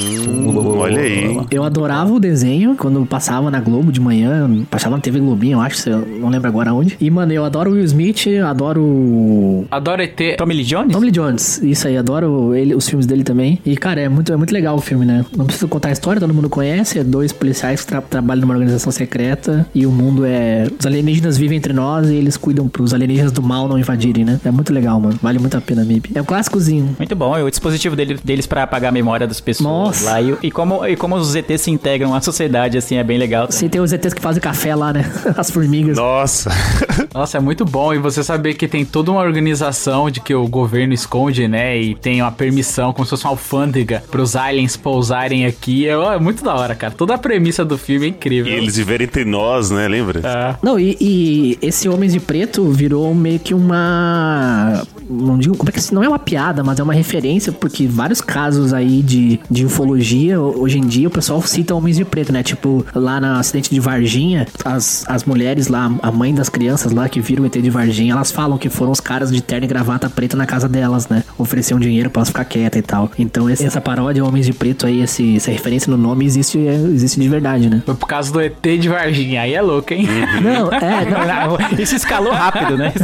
Hum, 0.00 0.54
olha 0.78 1.00
aí. 1.00 1.40
Eu 1.50 1.62
adorava 1.64 2.12
o 2.12 2.20
desenho 2.20 2.74
quando 2.76 3.04
passava 3.06 3.50
na 3.50 3.60
Globo 3.60 3.90
de 3.92 4.00
manhã, 4.00 4.48
passava 4.70 4.96
na 4.96 5.02
TV 5.02 5.18
Globinho, 5.20 5.56
eu 5.58 5.60
acho, 5.60 5.88
não 5.90 6.28
lembro 6.28 6.48
agora 6.48 6.72
onde. 6.72 6.96
E, 7.00 7.10
mano, 7.10 7.32
eu 7.32 7.44
adoro 7.44 7.70
o 7.70 7.74
Will 7.74 7.84
Smith, 7.84 8.26
adoro. 8.46 9.66
Adoro 9.70 10.02
ET. 10.02 10.36
Tommy 10.36 10.54
Lee 10.54 10.64
Jones? 10.64 10.92
Tommy 10.92 11.06
Lee 11.06 11.12
Jones, 11.12 11.58
isso 11.62 11.86
aí, 11.88 11.96
adoro 11.96 12.54
ele, 12.54 12.74
os 12.74 12.88
filmes 12.88 13.06
dele 13.06 13.24
também. 13.24 13.58
E, 13.64 13.76
cara, 13.76 14.00
é 14.00 14.08
muito, 14.08 14.32
é 14.32 14.36
muito 14.36 14.52
legal 14.52 14.76
o 14.76 14.80
filme, 14.80 15.04
né? 15.06 15.24
Não 15.36 15.46
preciso 15.46 15.68
contar 15.68 15.88
a 15.88 15.92
história, 15.92 16.20
todo 16.20 16.34
mundo 16.34 16.48
conhece. 16.48 16.98
É 16.98 17.04
dois 17.04 17.32
policiais 17.32 17.80
que 17.82 17.86
tra 17.88 18.00
trabalham 18.00 18.42
numa 18.42 18.54
organização 18.54 18.92
secreta 18.92 19.66
e 19.74 19.86
o 19.86 19.90
mundo 19.90 20.24
é. 20.24 20.66
Os 20.78 20.86
alienígenas 20.86 21.36
vivem 21.38 21.56
entre 21.58 21.72
nós 21.72 22.08
e 22.08 22.14
eles 22.14 22.36
cuidam 22.36 22.68
pros 22.68 22.92
alienígenas 22.94 23.32
do 23.32 23.42
mal 23.42 23.66
não 23.68 23.78
invadirem, 23.78 24.24
né? 24.24 24.40
É 24.44 24.50
muito 24.50 24.72
legal, 24.72 25.00
mano. 25.00 25.18
Vale 25.22 25.38
muito 25.38 25.56
a 25.56 25.60
pena, 25.60 25.84
MIB. 25.84 26.10
É 26.14 26.20
um 26.22 26.24
clássicozinho. 26.24 26.94
Muito 26.98 27.16
bom. 27.16 27.36
É 27.36 27.42
o 27.42 27.50
dispositivo 27.50 27.96
dele- 27.96 28.18
deles 28.22 28.46
pra 28.46 28.66
apagar 28.78 28.88
a 28.88 28.92
memória 28.92 29.26
das 29.26 29.40
pessoas 29.40 29.68
Nossa. 29.68 30.04
lá. 30.04 30.22
E, 30.22 30.36
e 30.44 30.50
como, 30.50 30.86
e 30.86 30.96
como 30.96 31.16
os 31.16 31.34
ETs 31.34 31.60
se 31.60 31.70
integram 31.70 32.14
à 32.14 32.20
sociedade, 32.20 32.78
assim, 32.78 32.96
é 32.96 33.04
bem 33.04 33.18
legal. 33.18 33.46
Você 33.50 33.68
tem 33.68 33.80
os 33.80 33.92
ETs 33.92 34.14
que 34.14 34.22
fazem 34.22 34.40
café 34.40 34.74
lá, 34.74 34.92
né? 34.92 35.04
As 35.36 35.50
formigas. 35.50 35.96
Nossa. 35.96 36.50
Nossa, 37.12 37.38
é 37.38 37.40
muito 37.40 37.64
bom. 37.64 37.92
E 37.92 37.98
você 37.98 38.22
saber 38.22 38.54
que 38.54 38.66
tem 38.66 38.84
toda 38.84 39.10
uma 39.10 39.20
organização 39.20 40.10
de 40.10 40.20
que 40.20 40.34
o 40.34 40.46
governo 40.46 40.94
esconde, 40.94 41.46
né? 41.48 41.76
E 41.78 41.94
tem 41.94 42.22
uma 42.22 42.32
permissão, 42.32 42.92
como 42.92 43.04
se 43.04 43.10
fosse 43.10 43.24
uma 43.24 43.30
alfândega, 43.30 44.02
pros 44.10 44.36
aliens 44.36 44.76
pousarem 44.76 45.44
aqui. 45.44 45.88
É, 45.88 45.92
é 45.92 46.18
muito 46.18 46.44
da 46.44 46.54
hora, 46.54 46.74
cara. 46.74 46.92
Toda 46.92 47.14
a 47.14 47.18
premissa 47.18 47.64
do 47.64 47.76
filme 47.76 48.06
é 48.06 48.08
incrível. 48.08 48.52
E 48.52 48.56
eles 48.56 48.76
viverem 48.76 49.06
entre 49.06 49.24
nós, 49.24 49.70
né? 49.70 49.88
Lembra? 49.88 50.20
É. 50.24 50.56
Não, 50.62 50.78
e, 50.78 50.96
e 51.00 51.58
esse 51.60 51.88
Homens 51.88 52.12
de 52.12 52.20
Preto 52.20 52.70
virou 52.70 53.12
meio 53.14 53.38
que 53.38 53.52
uma. 53.52 54.82
Não 55.08 55.38
digo. 55.38 55.56
Como 55.56 55.68
é 55.68 55.72
que 55.72 55.80
se- 55.80 55.94
não 55.94 56.02
é 56.02 56.08
uma 56.08 56.18
piada, 56.18 56.62
mas 56.62 56.78
é 56.78 56.82
uma 56.82 56.92
referência, 56.94 57.50
porque 57.52 57.86
vários 57.86 58.20
casos 58.20 58.72
aí 58.74 59.02
de, 59.02 59.40
de 59.50 59.64
ufologia, 59.64 60.40
ho- 60.40 60.60
hoje 60.60 60.78
em 60.78 60.86
dia, 60.86 61.08
o 61.08 61.10
pessoal 61.10 61.40
cita 61.42 61.74
Homens 61.74 61.96
de 61.96 62.04
Preto, 62.04 62.32
né? 62.32 62.42
Tipo, 62.42 62.84
lá 62.94 63.20
no 63.20 63.26
acidente 63.38 63.70
de 63.70 63.80
Varginha, 63.80 64.46
as, 64.64 65.04
as 65.08 65.24
mulheres 65.24 65.68
lá, 65.68 65.90
a 66.02 66.10
mãe 66.12 66.34
das 66.34 66.48
crianças 66.48 66.92
lá 66.92 67.08
que 67.08 67.20
viram 67.20 67.44
o 67.44 67.46
ET 67.46 67.52
de 67.56 67.70
Varginha, 67.70 68.12
elas 68.12 68.30
falam 68.30 68.58
que 68.58 68.68
foram 68.68 68.92
os 68.92 69.00
caras 69.00 69.30
de 69.32 69.40
terno 69.40 69.64
e 69.64 69.68
gravata 69.68 70.10
preta 70.10 70.36
na 70.36 70.46
casa 70.46 70.68
delas, 70.68 71.08
né? 71.08 71.24
Ofereciam 71.38 71.78
dinheiro 71.80 72.10
pra 72.10 72.20
elas 72.20 72.28
ficar 72.28 72.44
quietas 72.44 72.78
e 72.78 72.82
tal. 72.82 73.10
Então, 73.18 73.48
esse- 73.48 73.64
essa 73.64 73.80
paródia 73.80 74.24
Homens 74.24 74.46
de 74.46 74.52
Preto 74.52 74.86
aí, 74.86 75.00
esse, 75.02 75.36
essa 75.36 75.50
referência 75.50 75.90
no 75.90 75.96
nome 75.96 76.24
existe, 76.26 76.58
é, 76.58 76.74
existe 76.74 77.18
de 77.20 77.28
verdade, 77.28 77.70
né? 77.70 77.82
Foi 77.86 77.94
por 77.94 78.06
causa 78.06 78.30
do 78.32 78.40
ET 78.40 78.60
de 78.62 78.88
Varginha. 78.88 79.42
Aí 79.42 79.54
é 79.54 79.62
louco, 79.62 79.92
hein? 79.94 80.06
Não, 80.42 80.70
é, 80.72 81.04
não. 81.04 81.56
Isso 81.80 81.94
escalou 81.96 82.32
rápido, 82.32 82.76
né? 82.76 82.92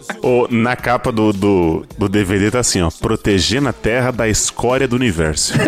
Escalou 0.00 0.44
Ô, 0.44 0.48
na 0.64 0.74
capa 0.74 1.12
do, 1.12 1.32
do, 1.32 1.86
do 1.96 2.08
DVD 2.08 2.50
tá 2.50 2.60
assim, 2.60 2.80
ó. 2.80 2.90
Protegendo 2.90 3.68
a 3.68 3.72
Terra 3.72 4.10
da 4.10 4.26
escória 4.26 4.88
do 4.88 4.96
universo. 4.96 5.52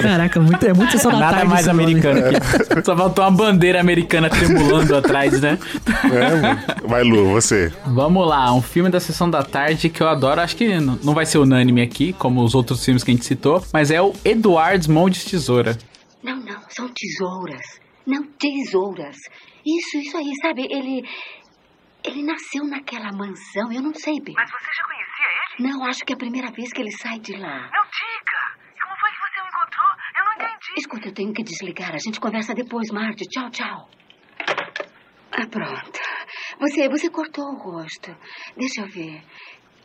Caraca, 0.00 0.40
muito, 0.40 0.64
é 0.64 0.72
muito 0.72 0.96
da 0.96 1.10
Nada 1.10 1.36
tarde 1.36 1.48
mais 1.48 1.68
americano 1.68 2.20
que 2.22 2.84
Só 2.84 2.96
faltou 2.96 3.24
uma 3.24 3.30
bandeira 3.30 3.80
americana 3.80 4.30
tremulando 4.30 4.94
atrás, 4.96 5.40
né? 5.40 5.58
É, 6.04 6.40
mano. 6.40 6.62
Vai, 6.86 7.02
Lu, 7.02 7.30
você. 7.30 7.72
Vamos 7.86 8.26
lá, 8.26 8.52
um 8.54 8.62
filme 8.62 8.88
da 8.88 9.00
sessão 9.00 9.28
da 9.28 9.42
tarde 9.42 9.88
que 9.88 10.02
eu 10.02 10.08
adoro. 10.08 10.40
Acho 10.40 10.56
que 10.56 10.78
não 10.78 11.14
vai 11.14 11.26
ser 11.26 11.38
unânime 11.38 11.82
aqui, 11.82 12.12
como 12.12 12.42
os 12.42 12.54
outros 12.54 12.84
filmes 12.84 13.02
que 13.02 13.10
a 13.10 13.14
gente 13.14 13.24
citou, 13.24 13.64
mas 13.72 13.90
é 13.90 14.00
o 14.00 14.12
Eduardo 14.24 14.92
Mãos 14.92 15.10
de 15.10 15.24
Tesoura. 15.24 15.76
Não, 16.22 16.36
não, 16.36 16.56
são 16.68 16.88
tesouras. 16.88 17.80
Não, 18.06 18.22
tesouras. 18.38 19.16
Isso, 19.64 19.96
isso 19.98 20.16
aí, 20.16 20.30
sabe? 20.42 20.62
Ele. 20.70 21.04
Ele 22.04 22.22
nasceu 22.22 22.64
naquela 22.64 23.10
mansão, 23.12 23.72
eu 23.72 23.80
não 23.82 23.94
sei 23.94 24.20
bem. 24.20 24.34
Mas 24.34 24.50
você 24.50 24.70
já 24.76 24.84
conhecia 24.84 25.26
ele? 25.58 25.68
Não, 25.68 25.84
acho 25.86 26.04
que 26.04 26.12
é 26.12 26.14
a 26.14 26.18
primeira 26.18 26.50
vez 26.50 26.70
que 26.72 26.80
ele 26.82 26.92
sai 26.92 27.18
de 27.18 27.32
lá. 27.36 27.70
Não 27.72 27.84
diga! 27.84 28.58
Como 28.82 28.96
foi 29.00 29.10
que 29.10 29.18
você 29.20 29.40
o 29.40 29.46
encontrou? 29.48 29.86
Eu 30.18 30.24
não 30.24 30.32
entendi. 30.34 30.72
Escuta, 30.76 31.08
eu 31.08 31.14
tenho 31.14 31.32
que 31.32 31.42
desligar. 31.42 31.94
A 31.94 31.98
gente 31.98 32.20
conversa 32.20 32.54
depois, 32.54 32.90
Marty. 32.90 33.24
Tchau, 33.28 33.50
tchau. 33.50 33.88
Ah, 35.32 35.46
pronto. 35.50 36.00
Você, 36.60 36.88
você 36.88 37.10
cortou 37.10 37.44
o 37.44 37.56
rosto. 37.58 38.14
Deixa 38.56 38.82
eu 38.82 38.88
ver. 38.88 39.22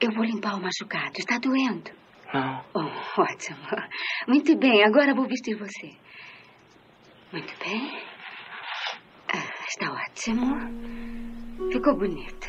Eu 0.01 0.11
vou 0.11 0.23
limpar 0.25 0.55
o 0.55 0.61
machucado. 0.61 1.13
Está 1.17 1.37
doendo? 1.39 1.91
Não. 2.33 2.65
Oh, 2.73 2.89
ótimo. 3.21 3.57
Muito 4.27 4.57
bem, 4.57 4.83
agora 4.83 5.15
vou 5.15 5.25
vestir 5.27 5.55
você. 5.57 5.97
Muito 7.31 7.53
bem. 7.63 8.03
Ah, 9.33 9.65
está 9.67 9.91
ótimo. 9.91 11.28
Ficou 11.67 11.93
bonito. 11.93 12.47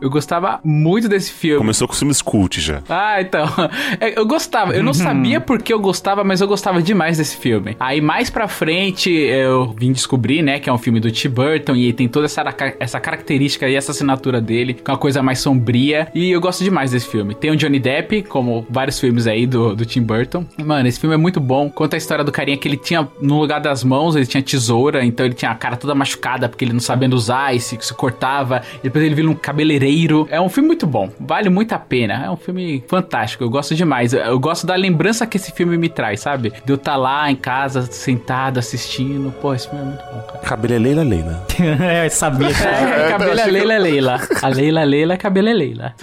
Eu 0.00 0.10
gostava 0.10 0.60
muito 0.62 1.08
desse 1.08 1.32
filme. 1.32 1.58
Começou 1.58 1.86
com 1.88 1.92
os 1.92 1.98
filmes 1.98 2.20
cult 2.20 2.60
já. 2.60 2.82
Ah, 2.88 3.20
então. 3.20 3.46
É, 4.00 4.18
Eu 4.18 4.26
gostava. 4.26 4.72
Eu 4.74 4.82
não 4.82 4.92
sabia 4.92 5.40
porque 5.40 5.72
eu 5.72 5.78
gostava, 5.78 6.22
mas 6.24 6.40
eu 6.40 6.48
gostava 6.48 6.82
demais 6.82 7.16
desse 7.18 7.36
filme. 7.36 7.76
Aí 7.78 8.00
mais 8.00 8.28
pra 8.30 8.48
frente 8.48 9.10
eu 9.10 9.74
vim 9.78 9.92
descobrir, 9.92 10.42
né, 10.42 10.58
que 10.58 10.68
é 10.68 10.72
um 10.72 10.78
filme 10.78 11.00
do 11.00 11.10
Tim 11.10 11.28
Burton 11.28 11.74
e 11.76 11.92
tem 11.92 12.08
toda 12.08 12.26
essa, 12.26 12.44
essa 12.78 13.00
característica 13.00 13.68
e 13.68 13.74
essa 13.74 13.92
assinatura 13.92 14.40
dele, 14.40 14.74
que 14.74 14.90
é 14.90 14.92
uma 14.92 14.98
coisa 14.98 15.22
mais 15.22 15.38
sombria. 15.38 16.08
E 16.14 16.30
eu 16.30 16.40
gosto 16.40 16.62
demais 16.64 16.90
desse 16.90 17.06
filme. 17.08 17.34
Tem 17.34 17.50
o 17.50 17.56
Johnny 17.56 17.78
Depp, 17.78 18.22
como 18.24 18.66
vários 18.68 18.98
filmes 18.98 19.26
aí 19.26 19.46
do, 19.46 19.74
do 19.74 19.84
Tim 19.86 20.02
Burton. 20.02 20.44
E, 20.58 20.62
mano, 20.64 20.86
esse 20.88 21.00
filme 21.00 21.14
é 21.14 21.18
muito 21.18 21.40
bom. 21.40 21.70
Conta 21.70 21.96
a 21.96 21.98
história 21.98 22.24
do 22.24 22.32
carinha 22.32 22.56
que 22.56 22.66
ele 22.68 22.76
tinha, 22.76 23.08
no 23.20 23.40
lugar 23.40 23.60
das 23.60 23.82
mãos, 23.84 24.16
ele 24.16 24.26
tinha 24.26 24.42
tesoura, 24.42 25.04
então 25.04 25.24
ele 25.24 25.34
tinha 25.34 25.50
a 25.50 25.54
cara 25.54 25.76
toda 25.76 25.94
machucada 25.94 26.48
porque 26.48 26.64
ele 26.64 26.72
não 26.72 26.80
sabendo 26.80 27.14
usar 27.14 27.54
e 27.54 27.60
se, 27.60 27.78
se 27.80 27.94
cortava. 27.94 28.62
E 28.80 28.84
depois 28.84 29.04
ele 29.04 29.14
vira 29.14 29.28
um 29.28 29.34
cabeleireiro. 29.34 29.85
É 30.30 30.40
um 30.40 30.48
filme 30.48 30.66
muito 30.66 30.86
bom. 30.86 31.10
Vale 31.20 31.48
muito 31.48 31.72
a 31.72 31.78
pena. 31.78 32.24
É 32.26 32.30
um 32.30 32.36
filme 32.36 32.84
fantástico. 32.88 33.44
Eu 33.44 33.50
gosto 33.50 33.74
demais. 33.74 34.12
Eu, 34.12 34.20
eu 34.20 34.38
gosto 34.38 34.66
da 34.66 34.74
lembrança 34.74 35.26
que 35.26 35.36
esse 35.36 35.52
filme 35.52 35.76
me 35.76 35.88
traz, 35.88 36.20
sabe? 36.20 36.52
De 36.64 36.72
eu 36.72 36.76
estar 36.76 36.96
lá 36.96 37.30
em 37.30 37.36
casa, 37.36 37.82
sentado, 37.82 38.58
assistindo. 38.58 39.32
Pô, 39.40 39.54
esse 39.54 39.68
filme 39.68 39.84
é 39.84 39.88
muito 39.88 40.04
bom, 40.04 40.20
cara. 40.22 40.38
Cabelo 40.38 40.74
é 40.74 40.78
Leila 40.78 41.02
Leila. 41.02 41.46
eu 42.04 42.10
sabia. 42.10 42.48
É, 42.48 43.08
cabelo 43.10 43.40
é 43.40 43.46
Leila 43.46 43.78
Leila. 43.78 44.20
A 44.42 44.48
Leila 44.48 44.84
Leila, 44.84 45.16
cabelo 45.16 45.48
é 45.48 45.52
Leila. 45.52 45.94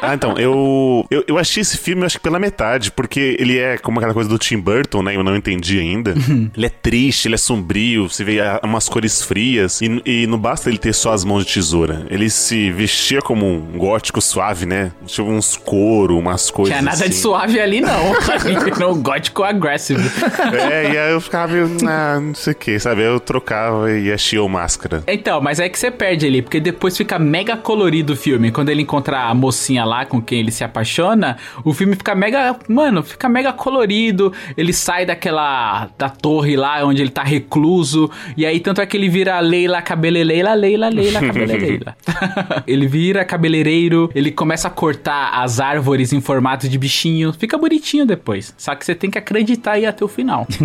Ah, 0.00 0.14
então, 0.14 0.36
eu, 0.38 1.04
eu, 1.10 1.24
eu 1.26 1.38
achei 1.38 1.60
esse 1.60 1.76
filme, 1.76 2.04
acho 2.04 2.18
que 2.18 2.22
pela 2.22 2.38
metade, 2.38 2.90
porque 2.90 3.36
ele 3.38 3.58
é 3.58 3.76
como 3.78 3.98
aquela 3.98 4.14
coisa 4.14 4.28
do 4.28 4.38
Tim 4.38 4.58
Burton, 4.58 5.02
né? 5.02 5.16
Eu 5.16 5.24
não 5.24 5.36
entendi 5.36 5.78
ainda. 5.78 6.14
ele 6.56 6.66
é 6.66 6.68
triste, 6.68 7.26
ele 7.26 7.34
é 7.34 7.38
sombrio, 7.38 8.08
você 8.08 8.24
vê 8.24 8.40
ah, 8.40 8.60
umas 8.62 8.88
cores 8.88 9.22
frias, 9.22 9.80
e, 9.80 10.02
e 10.04 10.26
não 10.26 10.38
basta 10.38 10.68
ele 10.68 10.78
ter 10.78 10.92
só 10.92 11.12
as 11.12 11.24
mãos 11.24 11.44
de 11.44 11.54
tesoura. 11.54 12.06
Ele 12.10 12.30
se 12.30 12.70
vestia 12.70 13.20
como 13.20 13.46
um 13.46 13.78
gótico 13.78 14.20
suave, 14.20 14.66
né? 14.66 14.92
Tinha 15.06 15.26
uns 15.26 15.56
couro, 15.56 16.18
umas 16.18 16.50
coisas. 16.50 16.76
Tinha 16.76 16.82
nada 16.82 16.96
de 16.96 17.04
assim. 17.04 17.22
suave 17.22 17.60
ali, 17.60 17.80
não. 17.80 18.12
não, 18.78 19.02
gótico 19.02 19.42
aggressive. 19.42 20.02
É, 20.52 20.92
e 20.92 20.98
aí 20.98 21.12
eu 21.12 21.20
ficava 21.20 21.52
meio, 21.52 21.76
ah, 21.86 22.20
não 22.20 22.34
sei 22.34 22.52
o 22.52 22.56
que, 22.56 22.78
sabe? 22.78 23.02
Eu 23.02 23.18
trocava 23.18 23.90
e 23.90 24.12
achei 24.12 24.38
o 24.38 24.48
máscara. 24.48 25.02
Então, 25.06 25.40
mas 25.40 25.58
é 25.58 25.68
que 25.68 25.78
você 25.78 25.90
perde 25.90 26.26
ali, 26.26 26.42
porque 26.42 26.60
depois 26.60 26.96
fica 26.96 27.18
mega 27.18 27.56
colorido 27.56 28.12
o 28.12 28.16
filme. 28.16 28.50
Quando 28.50 28.68
ele 28.68 28.82
encontra 28.82 29.28
a 29.28 29.34
mocinha 29.34 29.84
lá 29.88 30.04
com 30.04 30.20
quem 30.20 30.40
ele 30.40 30.50
se 30.50 30.62
apaixona, 30.62 31.36
o 31.64 31.72
filme 31.72 31.96
fica 31.96 32.14
mega. 32.14 32.56
Mano, 32.68 33.02
fica 33.02 33.28
mega 33.28 33.52
colorido. 33.52 34.32
Ele 34.56 34.72
sai 34.72 35.06
daquela. 35.06 35.88
da 35.98 36.08
torre 36.08 36.56
lá 36.56 36.84
onde 36.84 37.02
ele 37.02 37.10
tá 37.10 37.22
recluso. 37.22 38.10
E 38.36 38.44
aí, 38.44 38.60
tanto 38.60 38.80
é 38.80 38.86
que 38.86 38.96
ele 38.96 39.08
vira 39.08 39.40
Leila 39.40 39.80
Cabeleleila, 39.82 40.54
Leila, 40.54 40.88
Leila 40.88 41.20
Cabeleleila. 41.20 41.96
ele 42.66 42.86
vira 42.86 43.24
cabeleireiro, 43.24 44.10
ele 44.14 44.30
começa 44.30 44.68
a 44.68 44.70
cortar 44.70 45.30
as 45.40 45.60
árvores 45.60 46.12
em 46.12 46.20
formato 46.20 46.68
de 46.68 46.78
bichinho. 46.78 47.32
Fica 47.32 47.56
bonitinho 47.56 48.06
depois. 48.06 48.54
Só 48.56 48.74
que 48.74 48.84
você 48.84 48.94
tem 48.94 49.10
que 49.10 49.18
acreditar 49.18 49.72
aí 49.72 49.86
até 49.86 50.04
o 50.04 50.08
final. 50.08 50.46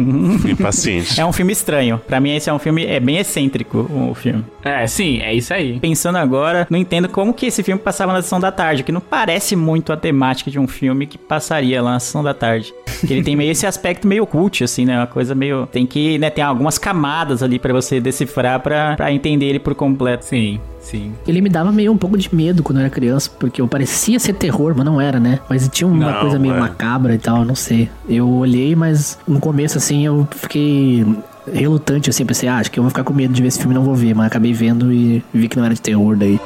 Impaciente. 0.48 1.20
É 1.20 1.26
um 1.26 1.34
filme 1.34 1.54
estranho. 1.54 2.02
Pra 2.06 2.20
mim, 2.20 2.36
esse 2.36 2.50
é 2.50 2.54
um 2.54 2.60
filme. 2.60 2.86
É 2.86 3.00
bem 3.00 3.18
excêntrico 3.18 3.80
o 3.80 4.14
filme. 4.14 4.44
É, 4.64 4.86
sim, 4.88 5.20
é 5.22 5.34
isso 5.34 5.54
aí. 5.54 5.80
Pensando 5.80 6.18
agora, 6.18 6.68
não 6.70 6.78
entendo 6.78 7.10
como 7.10 7.34
que 7.34 7.48
esse 7.48 7.64
filme 7.64 7.82
passava 7.82 8.14
na 8.14 8.22
sessão 8.22 8.40
da 8.40 8.52
tarde, 8.52 8.84
que 8.84 8.92
não 8.92 9.02
parece 9.14 9.56
muito 9.56 9.94
a 9.94 9.96
temática 9.96 10.50
de 10.50 10.58
um 10.58 10.68
filme 10.68 11.06
que 11.06 11.20
passaria 11.20 11.80
lá 11.84 11.92
na 11.92 12.00
sessão 12.00 12.24
da 12.24 12.34
tarde. 12.34 12.74
Que 13.06 13.14
ele 13.14 13.22
tem 13.22 13.36
meio 13.36 13.52
esse 13.52 13.68
aspecto 13.68 14.08
meio 14.08 14.26
cult, 14.26 14.64
assim, 14.64 14.86
né? 14.86 14.98
Uma 14.98 15.06
coisa 15.06 15.36
meio. 15.36 15.68
Tem 15.68 15.86
que, 15.86 16.18
né? 16.18 16.32
Tem 16.32 16.44
algumas 16.44 16.80
camadas 16.80 17.44
ali 17.44 17.60
pra 17.60 17.72
você 17.72 18.02
decifrar 18.02 18.60
pra, 18.62 18.96
pra 18.96 19.12
entender 19.12 19.46
ele 19.46 19.60
por 19.60 19.76
completo. 19.76 20.26
Sim, 20.26 20.60
sim. 20.80 21.12
Ele 21.28 21.42
me 21.42 21.50
dava 21.50 21.72
meio 21.72 21.92
um 21.92 21.98
pouco 21.98 22.18
de 22.18 22.34
medo 22.34 22.64
quando 22.64 22.80
eu 22.80 22.86
era 22.86 22.90
criança, 22.90 23.30
porque 23.40 23.62
eu 23.62 23.68
parecia 23.68 24.18
ser 24.20 24.34
terror, 24.34 24.74
mas 24.76 24.84
não 24.84 25.00
era, 25.00 25.20
né? 25.20 25.40
Mas 25.48 25.70
tinha 25.70 25.88
uma 25.88 26.12
Não, 26.12 26.22
coisa 26.22 26.40
meio 26.40 26.56
é. 26.56 26.60
macabra 26.60 27.14
e 27.14 27.20
tal, 27.20 27.46
não 27.46 27.54
sei. 27.54 27.92
Eu 28.10 28.28
olhei, 28.28 28.76
mas 28.76 29.20
no 29.28 29.40
começo, 29.40 29.78
assim, 29.78 30.04
eu 30.08 30.28
fiquei 30.32 31.06
relutante, 31.54 32.10
assim, 32.10 32.26
pensei, 32.26 32.50
ah, 32.50 32.58
acho 32.58 32.72
que 32.72 32.80
eu 32.80 32.84
vou 32.84 32.90
ficar 32.90 33.04
com 33.04 33.14
medo 33.14 33.32
de 33.32 33.44
ver 33.44 33.50
esse 33.50 33.60
filme 33.60 33.76
e 33.76 33.78
não 33.78 33.84
vou 33.84 33.94
ver, 33.94 34.16
mas 34.16 34.26
acabei 34.26 34.54
vendo 34.54 34.92
e 34.92 35.24
vi 35.32 35.48
que 35.48 35.56
não 35.58 35.66
era 35.66 35.76
de 35.76 35.82
terror 35.82 36.16
daí. 36.16 36.40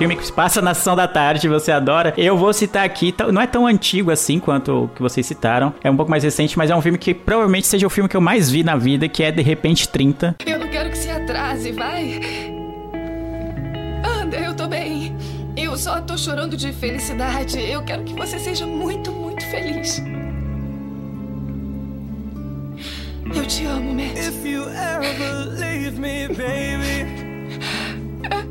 Filme 0.00 0.16
que 0.16 0.24
se 0.24 0.32
passa 0.32 0.62
na 0.62 0.72
sessão 0.72 0.96
da 0.96 1.06
tarde, 1.06 1.46
você 1.46 1.70
adora. 1.70 2.14
Eu 2.16 2.34
vou 2.34 2.54
citar 2.54 2.86
aqui, 2.86 3.12
t- 3.12 3.30
não 3.30 3.42
é 3.42 3.46
tão 3.46 3.66
antigo 3.66 4.10
assim 4.10 4.40
quanto 4.40 4.84
o 4.84 4.88
que 4.88 5.02
vocês 5.02 5.26
citaram. 5.26 5.74
É 5.84 5.90
um 5.90 5.96
pouco 5.96 6.10
mais 6.10 6.24
recente, 6.24 6.56
mas 6.56 6.70
é 6.70 6.74
um 6.74 6.80
filme 6.80 6.96
que 6.96 7.12
provavelmente 7.12 7.66
seja 7.66 7.86
o 7.86 7.90
filme 7.90 8.08
que 8.08 8.16
eu 8.16 8.20
mais 8.20 8.48
vi 8.50 8.62
na 8.64 8.76
vida, 8.76 9.06
que 9.10 9.22
é 9.22 9.30
De 9.30 9.42
Repente 9.42 9.86
30. 9.86 10.36
Eu 10.46 10.58
não 10.58 10.68
quero 10.68 10.88
que 10.88 10.96
se 10.96 11.10
atrase, 11.10 11.70
vai. 11.72 12.18
Anda, 14.22 14.38
eu 14.38 14.54
tô 14.56 14.66
bem. 14.66 15.14
Eu 15.54 15.76
só 15.76 16.00
tô 16.00 16.16
chorando 16.16 16.56
de 16.56 16.72
felicidade. 16.72 17.60
Eu 17.60 17.82
quero 17.82 18.02
que 18.02 18.14
você 18.14 18.38
seja 18.38 18.66
muito, 18.66 19.12
muito 19.12 19.44
feliz. 19.50 20.02
Eu 23.34 23.44
te 23.46 23.66
amo, 23.66 23.92
Matt. 23.92 24.16
If 24.16 24.46
you 24.46 24.62
ever 24.62 25.58
leave 25.58 26.00
me, 26.00 26.26
baby, 26.28 27.06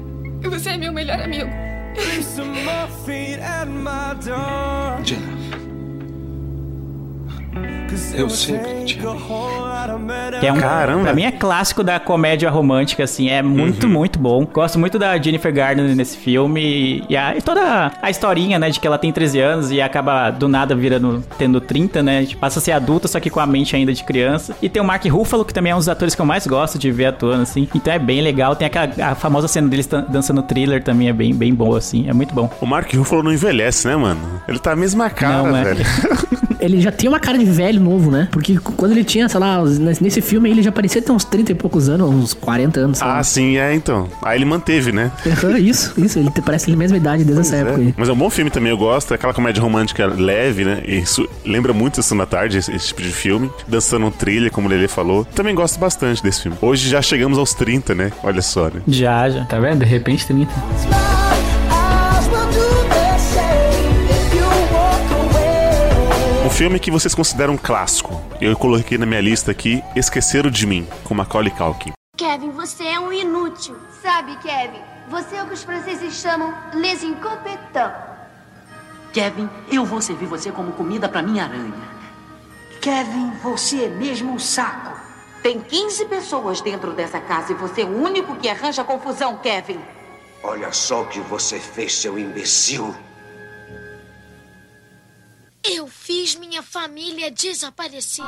Você 0.44 0.70
é 0.70 0.78
meu 0.78 0.92
melhor 0.94 1.20
amigo. 1.20 1.50
Jenna, 5.04 5.22
Eu 8.14 8.30
sempre 8.30 8.84
te 8.86 8.96
take 8.98 9.06
a 9.06 9.12
whole 9.12 9.60
lot 9.60 9.90
of 9.90 10.40
Que 10.40 10.48
é 10.48 10.54
um, 10.54 10.58
Caramba. 10.58 11.04
Pra 11.04 11.14
mim 11.14 11.24
é 11.24 11.32
clássico 11.32 11.84
da 11.84 12.00
comédia 12.00 12.50
romântica, 12.50 13.04
assim. 13.04 13.30
É 13.30 13.42
muito, 13.42 13.88
muito 13.88 14.20
bom. 14.20 14.46
Gosto 14.46 14.78
muito 14.78 15.00
da 15.00 15.18
Jennifer 15.18 15.54
Garner 15.54 15.96
nesse 15.96 16.18
filme. 16.18 17.04
E, 17.10 17.18
a, 17.18 17.36
e 17.36 17.42
toda 17.42 17.92
a 18.02 18.10
historinha, 18.10 18.60
né? 18.60 18.70
De 18.70 18.80
que 18.80 18.86
ela 18.86 18.98
tem 18.98 19.12
13 19.12 19.40
anos 19.40 19.72
e 19.72 19.82
acaba 19.82 20.30
do 20.30 20.48
nada 20.48 20.76
virando, 20.76 21.24
tendo 21.38 21.60
30, 21.60 22.04
né? 22.04 22.28
Passa 22.40 22.60
a 22.60 22.62
ser 22.62 22.72
adulta, 22.74 23.08
só 23.08 23.20
que 23.20 23.30
com 23.30 23.40
a 23.40 23.46
mente 23.46 23.76
ainda 23.76 23.94
de 23.94 24.04
criança. 24.04 24.56
E 24.62 24.70
tem 24.70 24.82
o 24.82 24.86
Mark 24.86 25.06
Ruffalo, 25.06 25.44
que 25.44 25.54
também 25.54 25.72
é 25.72 25.76
um 25.76 25.80
dos 25.80 25.90
atores 25.90 26.14
que 26.14 26.22
eu 26.22 26.26
mais 26.26 26.46
gosto 26.46 26.78
de 26.78 26.92
ver 26.92 27.08
atuando, 27.08 27.44
assim. 27.44 27.68
Então 27.74 27.92
é 27.92 28.00
bem 28.00 28.22
legal. 28.22 28.56
Tem 28.56 28.68
aquela 28.68 28.90
a 29.12 29.16
famosa 29.16 29.48
cena 29.48 29.68
deles 29.68 29.88
dançando 30.10 30.44
thriller 30.44 30.84
também, 30.84 31.10
é 31.10 31.14
bem, 31.14 31.34
bem 31.34 31.54
boa, 31.54 31.78
assim. 31.78 32.08
É 32.08 32.14
muito 32.14 32.34
bom. 32.34 32.50
O 32.62 32.66
Mark 32.66 32.94
Ruffalo 32.94 33.24
não 33.24 33.34
envelhece, 33.34 33.88
né, 33.88 33.96
mano? 33.96 34.20
Ele 34.48 34.60
tá 34.60 34.74
a 34.74 34.76
mesma 34.76 35.10
cara, 35.10 35.44
Não, 35.44 35.58
é. 35.58 35.76
Ele 36.60 36.82
já 36.82 36.92
tinha 36.92 37.10
uma 37.12 37.20
cara 37.20 37.38
de 37.38 37.46
velho 37.46 37.80
novo, 37.80 38.12
né? 38.12 38.28
Porque 38.32 38.58
quando 38.58 38.92
ele 38.92 39.04
tinha, 39.04 39.28
sei 39.30 39.40
lá, 39.40 39.64
nesse 40.02 40.22
filme 40.22 40.50
ele 40.50 40.62
já 40.62 40.72
parecia 40.72 41.02
ter 41.02 41.12
uns 41.12 41.24
30 41.24 41.52
e 41.52 41.56
poucos 41.56 41.90
anos, 41.90 42.10
uns 42.10 42.34
40 42.34 42.80
anos. 42.80 43.00
lá. 43.00 43.20
Ah, 43.20 43.24
sim, 43.24 43.58
é, 43.58 43.74
então. 43.74 44.08
Aí 44.22 44.38
ele 44.38 44.46
manteve, 44.46 44.92
né? 44.92 45.12
Isso, 45.60 45.94
isso, 45.98 46.20
ele 46.20 46.32
parece 46.44 46.72
a 46.72 46.76
mesma 46.76 46.98
idade 46.98 47.24
desde 47.24 47.42
essa 47.42 47.56
época 47.58 47.78
aí. 47.78 47.94
Mas 47.98 48.10
é 48.10 48.14
um 48.14 48.16
bom 48.16 48.30
filme 48.30 48.50
também, 48.50 48.72
eu 48.72 48.78
gosto. 48.78 49.12
É 49.12 49.16
aquela 49.16 49.34
comédia 49.34 49.62
romântica 49.62 50.06
leve, 50.08 50.66
né? 50.66 50.82
Isso 50.86 51.28
lembra 51.46 51.74
muito 51.74 51.96
Sessão 51.96 52.18
da 52.18 52.26
Tarde, 52.26 52.58
esse, 52.58 52.74
esse 52.74 52.88
tipo 52.88 53.02
de 53.02 53.10
filme. 53.10 53.50
Dançando 53.68 54.06
um 54.06 54.12
thriller, 54.12 54.52
como 54.52 54.68
o 54.68 54.70
Lele 54.70 54.88
falou. 54.88 55.26
Também 55.26 55.54
gosto 55.56 55.80
bastante 55.80 56.22
desse 56.24 56.44
filme. 56.44 56.58
Hoje 56.62 56.90
já 56.90 57.02
chegamos 57.02 57.38
aos 57.38 57.54
30, 57.54 57.96
né? 57.96 58.12
Olha 58.24 58.42
só, 58.42 58.66
né? 58.66 58.82
Já, 58.88 59.30
já. 59.30 59.46
Tá 59.46 59.60
vendo? 59.60 59.80
De 59.80 59.86
repente 59.86 60.26
30. 60.26 61.19
Filme 66.60 66.78
que 66.78 66.92
vocês 66.92 67.16
consideram 67.16 67.54
um 67.54 67.58
clássico. 67.58 68.22
Eu 68.42 68.54
coloquei 68.58 68.98
na 68.98 69.06
minha 69.06 69.22
lista 69.22 69.50
aqui 69.50 69.82
Esqueceram 69.96 70.52
de 70.52 70.68
Mim, 70.68 70.86
com 71.06 71.14
Macaulay 71.14 71.52
Culkin. 71.52 71.94
Kevin, 72.18 72.50
você 72.50 72.84
é 72.84 73.00
um 73.00 73.14
inútil. 73.14 73.78
Sabe, 74.02 74.36
Kevin, 74.40 74.82
você 75.10 75.38
é 75.38 75.44
o 75.44 75.48
que 75.48 75.54
os 75.54 75.64
franceses 75.64 76.16
chamam 76.16 76.54
les 76.74 77.02
incompetents. 77.02 77.94
Kevin, 79.14 79.50
eu 79.72 79.86
vou 79.86 80.02
servir 80.02 80.26
você 80.26 80.52
como 80.52 80.74
comida 80.74 81.08
pra 81.08 81.22
minha 81.22 81.46
aranha. 81.46 81.74
Kevin, 82.82 83.32
você 83.42 83.86
é 83.86 83.88
mesmo 83.88 84.34
um 84.34 84.38
saco. 84.38 85.00
Tem 85.42 85.62
15 85.62 86.08
pessoas 86.08 86.60
dentro 86.60 86.92
dessa 86.92 87.22
casa 87.22 87.54
e 87.54 87.56
você 87.56 87.84
é 87.84 87.86
o 87.86 88.04
único 88.04 88.36
que 88.36 88.50
arranja 88.50 88.84
confusão, 88.84 89.38
Kevin. 89.38 89.80
Olha 90.44 90.74
só 90.74 91.04
o 91.04 91.06
que 91.06 91.22
você 91.22 91.58
fez, 91.58 91.96
seu 91.96 92.20
imbecil. 92.20 92.94
Eu 95.64 95.88
fiz 95.88 96.36
minha 96.36 96.64
família 96.64 97.30
desaparecer. 97.30 98.26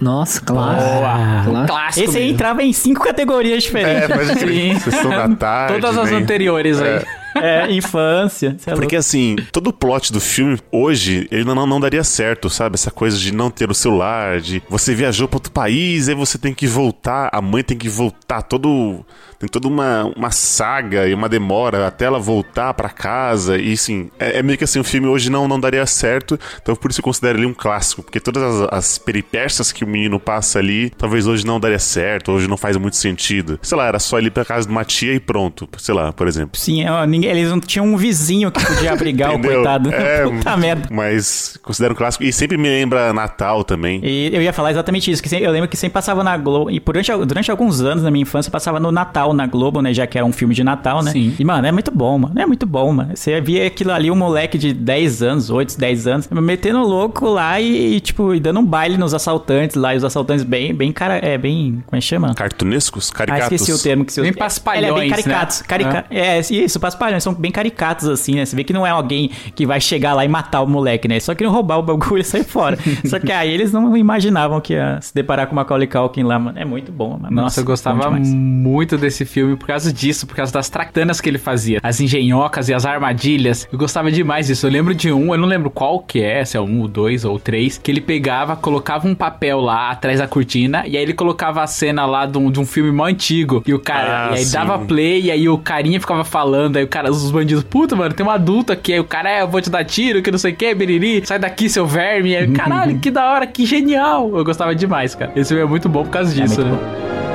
Nossa, 0.00 0.40
clássico. 0.40 1.50
Boa. 1.50 1.66
Clássico. 1.66 2.08
Esse 2.08 2.18
aí 2.18 2.30
entrava 2.30 2.62
em 2.62 2.72
cinco 2.72 3.02
categorias 3.02 3.64
diferentes. 3.64 4.08
É, 4.08 4.34
crer. 4.36 4.80
Sessão 4.80 5.10
da 5.10 5.28
Tarde. 5.34 5.80
Todas 5.80 5.98
as 5.98 6.10
né? 6.12 6.18
anteriores 6.18 6.80
aí. 6.80 7.04
É, 7.42 7.70
infância. 7.72 8.56
lá. 8.66 8.74
Porque 8.74 8.96
assim, 8.96 9.36
todo 9.52 9.68
o 9.68 9.72
plot 9.72 10.12
do 10.12 10.20
filme 10.20 10.58
hoje, 10.70 11.26
ele 11.30 11.44
não, 11.44 11.66
não 11.66 11.80
daria 11.80 12.04
certo, 12.04 12.50
sabe? 12.50 12.74
Essa 12.74 12.90
coisa 12.90 13.16
de 13.16 13.32
não 13.32 13.50
ter 13.50 13.70
o 13.70 13.74
celular, 13.74 14.40
de 14.40 14.62
você 14.68 14.94
viajou 14.94 15.28
para 15.28 15.36
outro 15.36 15.52
país, 15.52 16.08
aí 16.08 16.14
você 16.14 16.38
tem 16.38 16.54
que 16.54 16.66
voltar, 16.66 17.28
a 17.32 17.40
mãe 17.40 17.62
tem 17.62 17.76
que 17.76 17.88
voltar, 17.88 18.42
todo 18.42 19.04
tem 19.38 19.48
toda 19.48 19.68
uma, 19.68 20.12
uma 20.16 20.30
saga 20.32 21.06
e 21.06 21.14
uma 21.14 21.28
demora 21.28 21.86
até 21.86 22.06
ela 22.06 22.18
voltar 22.18 22.74
para 22.74 22.88
casa, 22.88 23.56
e 23.56 23.72
assim, 23.72 24.10
é, 24.18 24.38
é 24.38 24.42
meio 24.42 24.58
que 24.58 24.64
assim, 24.64 24.80
o 24.80 24.84
filme 24.84 25.06
hoje 25.06 25.30
não, 25.30 25.46
não 25.46 25.60
daria 25.60 25.86
certo, 25.86 26.38
então 26.60 26.74
por 26.74 26.90
isso 26.90 27.00
eu 27.00 27.04
considero 27.04 27.38
ele 27.38 27.46
um 27.46 27.54
clássico, 27.54 28.02
porque 28.02 28.18
todas 28.18 28.42
as, 28.42 28.68
as 28.72 28.98
peripécias 28.98 29.70
que 29.70 29.84
o 29.84 29.86
menino 29.86 30.18
passa 30.18 30.58
ali, 30.58 30.90
talvez 30.90 31.26
hoje 31.26 31.46
não 31.46 31.60
daria 31.60 31.78
certo, 31.78 32.32
hoje 32.32 32.48
não 32.48 32.56
faz 32.56 32.76
muito 32.76 32.96
sentido. 32.96 33.58
Sei 33.62 33.76
lá, 33.78 33.86
era 33.86 33.98
só 33.98 34.18
ir 34.18 34.30
pra 34.30 34.44
casa 34.44 34.66
de 34.66 34.72
uma 34.72 34.84
tia 34.84 35.14
e 35.14 35.20
pronto, 35.20 35.68
sei 35.78 35.94
lá, 35.94 36.12
por 36.12 36.26
exemplo. 36.26 36.58
Sim, 36.58 36.86
ó, 36.88 37.04
ninguém, 37.04 37.27
eles 37.28 37.50
não 37.50 37.60
tinham 37.60 37.86
um 37.86 37.96
vizinho 37.96 38.50
que 38.50 38.64
podia 38.64 38.92
abrigar 38.92 39.34
o 39.34 39.40
coitado. 39.42 39.92
É, 39.92 40.26
Puta 40.28 40.56
merda. 40.56 40.88
Mas 40.90 41.58
considero 41.62 41.94
um 41.94 41.96
clássico. 41.96 42.24
E 42.24 42.32
sempre 42.32 42.56
me 42.56 42.68
lembra 42.68 43.12
Natal 43.12 43.64
também. 43.64 44.00
E 44.02 44.30
eu 44.32 44.42
ia 44.42 44.52
falar 44.52 44.70
exatamente 44.70 45.10
isso, 45.10 45.22
que 45.22 45.34
eu 45.34 45.50
lembro 45.50 45.68
que 45.68 45.76
sempre 45.76 45.94
passava 45.94 46.22
na 46.24 46.36
Globo, 46.36 46.70
e 46.70 46.80
durante, 46.80 47.12
durante 47.26 47.50
alguns 47.50 47.80
anos 47.80 48.02
na 48.02 48.10
minha 48.10 48.22
infância 48.22 48.50
passava 48.50 48.80
no 48.80 48.90
Natal 48.90 49.32
na 49.32 49.46
Globo, 49.46 49.80
né, 49.82 49.92
já 49.92 50.06
que 50.06 50.16
era 50.16 50.26
um 50.26 50.32
filme 50.32 50.54
de 50.54 50.64
Natal, 50.64 51.02
né? 51.02 51.12
Sim. 51.12 51.34
E, 51.38 51.44
mano, 51.44 51.66
é 51.66 51.72
muito 51.72 51.90
bom, 51.90 52.18
mano, 52.18 52.38
é 52.38 52.46
muito 52.46 52.66
bom, 52.66 52.92
mano. 52.92 53.16
Você 53.16 53.40
via 53.40 53.66
aquilo 53.66 53.92
ali, 53.92 54.10
um 54.10 54.16
moleque 54.16 54.58
de 54.58 54.72
10 54.72 55.22
anos, 55.22 55.50
8, 55.50 55.78
10 55.78 56.06
anos, 56.06 56.28
metendo 56.28 56.80
louco 56.80 57.26
lá 57.28 57.60
e, 57.60 57.96
e, 57.96 58.00
tipo, 58.00 58.34
e 58.34 58.40
dando 58.40 58.60
um 58.60 58.64
baile 58.64 58.96
nos 58.96 59.14
assaltantes 59.14 59.76
lá, 59.76 59.94
e 59.94 59.98
os 59.98 60.04
assaltantes 60.04 60.44
bem, 60.44 60.74
bem, 60.74 60.92
cara, 60.92 61.16
é 61.16 61.36
bem, 61.36 61.82
como 61.86 61.96
é 61.96 62.00
que 62.00 62.06
chama? 62.06 62.34
Cartunescos? 62.34 63.10
Ah, 63.12 63.18
Caricatos? 63.18 63.52
esqueci 63.52 63.72
o 63.72 63.82
termo 63.82 64.04
que 64.04 64.12
se 64.12 64.20
Bem 64.20 64.32
paspalhões, 64.32 64.84
Ele 64.84 64.92
é 64.92 65.00
bem 65.00 65.10
né? 65.10 65.16
caricatos. 65.16 65.62
Carica... 65.62 66.04
É. 66.10 66.40
isso, 66.40 66.78
paspalhões. 66.80 67.17
São 67.20 67.34
bem 67.34 67.50
caricatos, 67.50 68.08
assim, 68.08 68.34
né? 68.34 68.44
Você 68.44 68.54
vê 68.56 68.64
que 68.64 68.72
não 68.72 68.86
é 68.86 68.90
alguém 68.90 69.30
que 69.54 69.66
vai 69.66 69.80
chegar 69.80 70.14
lá 70.14 70.24
e 70.24 70.28
matar 70.28 70.62
o 70.62 70.66
moleque, 70.66 71.06
né? 71.08 71.20
Só 71.20 71.34
queriam 71.34 71.52
roubar 71.52 71.78
o 71.78 71.82
bagulho 71.82 72.20
e 72.20 72.24
sair 72.24 72.44
fora. 72.44 72.78
Só 73.04 73.18
que 73.18 73.32
aí 73.32 73.50
eles 73.52 73.72
não 73.72 73.96
imaginavam 73.96 74.60
que 74.60 74.72
ia 74.74 74.98
se 75.00 75.14
deparar 75.14 75.46
com 75.46 75.52
uma 75.52 75.62
Macaulay 75.62 75.86
Culkin 75.86 76.22
lá, 76.22 76.38
mano. 76.38 76.58
É 76.58 76.64
muito 76.64 76.90
bom, 76.90 77.18
mano. 77.20 77.34
Nossa, 77.34 77.60
eu 77.60 77.64
bom 77.64 77.70
gostava 77.72 78.10
muito 78.10 78.96
desse 78.96 79.24
filme 79.24 79.56
por 79.56 79.66
causa 79.66 79.92
disso, 79.92 80.26
por 80.26 80.34
causa 80.34 80.52
das 80.52 80.68
tractanas 80.68 81.20
que 81.20 81.28
ele 81.28 81.38
fazia. 81.38 81.80
As 81.82 82.00
engenhocas 82.00 82.68
e 82.68 82.74
as 82.74 82.84
armadilhas. 82.86 83.68
Eu 83.70 83.78
gostava 83.78 84.10
demais 84.10 84.46
disso. 84.46 84.66
Eu 84.66 84.70
lembro 84.70 84.94
de 84.94 85.12
um, 85.12 85.34
eu 85.34 85.38
não 85.38 85.46
lembro 85.48 85.70
qual 85.70 86.00
que 86.00 86.22
é, 86.22 86.44
se 86.44 86.56
é 86.56 86.60
um, 86.60 86.86
dois 86.86 87.24
ou 87.24 87.38
três, 87.38 87.78
que 87.78 87.90
ele 87.90 88.00
pegava, 88.00 88.56
colocava 88.56 89.06
um 89.06 89.14
papel 89.14 89.60
lá 89.60 89.90
atrás 89.90 90.18
da 90.18 90.28
cortina, 90.28 90.84
e 90.86 90.96
aí 90.96 91.02
ele 91.02 91.14
colocava 91.14 91.62
a 91.62 91.66
cena 91.66 92.06
lá 92.06 92.26
de 92.26 92.38
um, 92.38 92.50
de 92.50 92.60
um 92.60 92.66
filme 92.66 92.90
mó 92.90 93.04
antigo. 93.04 93.62
E 93.66 93.74
o 93.74 93.78
cara, 93.78 94.28
Ah, 94.28 94.30
e 94.32 94.38
aí 94.38 94.44
sim. 94.44 94.52
dava 94.52 94.78
play, 94.78 95.22
e 95.22 95.30
aí 95.30 95.48
o 95.48 95.58
carinha 95.58 96.00
ficava 96.00 96.24
falando, 96.24 96.76
aí 96.76 96.84
o 96.84 96.88
cara, 96.88 97.07
os 97.16 97.30
bandidos, 97.30 97.64
puta, 97.64 97.96
mano, 97.96 98.14
tem 98.14 98.24
um 98.24 98.30
adulto 98.30 98.72
aqui, 98.72 98.92
aí 98.92 99.00
o 99.00 99.04
cara, 99.04 99.30
é, 99.30 99.42
eu 99.42 99.48
vou 99.48 99.60
te 99.60 99.70
dar 99.70 99.84
tiro, 99.84 100.22
que 100.22 100.30
não 100.30 100.38
sei 100.38 100.52
o 100.52 100.56
que, 100.56 100.74
biriri, 100.74 101.24
sai 101.26 101.38
daqui, 101.38 101.68
seu 101.68 101.86
verme. 101.86 102.36
Aí, 102.36 102.50
caralho, 102.52 102.98
que 103.00 103.10
da 103.10 103.30
hora, 103.30 103.46
que 103.46 103.64
genial. 103.64 104.30
Eu 104.36 104.44
gostava 104.44 104.74
demais, 104.74 105.14
cara. 105.14 105.32
Esse 105.34 105.48
filme 105.48 105.62
é 105.62 105.66
muito 105.66 105.88
bom 105.88 106.04
por 106.04 106.10
causa 106.10 106.32
disso, 106.34 106.60
muito 106.60 106.74
né? 106.74 107.27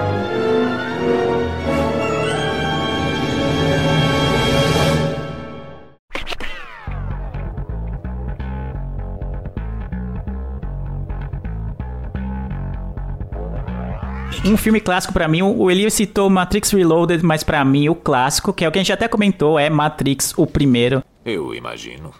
Um 14.45 14.57
filme 14.57 14.81
clássico 14.81 15.13
pra 15.13 15.27
mim, 15.27 15.41
o 15.41 15.71
Elias 15.71 15.93
citou 15.93 16.29
Matrix 16.29 16.71
Reloaded, 16.71 17.23
mas 17.23 17.43
pra 17.43 17.63
mim 17.63 17.87
o 17.87 17.95
clássico, 17.95 18.51
que 18.51 18.65
é 18.65 18.67
o 18.67 18.71
que 18.71 18.77
a 18.77 18.81
gente 18.81 18.91
até 18.91 19.07
comentou, 19.07 19.57
é 19.57 19.69
Matrix, 19.69 20.33
o 20.37 20.45
primeiro. 20.45 21.01
Eu 21.23 21.55
imagino. 21.55 22.13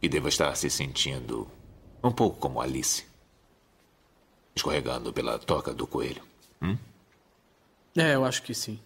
E 0.00 0.08
devo 0.08 0.28
estar 0.28 0.54
se 0.54 0.70
sentindo 0.70 1.48
um 2.02 2.12
pouco 2.12 2.38
como 2.38 2.60
Alice. 2.60 3.04
Escorregando 4.54 5.12
pela 5.12 5.36
toca 5.36 5.74
do 5.74 5.84
coelho. 5.84 6.22
Hum? 6.62 6.78
É, 7.96 8.14
eu 8.14 8.24
acho 8.24 8.42
que 8.44 8.54
sim. 8.54 8.78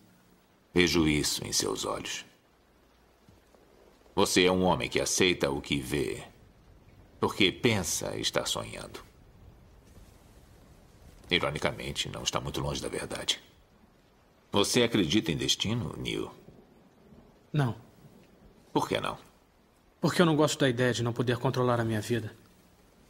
Vejo 0.72 1.06
isso 1.06 1.46
em 1.46 1.52
seus 1.52 1.84
olhos. 1.84 2.24
Você 4.16 4.46
é 4.46 4.50
um 4.50 4.62
homem 4.64 4.88
que 4.88 4.98
aceita 4.98 5.50
o 5.50 5.60
que 5.60 5.78
vê, 5.78 6.22
porque 7.20 7.52
pensa 7.52 8.16
estar 8.16 8.46
sonhando. 8.46 9.00
Ironicamente, 11.30 12.08
não 12.08 12.22
está 12.22 12.40
muito 12.40 12.60
longe 12.60 12.80
da 12.82 12.88
verdade. 12.88 13.40
Você 14.52 14.82
acredita 14.82 15.32
em 15.32 15.36
destino, 15.36 15.94
Neil? 15.98 16.30
Não, 17.52 17.74
Por 18.72 18.88
que 18.88 19.00
não? 19.00 19.16
porque 20.00 20.20
eu 20.20 20.26
não 20.26 20.36
gosto 20.36 20.58
da 20.60 20.68
ideia 20.68 20.92
de 20.92 21.02
não 21.02 21.14
poder 21.14 21.38
controlar 21.38 21.80
a 21.80 21.84
minha 21.84 22.00
vida. 22.00 22.30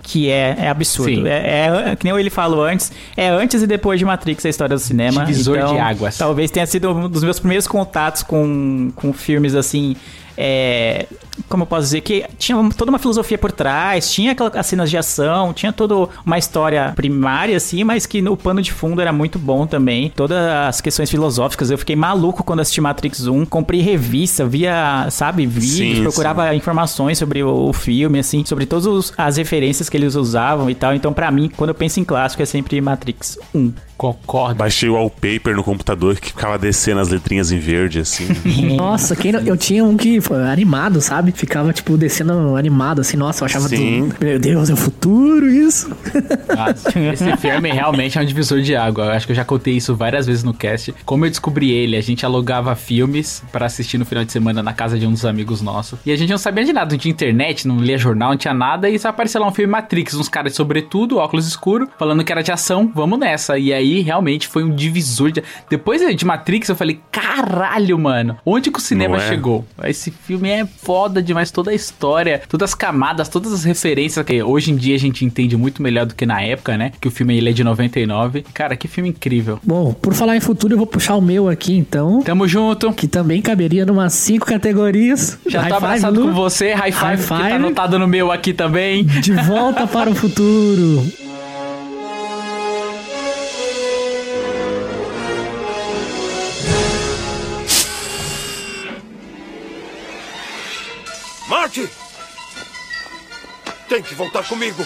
Que 0.01 0.31
é, 0.31 0.55
é 0.61 0.69
absurdo. 0.69 1.11
Sim. 1.23 1.27
É, 1.27 1.91
é, 1.91 1.97
que 1.97 2.05
nem 2.05 2.17
ele 2.17 2.31
falou 2.31 2.63
antes, 2.63 2.93
é 3.17 3.29
antes 3.29 3.63
e 3.63 3.67
depois 3.67 3.99
de 3.99 4.05
Matrix 4.05 4.47
a 4.47 4.49
história 4.49 4.77
do 4.77 4.81
cinema. 4.81 5.25
Divisor 5.25 5.57
Então, 5.57 5.73
de 5.75 5.81
águas. 5.81 6.17
Talvez 6.17 6.53
tenha 6.53 6.67
sido 6.67 6.91
um 6.93 7.09
dos 7.09 7.25
meus 7.25 7.41
primeiros 7.41 7.67
contatos 7.67 8.23
com, 8.23 8.93
com 8.95 9.13
filmes 9.13 9.57
assim. 9.57 9.97
É, 10.37 11.07
como 11.49 11.63
eu 11.63 11.67
posso 11.67 11.83
dizer? 11.83 12.01
Que 12.01 12.25
tinha 12.39 12.57
toda 12.77 12.91
uma 12.91 12.99
filosofia 12.99 13.39
por 13.39 13.53
trás, 13.53 14.13
tinha 14.13 14.33
aquela, 14.33 14.51
as 14.55 14.67
cenas 14.67 14.91
de 14.91 14.97
ação, 14.97 15.53
tinha 15.53 15.73
toda 15.73 16.09
uma 16.25 16.39
história 16.39 16.93
primária, 16.95 17.57
assim, 17.57 17.85
mas 17.85 18.07
que 18.07 18.21
no 18.23 18.37
pano 18.37 18.61
de 18.63 18.73
fundo 18.73 19.01
era 19.01 19.13
muito 19.13 19.39
bom 19.39 19.67
também. 19.67 20.11
Todas 20.15 20.39
as 20.39 20.81
questões 20.81 21.11
filosóficas. 21.11 21.71
Eu 21.71 21.79
fiquei 21.79 21.97
maluco 21.97 22.43
quando 22.45 22.61
assisti 22.61 22.81
Matrix 22.81 23.27
1. 23.27 23.47
Comprei 23.47 23.81
revista, 23.81 24.45
via, 24.47 25.07
sabe, 25.11 25.47
vídeos, 25.47 25.97
Sim, 25.99 26.03
procurava 26.03 26.55
informações 26.55 27.19
sobre 27.19 27.43
o, 27.43 27.69
o 27.69 27.73
filme, 27.73 28.19
assim, 28.19 28.45
sobre 28.45 28.67
todas 28.67 29.13
as 29.17 29.37
referências 29.37 29.89
que 29.89 29.97
eles 29.97 30.15
usavam 30.15 30.69
e 30.71 30.75
tal. 30.75 30.95
Então, 30.95 31.13
pra 31.13 31.31
mim, 31.31 31.51
quando 31.57 31.71
eu 31.71 31.75
penso 31.75 32.01
em 32.01 32.05
clássico, 32.05 32.43
é 32.43 32.47
sempre 32.47 32.81
Matrix 32.81 33.39
1. 33.55 33.73
Concordo. 33.97 34.57
Baixei 34.57 34.89
o 34.89 34.95
wallpaper 34.95 35.55
no 35.55 35.63
computador 35.63 36.17
que 36.17 36.29
ficava 36.29 36.59
descendo 36.59 37.01
as 37.01 37.09
letrinhas 37.09 37.53
em 37.53 37.59
verde, 37.61 38.01
assim. 38.01 38.27
Nossa, 38.77 39.15
quem 39.15 39.31
não- 39.31 39.41
eu 39.41 39.57
tinha 39.57 39.85
um 39.85 39.97
que 39.97 40.21
foi 40.25 40.43
animado, 40.43 41.01
sabe? 41.01 41.33
Ficava, 41.33 41.73
tipo, 41.73 41.97
descendo 41.97 42.57
animado, 42.57 43.01
assim. 43.01 43.17
Nossa, 43.17 43.43
eu 43.43 43.47
achava 43.47 43.69
Sim. 43.69 44.09
tudo. 44.09 44.25
Meu 44.25 44.39
Deus, 44.39 44.71
é 44.71 44.73
o 44.73 44.77
futuro 44.77 45.49
isso. 45.49 45.91
Nossa, 46.49 46.99
esse 47.13 47.37
filme 47.37 47.71
realmente 47.71 48.19
é 48.19 48.21
um 48.21 48.25
divisor 48.25 48.61
de 48.61 48.75
água. 48.75 49.05
Eu 49.05 49.11
acho 49.13 49.27
que 49.27 49.33
eu 49.33 49.37
já 49.37 49.45
contei 49.45 49.75
isso 49.75 49.95
várias 49.95 50.27
vezes 50.27 50.43
no 50.43 50.55
cast. 50.55 50.95
Como 51.05 51.27
eu 51.27 51.31
descobri 51.31 51.71
ele, 51.71 51.97
a 51.97 52.01
gente 52.01 52.25
alugava 52.25 52.75
filmes 52.75 53.43
pra 53.53 53.67
assistir 53.67 53.99
no 53.99 54.07
final 54.07 54.25
de 54.25 54.33
semana 54.33 54.63
na 54.63 54.73
casa 54.73 54.99
de 54.99 55.07
um 55.07 55.13
dos 55.13 55.25
amigos 55.25 55.61
nossos. 55.61 55.99
E 56.07 56.11
a 56.11 56.17
gente 56.17 56.31
não 56.31 56.39
sabia 56.39 56.65
de 56.65 56.73
nada, 56.73 56.91
não 56.91 56.99
tinha 56.99 57.13
internet, 57.13 57.69
não 57.69 57.79
lia 57.79 57.99
jornal, 57.99 58.31
não 58.31 58.37
tinha 58.39 58.55
nada. 58.55 58.89
E 58.89 58.99
só 58.99 59.09
apareceu 59.09 59.41
lá 59.41 59.49
um 59.49 59.53
filme 59.53 59.71
Matrix, 59.71 60.15
uns 60.15 60.29
caras 60.29 60.53
de 60.53 60.57
sobretudo, 60.57 61.19
óculos 61.19 61.47
escuro, 61.47 61.89
falando 61.99 62.25
que 62.25 62.33
era 62.33 62.43
de 62.43 62.51
ação, 62.51 62.91
vamos 62.95 63.19
nessa. 63.19 63.59
E 63.59 63.73
aí 63.73 64.01
realmente 64.01 64.49
foi 64.49 64.65
um 64.65 64.75
divisor 64.75 65.31
de. 65.31 65.43
Depois 65.69 66.01
de 66.17 66.25
Matrix, 66.25 66.69
eu 66.69 66.77
falei, 66.77 67.01
caralho, 67.13 67.99
mano, 67.99 68.37
onde 68.47 68.71
que 68.71 68.79
o 68.79 68.83
cinema 68.83 69.17
é? 69.17 69.29
chegou? 69.29 69.67
Esse 69.85 70.14
filme 70.23 70.49
é 70.49 70.67
foda 70.67 71.23
demais, 71.23 71.51
toda 71.51 71.71
a 71.71 71.75
história, 71.75 72.43
todas 72.49 72.71
as 72.71 72.75
camadas, 72.75 73.29
todas 73.29 73.53
as 73.53 73.65
referências 73.65 74.25
que 74.25 74.43
hoje 74.43 74.71
em 74.71 74.77
dia 74.77 74.95
a 74.95 74.99
gente 74.99 75.25
entende 75.25 75.57
muito 75.57 75.83
melhor 75.83 76.07
do 76.07 76.15
que 76.15 76.25
na 76.27 76.41
época, 76.43 76.77
né? 76.77 76.93
Que 77.01 77.09
o 77.09 77.11
filme 77.11 77.37
ele 77.37 77.51
é 77.51 77.53
de 77.53 77.63
99. 77.65 78.45
Cara, 78.55 78.77
que 78.77 78.89
filme 78.89 79.11
incrível. 79.11 79.59
Bom, 79.63 79.93
por 79.93 80.15
falar 80.15 80.37
em 80.37 80.41
futuro, 80.41 80.75
eu 80.75 80.79
vou 80.79 80.87
puxar 80.87 81.17
o 81.17 81.21
meu 81.21 81.49
aqui, 81.49 81.77
então. 81.77 82.23
Tamo 82.23 82.47
junto. 82.49 82.93
Que 82.93 83.07
também 83.09 83.43
caberia 83.43 83.85
numas 83.85 84.13
cinco 84.15 84.47
categorias. 84.47 85.39
Já 85.47 85.61
High 85.63 85.69
tô 85.71 85.75
five, 85.77 85.87
abraçado 85.87 86.23
com 86.23 86.33
você, 86.33 86.73
high 86.73 86.93
five, 86.93 87.05
High 87.05 87.17
que 87.17 87.27
tá 87.29 87.37
five. 87.37 87.53
anotado 87.53 87.99
no 87.99 88.07
meu 88.07 88.31
aqui 88.33 88.53
também. 88.53 89.05
De 89.05 89.33
volta 89.33 89.87
para 89.87 90.11
o 90.11 90.15
futuro. 90.15 91.05
Tem 103.89 104.03
que 104.03 104.15
voltar 104.15 104.47
comigo. 104.47 104.83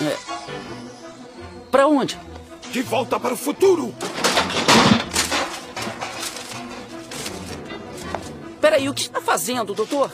Pra 1.71 1.87
onde? 1.87 2.19
De 2.73 2.83
volta 2.83 3.21
para 3.21 3.35
o 3.35 3.37
futuro. 3.37 3.95
Peraí, 8.61 8.89
o 8.89 8.95
que 8.95 9.03
está 9.03 9.21
fazendo, 9.21 9.75
doutor? 9.75 10.11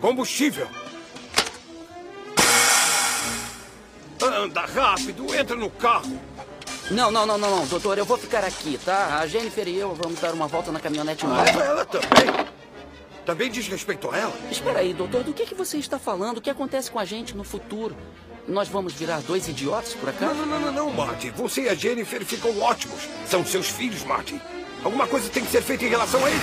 Combustível. 0.00 0.68
Anda 4.22 4.62
rápido, 4.62 5.34
entra 5.34 5.54
no 5.56 5.68
carro. 5.70 6.18
Não, 6.90 7.10
não, 7.10 7.24
não, 7.26 7.38
não, 7.38 7.50
não, 7.58 7.66
doutor, 7.66 7.96
eu 7.98 8.04
vou 8.04 8.16
ficar 8.18 8.44
aqui, 8.44 8.78
tá? 8.84 9.18
A 9.20 9.26
Jennifer 9.26 9.66
e 9.68 9.78
eu 9.78 9.94
vamos 9.94 10.20
dar 10.20 10.32
uma 10.34 10.46
volta 10.46 10.70
na 10.70 10.78
caminhonete 10.80 11.24
Ah, 11.24 11.28
nova. 11.28 11.50
ela 11.62 11.84
também. 11.84 12.43
Também 13.24 13.50
diz 13.50 13.66
respeito 13.68 14.10
a 14.10 14.18
ela. 14.18 14.34
Espera 14.50 14.80
aí, 14.80 14.92
doutor, 14.92 15.22
do 15.24 15.32
que, 15.32 15.46
que 15.46 15.54
você 15.54 15.78
está 15.78 15.98
falando? 15.98 16.38
O 16.38 16.40
que 16.40 16.50
acontece 16.50 16.90
com 16.90 16.98
a 16.98 17.04
gente 17.04 17.34
no 17.36 17.42
futuro? 17.42 17.96
Nós 18.46 18.68
vamos 18.68 18.92
virar 18.92 19.20
dois 19.20 19.48
idiotas 19.48 19.94
por 19.94 20.10
acaso? 20.10 20.34
Não, 20.34 20.46
não, 20.46 20.60
não, 20.60 20.72
não, 20.72 20.90
Marty. 20.90 21.30
Você 21.30 21.62
e 21.62 21.68
a 21.70 21.74
Jennifer 21.74 22.22
ficam 22.24 22.58
ótimos. 22.60 23.08
São 23.26 23.44
seus 23.44 23.68
filhos, 23.68 24.04
Marty. 24.04 24.40
Alguma 24.82 25.06
coisa 25.06 25.30
tem 25.30 25.42
que 25.42 25.50
ser 25.50 25.62
feita 25.62 25.84
em 25.84 25.88
relação 25.88 26.22
a 26.22 26.30
eles. 26.30 26.42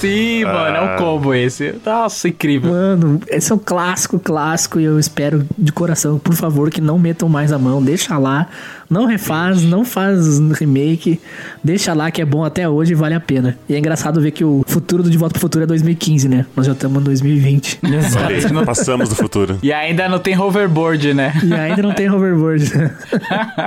Sim, 0.00 0.44
mano, 0.44 0.76
é 0.76 0.80
um 0.80 0.96
combo 0.96 1.34
esse. 1.34 1.74
Nossa, 1.84 2.28
incrível. 2.28 2.70
Mano, 2.70 3.20
esse 3.26 3.50
é 3.50 3.54
um 3.54 3.58
clássico, 3.58 4.18
clássico, 4.18 4.78
e 4.78 4.84
eu 4.84 4.96
espero 4.96 5.44
de 5.58 5.72
coração, 5.72 6.20
por 6.20 6.34
favor, 6.34 6.70
que 6.70 6.80
não 6.80 6.96
metam 7.00 7.28
mais 7.28 7.52
a 7.52 7.58
mão. 7.58 7.82
Deixa 7.82 8.16
lá, 8.16 8.46
não 8.90 9.06
refaz, 9.06 9.62
não 9.62 9.84
faz 9.84 10.38
remake, 10.58 11.20
deixa 11.62 11.92
lá 11.92 12.10
que 12.10 12.22
é 12.22 12.24
bom 12.24 12.44
até 12.44 12.68
hoje 12.68 12.92
e 12.92 12.94
vale 12.94 13.14
a 13.14 13.20
pena. 13.20 13.58
E 13.68 13.74
é 13.74 13.78
engraçado 13.78 14.20
ver 14.20 14.30
que 14.30 14.44
o 14.44 14.64
futuro 14.66 15.02
do 15.02 15.10
De 15.10 15.18
Volta 15.18 15.34
pro 15.34 15.40
Futuro 15.40 15.64
é 15.64 15.66
2015, 15.66 16.28
né? 16.28 16.46
Nós 16.56 16.66
já 16.66 16.72
estamos 16.72 17.00
em 17.00 17.04
2020. 17.04 17.80
Olha 17.84 18.60
aí, 18.60 18.64
passamos 18.64 19.08
do 19.08 19.14
futuro. 19.14 19.58
E 19.62 19.72
ainda 19.72 20.08
não 20.08 20.18
tem 20.18 20.38
hoverboard, 20.38 21.12
né? 21.12 21.32
E 21.44 21.52
ainda 21.52 21.82
não 21.82 21.92
tem 21.92 22.10
hoverboard. 22.10 22.68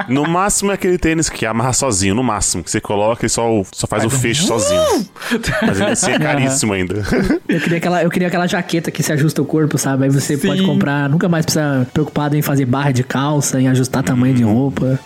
No 0.08 0.28
máximo 0.28 0.72
é 0.72 0.74
aquele 0.76 0.98
tênis 0.98 1.30
que 1.30 1.46
amarra 1.46 1.74
sozinho, 1.74 2.16
no 2.16 2.24
máximo. 2.24 2.64
Que 2.64 2.72
você 2.72 2.82
coloca 2.82 3.26
e 3.26 3.30
só, 3.30 3.48
só 3.72 3.88
faz 3.88 4.04
o 4.04 4.10
fecho 4.10 4.44
sozinho. 4.44 4.82
Mas 5.62 5.80
ainda 5.80 5.94
assim 5.94 6.12
é 6.12 6.20
caríssimo 6.20 6.74
ainda. 6.74 7.04
Eu 7.48 7.60
queria, 7.60 7.78
aquela, 7.78 8.04
eu 8.04 8.10
queria 8.10 8.28
aquela 8.28 8.48
jaqueta 8.48 8.92
que 8.92 9.04
se 9.04 9.12
ajusta 9.12 9.42
o 9.42 9.46
corpo, 9.46 9.78
sabe? 9.78 10.06
Aí 10.06 10.10
você 10.10 10.38
pode 10.38 10.64
comprar, 10.64 11.10
nunca 11.10 11.30
mais 11.30 11.46
precisa 11.46 11.88
preocupado 11.94 12.36
em 12.36 12.42
fazer 12.42 12.66
barra 12.66 12.92
de 12.92 13.04
calça, 13.04 13.60
em 13.62 13.68
ajustar 13.68 14.04
tamanho 14.04 14.34
de 14.34 14.44
roupa. 14.44 15.00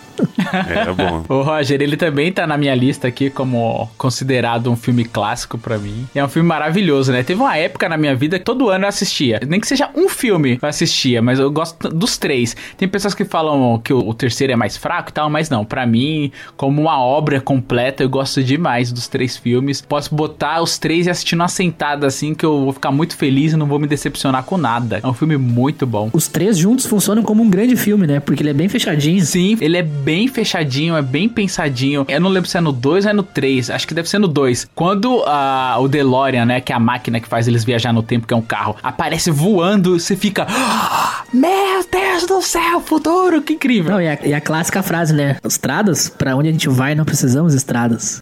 É 0.53 0.93
bom. 0.93 1.23
O 1.29 1.41
Roger, 1.41 1.81
ele 1.81 1.97
também 1.97 2.31
tá 2.31 2.45
na 2.47 2.57
minha 2.57 2.75
lista 2.75 3.07
aqui 3.07 3.29
como 3.29 3.89
considerado 3.97 4.71
um 4.71 4.75
filme 4.75 5.05
clássico 5.05 5.57
pra 5.57 5.77
mim. 5.77 6.07
É 6.13 6.23
um 6.23 6.29
filme 6.29 6.47
maravilhoso, 6.47 7.11
né? 7.11 7.23
Teve 7.23 7.41
uma 7.41 7.57
época 7.57 7.89
na 7.89 7.97
minha 7.97 8.15
vida 8.15 8.39
que 8.39 8.45
todo 8.45 8.69
ano 8.69 8.85
eu 8.85 8.89
assistia. 8.89 9.39
Nem 9.47 9.59
que 9.59 9.67
seja 9.67 9.89
um 9.95 10.09
filme 10.09 10.59
eu 10.61 10.69
assistia, 10.69 11.21
mas 11.21 11.39
eu 11.39 11.51
gosto 11.51 11.89
dos 11.89 12.17
três. 12.17 12.55
Tem 12.77 12.87
pessoas 12.87 13.13
que 13.13 13.25
falam 13.25 13.79
que 13.79 13.93
o, 13.93 13.99
o 13.99 14.13
terceiro 14.13 14.53
é 14.53 14.55
mais 14.55 14.77
fraco 14.77 15.09
e 15.09 15.13
tal, 15.13 15.29
mas 15.29 15.49
não. 15.49 15.65
Pra 15.65 15.85
mim, 15.85 16.31
como 16.55 16.81
uma 16.81 16.99
obra 16.99 17.41
completa, 17.41 18.03
eu 18.03 18.09
gosto 18.09 18.43
demais 18.43 18.91
dos 18.91 19.07
três 19.07 19.37
filmes. 19.37 19.81
Posso 19.81 20.13
botar 20.13 20.61
os 20.61 20.77
três 20.77 21.07
e 21.07 21.09
assistir 21.09 21.35
numa 21.35 21.47
sentada 21.47 22.07
assim 22.07 22.33
que 22.33 22.45
eu 22.45 22.65
vou 22.65 22.73
ficar 22.73 22.91
muito 22.91 23.15
feliz 23.15 23.53
e 23.53 23.57
não 23.57 23.65
vou 23.65 23.79
me 23.79 23.87
decepcionar 23.87 24.43
com 24.43 24.57
nada. 24.57 24.99
É 25.03 25.07
um 25.07 25.13
filme 25.13 25.37
muito 25.37 25.85
bom. 25.85 26.09
Os 26.13 26.27
três 26.27 26.57
juntos 26.57 26.85
funcionam 26.85 27.23
como 27.23 27.43
um 27.43 27.49
grande 27.49 27.75
filme, 27.75 28.07
né? 28.07 28.19
Porque 28.19 28.41
ele 28.41 28.49
é 28.49 28.53
bem 28.53 28.69
fechadinho. 28.69 29.23
Sim, 29.23 29.57
ele 29.61 29.77
é 29.77 29.83
bem 30.05 30.27
fechadinho, 30.27 30.95
é 30.95 31.01
bem 31.01 31.27
pensadinho. 31.27 32.05
Eu 32.07 32.21
não 32.21 32.29
lembro 32.29 32.47
se 32.47 32.55
é 32.57 32.61
no 32.61 32.71
2 32.71 33.05
ou 33.05 33.11
é 33.11 33.13
no 33.13 33.23
3. 33.23 33.71
Acho 33.71 33.87
que 33.87 33.93
deve 33.95 34.07
ser 34.07 34.19
no 34.19 34.27
2. 34.27 34.67
Quando 34.75 35.23
ah, 35.25 35.77
o 35.79 35.87
DeLorean, 35.87 36.45
né, 36.45 36.61
que 36.61 36.71
é 36.71 36.75
a 36.75 36.79
máquina 36.79 37.19
que 37.19 37.27
faz 37.27 37.47
eles 37.47 37.63
viajar 37.63 37.91
no 37.91 38.03
tempo, 38.03 38.27
que 38.27 38.33
é 38.33 38.37
um 38.37 38.41
carro, 38.41 38.75
aparece 38.83 39.31
voando, 39.31 39.99
você 39.99 40.15
fica. 40.15 40.45
"Ah, 40.47 41.23
Meu 41.33 41.83
Deus 41.91 42.25
do 42.27 42.41
céu, 42.41 42.79
futuro, 42.81 43.41
que 43.41 43.53
incrível. 43.53 43.91
Não, 43.93 44.01
e 44.01 44.07
a, 44.07 44.19
e 44.23 44.33
a 44.33 44.39
clássica 44.39 44.83
frase, 44.83 45.11
né? 45.13 45.37
Estradas, 45.43 46.07
pra 46.07 46.35
onde 46.35 46.49
a 46.49 46.51
gente 46.51 46.69
vai, 46.69 46.93
não 46.93 47.03
precisamos 47.03 47.53
estradas. 47.55 48.21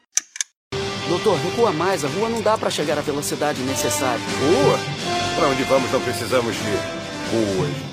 Doutor, 1.09 1.37
recua 1.43 1.71
mais. 1.73 2.05
A 2.05 2.07
rua 2.07 2.29
não 2.29 2.41
dá 2.41 2.57
pra 2.57 2.69
chegar 2.69 2.97
à 2.97 3.01
velocidade 3.01 3.61
necessária. 3.63 4.21
Rua? 4.39 4.79
Para 5.35 5.47
onde 5.49 5.63
vamos 5.63 5.91
não 5.91 5.99
precisamos 5.99 6.55
de 6.55 6.61
ruas. 7.35 7.92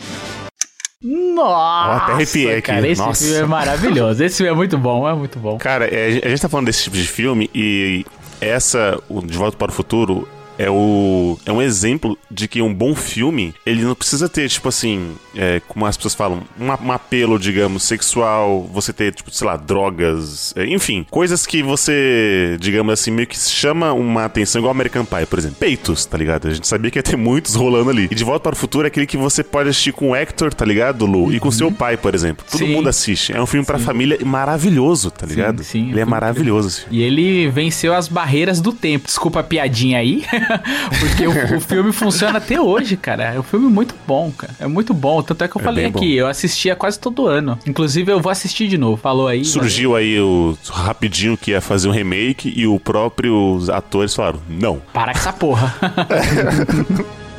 Nossa, 1.03 2.05
até 2.05 2.13
arrepiei 2.13 2.53
aqui. 2.53 2.63
cara, 2.63 2.87
esse 2.87 3.01
Nossa. 3.01 3.25
filme 3.25 3.41
é 3.41 3.47
maravilhoso. 3.47 4.23
Esse 4.23 4.37
filme 4.37 4.53
é 4.53 4.55
muito 4.55 4.77
bom, 4.77 5.09
é 5.09 5.15
muito 5.15 5.39
bom. 5.39 5.57
Cara, 5.57 5.87
é, 5.87 6.21
a 6.23 6.29
gente 6.29 6.43
tá 6.43 6.49
falando 6.49 6.67
desse 6.67 6.85
tipo 6.85 6.97
de 6.97 7.07
filme 7.07 7.49
e 7.55 8.05
essa, 8.41 9.03
o 9.09 9.23
De 9.23 9.37
Volta 9.37 9.57
para 9.57 9.71
o 9.71 9.75
Futuro, 9.75 10.29
é, 10.61 10.71
o, 10.71 11.39
é 11.47 11.53
um 11.53 11.63
exemplo 11.63 12.19
de 12.31 12.47
que 12.47 12.61
um 12.61 12.73
bom 12.73 12.95
filme, 12.95 13.55
ele 13.65 13.83
não 13.83 13.95
precisa 13.95 14.29
ter, 14.29 14.49
tipo 14.49 14.69
assim, 14.69 15.13
é, 15.35 15.61
como 15.67 15.87
as 15.87 15.97
pessoas 15.97 16.15
falam, 16.15 16.43
um, 16.61 16.87
um 16.87 16.93
apelo, 16.93 17.39
digamos, 17.39 17.83
sexual, 17.83 18.69
você 18.73 18.93
ter, 18.93 19.15
tipo, 19.15 19.31
sei 19.31 19.47
lá, 19.47 19.57
drogas, 19.57 20.53
é, 20.57 20.67
enfim, 20.67 21.07
coisas 21.11 21.47
que 21.47 21.63
você, 21.63 22.57
digamos 22.61 22.93
assim, 22.93 23.11
meio 23.11 23.27
que 23.27 23.39
chama 23.39 23.93
uma 23.93 24.25
atenção, 24.27 24.61
igual 24.61 24.73
American 24.73 25.05
Pie, 25.05 25.27
por 25.27 25.39
exemplo. 25.39 25.57
Peitos, 25.59 26.05
tá 26.05 26.19
ligado? 26.19 26.49
A 26.49 26.53
gente 26.53 26.67
sabia 26.69 26.91
que 26.91 26.99
ia 26.99 27.03
ter 27.03 27.17
muitos 27.17 27.55
rolando 27.55 27.91
ali. 27.91 28.09
E 28.11 28.15
De 28.15 28.25
Volta 28.25 28.41
para 28.41 28.53
o 28.55 28.57
Futuro 28.57 28.87
é 28.87 28.89
aquele 28.89 29.07
que 29.07 29.17
você 29.17 29.43
pode 29.43 29.71
assistir 29.71 29.93
com 29.93 30.11
o 30.11 30.17
Hector, 30.17 30.53
tá 30.53 30.65
ligado, 30.65 31.07
Lu? 31.07 31.33
E 31.33 31.41
com 31.41 31.51
seu 31.51 31.73
pai, 31.73 31.97
por 31.97 32.15
exemplo. 32.15 32.45
Todo 32.51 32.59
Sim. 32.59 32.73
mundo 32.73 32.89
assiste. 32.89 33.33
É 33.33 33.41
um 33.41 33.47
filme 33.47 33.65
pra 33.65 33.79
família 33.79 34.19
maravilhoso, 34.25 35.11
tá 35.11 35.27
ligado? 35.27 35.63
sim, 35.63 35.91
Ele 35.91 36.01
é 36.01 36.05
maravilhoso. 36.05 36.83
filme. 36.83 36.99
E 36.99 37.03
ele 37.03 37.49
venceu 37.49 37.95
as 37.95 38.09
barreiras 38.09 38.61
do 38.61 38.73
tempo. 38.73 39.07
Desculpa 39.07 39.41
a 39.41 39.43
piadinha 39.43 39.99
aí, 39.99 40.25
porque 41.01 41.27
o, 41.27 41.57
o 41.57 41.61
filme 41.61 41.93
funciona 41.93 42.39
até 42.39 42.61
hoje, 42.61 42.97
cara. 42.97 43.35
É 43.35 43.39
um 43.39 43.43
filme 43.43 43.69
muito 43.69 43.95
bom, 44.07 44.31
cara. 44.31 44.55
É 44.59 44.67
muito 44.67 44.93
bom. 44.95 45.23
Tanto 45.23 45.45
é 45.45 45.49
que 45.49 45.57
eu 45.57 45.61
É 45.61 45.65
falei 45.65 45.87
aqui, 45.87 46.15
eu 46.17 46.27
assistia 46.27 46.75
quase 46.77 46.99
todo 46.99 47.27
ano. 47.27 47.59
Inclusive, 47.67 48.11
eu 48.13 48.21
vou 48.21 48.31
assistir 48.31 48.69
de 48.69 48.79
novo. 48.79 48.97
Falou 48.97 49.29
aí. 49.29 49.45
Surgiu 49.45 49.95
aí 49.97 50.21
o 50.21 50.57
rapidinho 50.71 51.37
que 51.37 51.53
ia 51.53 51.61
fazer 51.61 51.89
um 51.89 51.93
remake 51.93 52.53
e 52.55 52.67
o 52.67 52.79
próprio 52.79 53.55
os 53.55 53.71
atores 53.71 54.15
falaram: 54.15 54.41
não. 54.49 54.81
Para 54.93 55.13
com 55.13 55.19
essa 55.19 55.33
porra. 55.33 55.75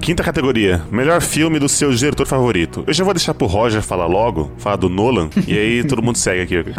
Quinta 0.00 0.22
categoria: 0.22 0.82
melhor 0.90 1.20
filme 1.20 1.58
do 1.58 1.68
seu 1.68 1.92
diretor 1.92 2.26
favorito. 2.26 2.82
Eu 2.86 2.92
já 2.92 3.04
vou 3.04 3.12
deixar 3.12 3.34
pro 3.34 3.46
Roger 3.46 3.82
falar 3.82 4.06
logo, 4.06 4.50
falar 4.58 4.76
do 4.76 4.88
Nolan, 4.88 5.28
e 5.46 5.56
aí 5.56 5.84
todo 5.88 6.02
mundo 6.02 6.16
segue 6.16 6.42
aqui. 6.42 6.72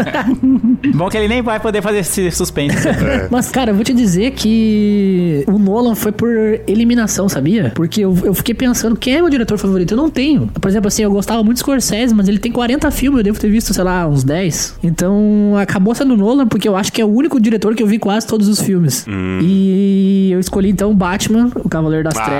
Bom 0.94 1.08
que 1.08 1.16
ele 1.16 1.28
nem 1.28 1.42
vai 1.42 1.60
poder 1.60 1.82
fazer 1.82 1.98
esse 1.98 2.30
suspense. 2.30 2.88
Mas, 3.30 3.50
cara, 3.50 3.70
eu 3.70 3.74
vou 3.74 3.84
te 3.84 3.94
dizer 3.94 4.32
que 4.32 5.44
o 5.46 5.58
Nolan 5.58 5.94
foi 5.94 6.12
por 6.12 6.28
eliminação, 6.66 7.28
sabia? 7.28 7.72
Porque 7.74 8.00
eu, 8.00 8.16
eu 8.24 8.34
fiquei 8.34 8.54
pensando, 8.54 8.96
quem 8.96 9.16
é 9.16 9.20
meu 9.20 9.30
diretor 9.30 9.58
favorito? 9.58 9.92
Eu 9.92 9.96
não 9.96 10.10
tenho. 10.10 10.48
Por 10.48 10.68
exemplo, 10.68 10.88
assim, 10.88 11.02
eu 11.02 11.10
gostava 11.10 11.42
muito 11.42 11.56
de 11.56 11.60
Scorsese, 11.60 12.14
mas 12.14 12.28
ele 12.28 12.38
tem 12.38 12.50
40 12.50 12.90
filmes, 12.90 13.18
eu 13.18 13.24
devo 13.24 13.38
ter 13.40 13.50
visto, 13.50 13.72
sei 13.72 13.84
lá, 13.84 14.06
uns 14.06 14.24
10. 14.24 14.78
Então, 14.82 15.54
acabou 15.60 15.94
sendo 15.94 16.14
o 16.14 16.16
Nolan, 16.16 16.46
porque 16.46 16.68
eu 16.68 16.76
acho 16.76 16.92
que 16.92 17.00
é 17.00 17.04
o 17.04 17.08
único 17.08 17.40
diretor 17.40 17.74
que 17.74 17.82
eu 17.82 17.86
vi 17.86 17.98
quase 17.98 18.26
todos 18.26 18.48
os 18.48 18.60
filmes. 18.60 19.06
E 19.42 20.30
eu 20.32 20.40
escolhi, 20.40 20.70
então, 20.70 20.94
Batman, 20.94 21.50
o 21.56 21.68
Cavaleiro 21.68 22.04
das 22.04 22.14
Trevas. 22.14 22.39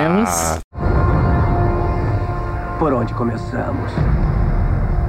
Por 2.79 2.95
onde 2.95 3.13
começamos? 3.13 3.93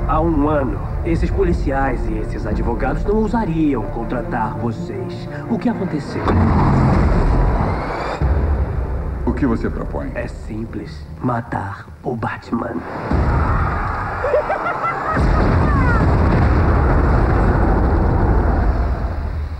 Há 0.05 0.19
um 0.19 0.49
ano, 0.49 0.77
esses 1.05 1.31
policiais 1.31 2.05
e 2.09 2.17
esses 2.17 2.45
advogados 2.45 3.05
não 3.05 3.15
ousariam 3.15 3.83
contratar 3.83 4.57
vocês. 4.57 5.29
O 5.49 5.57
que 5.57 5.69
aconteceu? 5.69 6.21
O 9.25 9.31
que 9.31 9.45
você 9.45 9.69
propõe? 9.69 10.11
É 10.13 10.27
simples: 10.27 11.07
matar 11.21 11.87
o 12.03 12.13
Batman. 12.13 12.75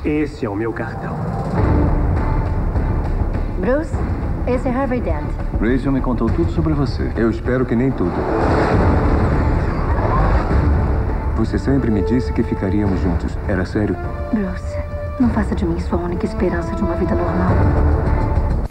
Esse 0.03 0.45
é 0.45 0.49
o 0.49 0.55
meu 0.55 0.73
cartão. 0.73 1.15
Bruce, 3.59 3.95
esse 4.47 4.67
é 4.67 4.71
Harvey 4.71 5.01
Dent. 5.01 5.23
Rachel 5.59 5.91
me 5.91 6.01
contou 6.01 6.29
tudo 6.29 6.51
sobre 6.51 6.73
você. 6.73 7.11
Eu 7.15 7.29
espero 7.29 7.65
que 7.65 7.75
nem 7.75 7.91
tudo. 7.91 8.11
Você 11.35 11.57
sempre 11.57 11.89
me 11.89 12.01
disse 12.01 12.31
que 12.33 12.43
ficaríamos 12.43 12.99
juntos. 13.01 13.37
Era 13.47 13.65
sério? 13.65 13.95
Bruce, 14.31 14.77
não 15.19 15.29
faça 15.29 15.55
de 15.55 15.65
mim 15.65 15.79
sua 15.79 15.99
única 15.99 16.25
esperança 16.25 16.73
de 16.75 16.81
uma 16.81 16.95
vida 16.95 17.15
normal. 17.15 18.10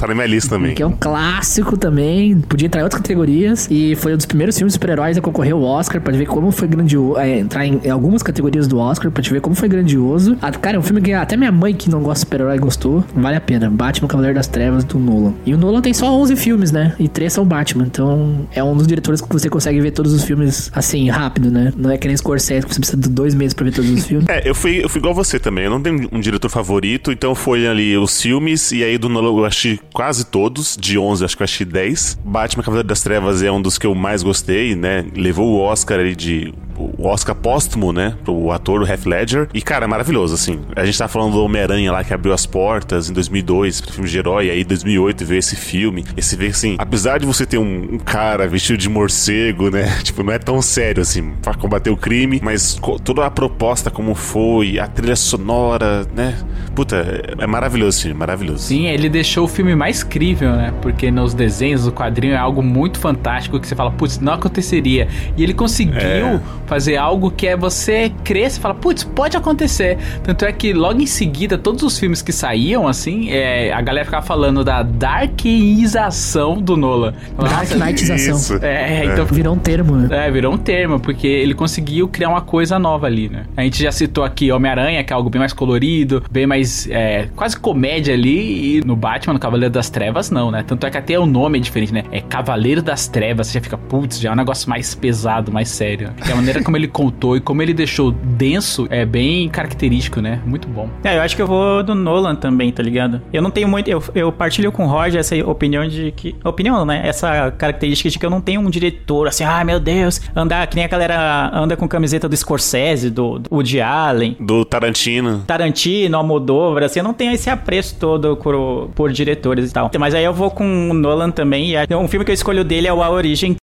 Tá 0.01 0.07
na 0.07 0.15
minha 0.15 0.27
lista 0.27 0.57
também. 0.57 0.75
Que 0.75 0.83
é 0.83 0.87
um 0.87 0.97
clássico 0.99 1.77
também, 1.77 2.41
podia 2.41 2.67
entrar 2.67 2.81
em 2.81 2.85
outras 2.85 3.03
categorias. 3.03 3.69
E 3.71 3.95
foi 3.97 4.15
um 4.15 4.17
dos 4.17 4.25
primeiros 4.25 4.57
filmes 4.57 4.73
de 4.73 4.77
super-heróis 4.77 5.19
a 5.19 5.21
concorrer 5.21 5.53
ao 5.53 5.63
Oscar, 5.63 6.01
pra 6.01 6.11
ver 6.17 6.25
como 6.25 6.51
foi 6.51 6.67
grandioso. 6.67 7.19
É, 7.19 7.41
entrar 7.41 7.67
em, 7.67 7.79
em 7.85 7.91
algumas 7.91 8.23
categorias 8.23 8.67
do 8.67 8.79
Oscar, 8.79 9.11
pra 9.11 9.23
te 9.23 9.31
ver 9.31 9.43
como 9.43 9.55
foi 9.55 9.69
grandioso. 9.69 10.39
Ah, 10.41 10.51
cara, 10.53 10.77
é 10.77 10.81
um 10.81 10.83
filme 10.83 11.03
que 11.03 11.13
até 11.13 11.37
minha 11.37 11.53
mãe, 11.53 11.75
que 11.75 11.91
não 11.91 12.01
gosta 12.01 12.15
de 12.15 12.21
super-herói, 12.21 12.59
gostou. 12.59 13.05
Vale 13.15 13.37
a 13.37 13.41
pena. 13.43 13.69
Batman 13.69 14.09
Cavaleiro 14.09 14.37
das 14.37 14.47
Trevas 14.47 14.85
do 14.85 14.99
Nolan. 14.99 15.35
E 15.45 15.53
o 15.53 15.59
Nolan 15.59 15.83
tem 15.83 15.93
só 15.93 16.11
11 16.11 16.35
filmes, 16.35 16.73
né? 16.73 16.95
E 16.99 17.07
três 17.07 17.35
são 17.35 17.45
Batman. 17.45 17.85
Então 17.85 18.49
é 18.55 18.65
um 18.65 18.75
dos 18.75 18.87
diretores 18.87 19.21
que 19.21 19.29
você 19.31 19.51
consegue 19.51 19.83
ver 19.83 19.91
todos 19.91 20.15
os 20.15 20.25
filmes 20.25 20.71
assim, 20.75 21.11
rápido, 21.11 21.51
né? 21.51 21.75
Não 21.77 21.91
é 21.91 21.99
que 21.99 22.09
nem 22.09 22.17
Scorsese, 22.17 22.67
que 22.67 22.73
você 22.73 22.81
precisa 22.81 22.97
de 23.03 23.11
dois 23.11 23.35
meses 23.35 23.53
pra 23.53 23.67
ver 23.67 23.73
todos 23.73 23.91
os 23.91 24.07
filmes. 24.07 24.27
É, 24.31 24.49
eu 24.49 24.55
fui, 24.55 24.85
eu 24.85 24.89
fui 24.89 25.01
igual 25.01 25.13
você 25.13 25.41
também. 25.41 25.65
Eu 25.65 25.71
não 25.71 25.83
tenho 25.83 26.09
um 26.13 26.21
diretor 26.21 26.49
favorito, 26.49 27.11
então 27.11 27.35
foi 27.35 27.67
ali 27.67 27.97
os 27.97 28.23
filmes, 28.23 28.71
e 28.71 28.85
aí 28.85 28.97
do 28.97 29.09
Nolan 29.09 29.31
eu 29.31 29.45
achei 29.45 29.81
quase 29.93 30.25
todos. 30.25 30.77
De 30.79 30.99
11, 30.99 31.25
acho 31.25 31.37
que 31.37 31.43
eu 31.43 31.45
achei 31.45 31.67
10. 31.67 32.19
Batman 32.25 32.63
Cavaleiro 32.63 32.89
das 32.89 33.03
Trevas 33.03 33.43
é 33.43 33.51
um 33.51 33.61
dos 33.61 33.79
que 33.79 33.87
eu 33.87 33.95
mais 33.95 34.23
gostei, 34.23 34.75
né? 34.75 35.07
Levou 35.15 35.49
o 35.49 35.61
Oscar 35.61 36.01
ali 36.01 36.15
de. 36.15 36.53
O 36.77 37.07
Oscar 37.07 37.35
póstumo, 37.35 37.93
né? 37.93 38.17
Pro 38.25 38.51
ator, 38.51 38.81
o 38.81 38.87
Heath 38.87 39.05
Ledger. 39.05 39.49
E, 39.53 39.61
cara, 39.61 39.85
é 39.85 39.89
maravilhoso, 39.89 40.35
assim. 40.35 40.61
A 40.75 40.87
gente 40.87 40.97
tava 40.97 41.13
falando 41.13 41.35
do 41.35 41.45
Homem-Aranha 41.45 41.93
lá, 41.93 42.03
que 42.03 42.15
abriu 42.15 42.33
as 42.33 42.47
portas 42.47 43.11
em 43.11 43.13
2002, 43.13 43.83
pro 43.83 43.93
filme 43.93 44.09
de 44.09 44.19
herói. 44.19 44.47
E 44.47 44.51
aí, 44.51 44.63
em 44.63 44.65
2008, 44.65 45.27
veio 45.27 45.39
esse 45.39 45.57
filme. 45.57 46.07
Esse 46.17 46.37
vê, 46.37 46.47
assim, 46.47 46.77
apesar 46.79 47.19
de 47.19 47.27
você 47.27 47.45
ter 47.45 47.59
um, 47.59 47.95
um 47.95 47.99
cara 47.99 48.49
vestido 48.49 48.79
de 48.79 48.89
morcego, 48.89 49.71
né? 49.71 49.95
Tipo, 50.03 50.23
não 50.23 50.33
é 50.33 50.39
tão 50.39 50.63
sério, 50.63 51.03
assim, 51.03 51.35
pra 51.43 51.53
combater 51.53 51.91
o 51.91 51.97
crime. 51.99 52.41
Mas 52.43 52.81
toda 53.05 53.27
a 53.27 53.31
proposta, 53.31 53.91
como 53.91 54.15
foi, 54.15 54.79
a 54.79 54.87
trilha 54.87 55.17
sonora, 55.17 56.07
né? 56.15 56.39
Puta, 56.75 56.97
é, 56.97 57.45
é 57.45 57.47
maravilhoso 57.47 58.01
filme, 58.01 58.19
maravilhoso. 58.19 58.65
Sim, 58.65 58.87
ele 58.87 59.11
deixou 59.11 59.45
o 59.45 59.49
filme 59.49 59.75
mais 59.81 60.05
crível, 60.05 60.53
né? 60.53 60.75
Porque 60.83 61.11
nos 61.11 61.33
desenhos, 61.33 61.87
o 61.87 61.93
quadrinho 61.93 62.35
é 62.35 62.37
algo 62.37 62.63
muito 62.63 62.99
fantástico 62.99 63.59
que 63.59 63.67
você 63.67 63.75
fala, 63.75 63.91
putz, 63.91 64.19
não 64.21 64.35
aconteceria. 64.35 65.09
E 65.39 65.43
ele 65.43 65.55
conseguiu 65.55 65.99
É. 66.01 66.41
fazer 66.67 66.97
algo 66.99 67.31
que 67.31 67.47
é 67.47 67.57
você 67.57 68.13
crer, 68.23 68.51
você 68.51 68.61
fala, 68.61 68.75
putz, 68.75 69.03
pode 69.05 69.37
acontecer. 69.39 69.97
Tanto 70.23 70.45
é 70.45 70.53
que 70.53 70.75
logo 70.75 71.01
em 71.01 71.07
seguida, 71.07 71.57
todos 71.57 71.83
os 71.83 71.99
filmes 71.99 72.21
que 72.21 72.31
saíam, 72.31 72.87
assim, 72.87 73.31
é, 73.31 73.73
a 73.73 73.81
galera 73.81 74.05
ficava 74.05 74.25
falando 74.25 74.63
da 74.63 74.83
darkização 74.83 76.61
do 76.61 76.77
Nolan. 76.77 77.15
Dark 77.39 77.71
Knightização. 77.71 78.37
Isso. 78.37 78.59
É, 78.65 79.07
então 79.07 79.25
Virou 79.25 79.55
um 79.55 79.59
termo, 79.59 79.97
né? 79.97 80.27
é, 80.27 80.31
virou 80.31 80.53
um 80.53 80.59
termo, 80.59 81.01
porque 81.01 81.27
ele 81.27 81.55
conseguiu 81.55 82.07
criar 82.09 82.29
uma 82.29 82.41
coisa 82.43 82.79
nova 82.79 83.07
ali, 83.07 83.29
né? 83.29 83.45
A 83.57 83.63
gente 83.63 83.83
já 83.83 83.91
citou 83.93 84.25
aqui 84.25 84.53
Homem-Aranha, 84.53 85.03
que 85.05 85.13
é 85.13 85.17
algo 85.17 85.31
bem 85.31 85.39
mais 85.39 85.53
colorido, 85.53 86.23
bem 86.31 86.47
mais. 86.47 86.87
é, 86.91 87.29
quase 87.35 87.57
comédia 87.59 88.13
ali, 88.15 88.79
e 88.79 88.85
no 88.85 88.95
Batman, 88.97 89.35
no 89.35 89.41
Cavaleiro 89.41 89.70
das 89.71 89.91
Trevas, 89.91 90.31
não, 90.31 90.51
né? 90.51 90.65
Tanto 90.67 90.87
é 90.87 90.91
que 90.91 90.99
até 90.99 91.19
o 91.19 91.27
nome 91.27 91.59
é 91.59 91.61
diferente, 91.61 91.93
né? 91.93 92.05
É 92.11 92.21
Cavaleiro 92.21 92.83
das 92.83 93.09
Trevas, 93.09 93.49
você 93.49 93.55
já 93.55 93.61
fica, 93.61 93.79
putz, 93.79 94.19
já 94.21 94.31
é 94.31 94.33
um 94.33 94.37
negócio 94.37 94.69
mais 94.69 94.95
pesado, 94.95 95.53
mais 95.53 95.69
sério. 95.69 96.13
Porque 96.17 96.33
a 96.33 96.37
maneira 96.37 96.63
como 96.63 96.77
ele 96.77 96.89
contou 96.89 97.37
e 97.37 97.41
como 97.41 97.63
ele 97.63 97.73
deixou 97.73 98.13
denso 98.13 98.87
é 98.91 99.05
bem 99.05 99.49
característico, 99.49 100.21
né? 100.21 100.41
Muito 100.45 100.69
bom. 100.69 100.89
É, 101.05 101.17
eu 101.17 101.23
acho 101.23 101.37
que 101.37 101.43
eu 101.43 101.47
vou 101.47 101.83
do 101.83 101.95
Nolan 101.95 102.35
também, 102.35 102.71
tá 102.73 102.83
ligado? 102.83 103.21
Eu 103.33 103.43
não 103.43 103.51
tenho 103.51 103.69
muito. 103.69 103.89
Eu, 103.89 104.03
eu 104.15 104.33
partilho 104.33 104.71
com 104.73 104.85
o 104.85 104.89
Roger 104.89 105.21
essa 105.21 105.37
opinião 105.47 105.87
de 105.87 106.13
que. 106.13 106.35
Opinião, 106.45 106.85
né? 106.85 107.03
Essa 107.05 107.51
característica 107.51 108.11
de 108.11 108.19
que 108.19 108.27
eu 108.27 108.31
não 108.31 108.41
tenho 108.41 108.61
um 108.61 108.71
diretor 108.71 109.29
assim, 109.29 109.45
ai 109.45 109.65
meu 109.65 109.81
Deus, 109.81 110.21
andar 110.35 110.67
que 110.67 110.77
nem 110.77 110.85
a 110.85 110.89
galera 110.89 111.51
anda 111.53 111.77
com 111.77 111.89
camiseta 111.89 112.29
do 112.29 112.37
Scorsese, 112.37 113.11
do, 113.11 113.39
do 113.39 113.49
Woody 113.53 113.81
Allen. 113.81 114.37
Do 114.39 114.65
Tarantino. 114.65 115.43
Tarantino, 115.47 116.17
Almodóvar, 116.17 116.85
assim, 116.85 117.01
eu 117.01 117.05
não 117.05 117.15
tenho 117.15 117.33
esse 117.33 117.49
apreço 117.51 117.97
todo 117.99 118.37
por, 118.37 118.91
por 118.95 119.13
diretores 119.13 119.60
e 119.69 119.73
tal. 119.73 119.91
Mas 119.99 120.15
aí 120.15 120.25
eu 120.25 120.33
vou 120.33 120.51
com 120.51 120.91
o 120.91 120.95
Nolan 120.95 121.31
também. 121.31 121.73
E 121.73 121.95
um 121.95 122.09
filme 122.09 122.25
que 122.25 122.31
eu 122.31 122.35
escolho 122.35 122.65
dele 122.65 122.87
é 122.87 122.93
o 122.93 123.03
A 123.03 123.11
Origem. 123.11 123.57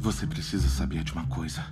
Você 0.00 0.26
precisa 0.26 0.68
saber 0.68 1.02
de 1.02 1.12
uma 1.12 1.26
coisa. 1.26 1.64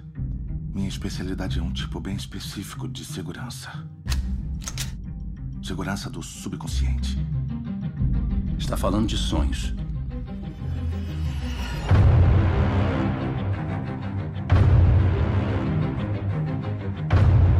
Minha 0.74 0.88
especialidade 0.88 1.58
é 1.58 1.62
um 1.62 1.70
tipo 1.70 2.00
bem 2.00 2.16
específico 2.16 2.88
de 2.88 3.04
segurança. 3.04 3.70
Segurança 5.62 6.08
do 6.08 6.22
subconsciente. 6.22 7.18
Está 8.58 8.76
falando 8.76 9.06
de 9.06 9.18
sonhos. 9.18 9.74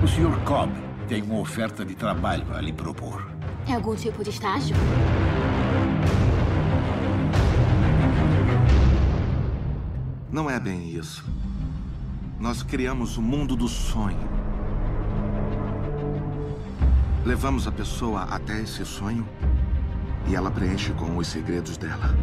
O 0.03 0.09
Sr. 0.09 0.41
Cobb 0.45 0.73
tem 1.13 1.23
uma 1.23 1.41
oferta 1.41 1.85
de 1.85 1.95
trabalho 1.95 2.47
a 2.55 2.61
lhe 2.63 2.73
propor. 2.73 3.31
É 3.69 3.75
algum 3.75 3.95
tipo 3.95 4.25
de 4.25 4.31
estágio? 4.31 4.75
Não 10.31 10.49
é 10.49 10.59
bem 10.59 10.89
isso. 10.89 11.23
Nós 12.41 12.63
criamos 12.63 13.19
o 13.19 13.23
mundo 13.23 13.55
do 13.55 13.69
sonho. 13.69 14.27
Levamos 17.27 17.69
a 17.69 17.73
pessoa 17.73 18.23
até 18.23 18.63
esse 18.63 18.85
sonho 18.85 19.29
E 20.27 20.35
ela 20.35 20.51
preenche 20.51 20.93
com 20.95 21.19
os 21.19 21.29
segredos 21.29 21.77
dela. 21.77 22.17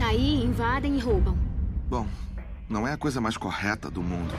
Aí 0.00 0.44
invadem 0.44 0.96
e 0.96 1.00
roubam. 1.00 1.36
Bom, 1.90 2.06
não 2.68 2.86
é 2.86 2.92
a 2.92 2.96
coisa 2.96 3.20
mais 3.20 3.36
correta 3.36 3.90
do 3.90 4.00
mundo. 4.00 4.32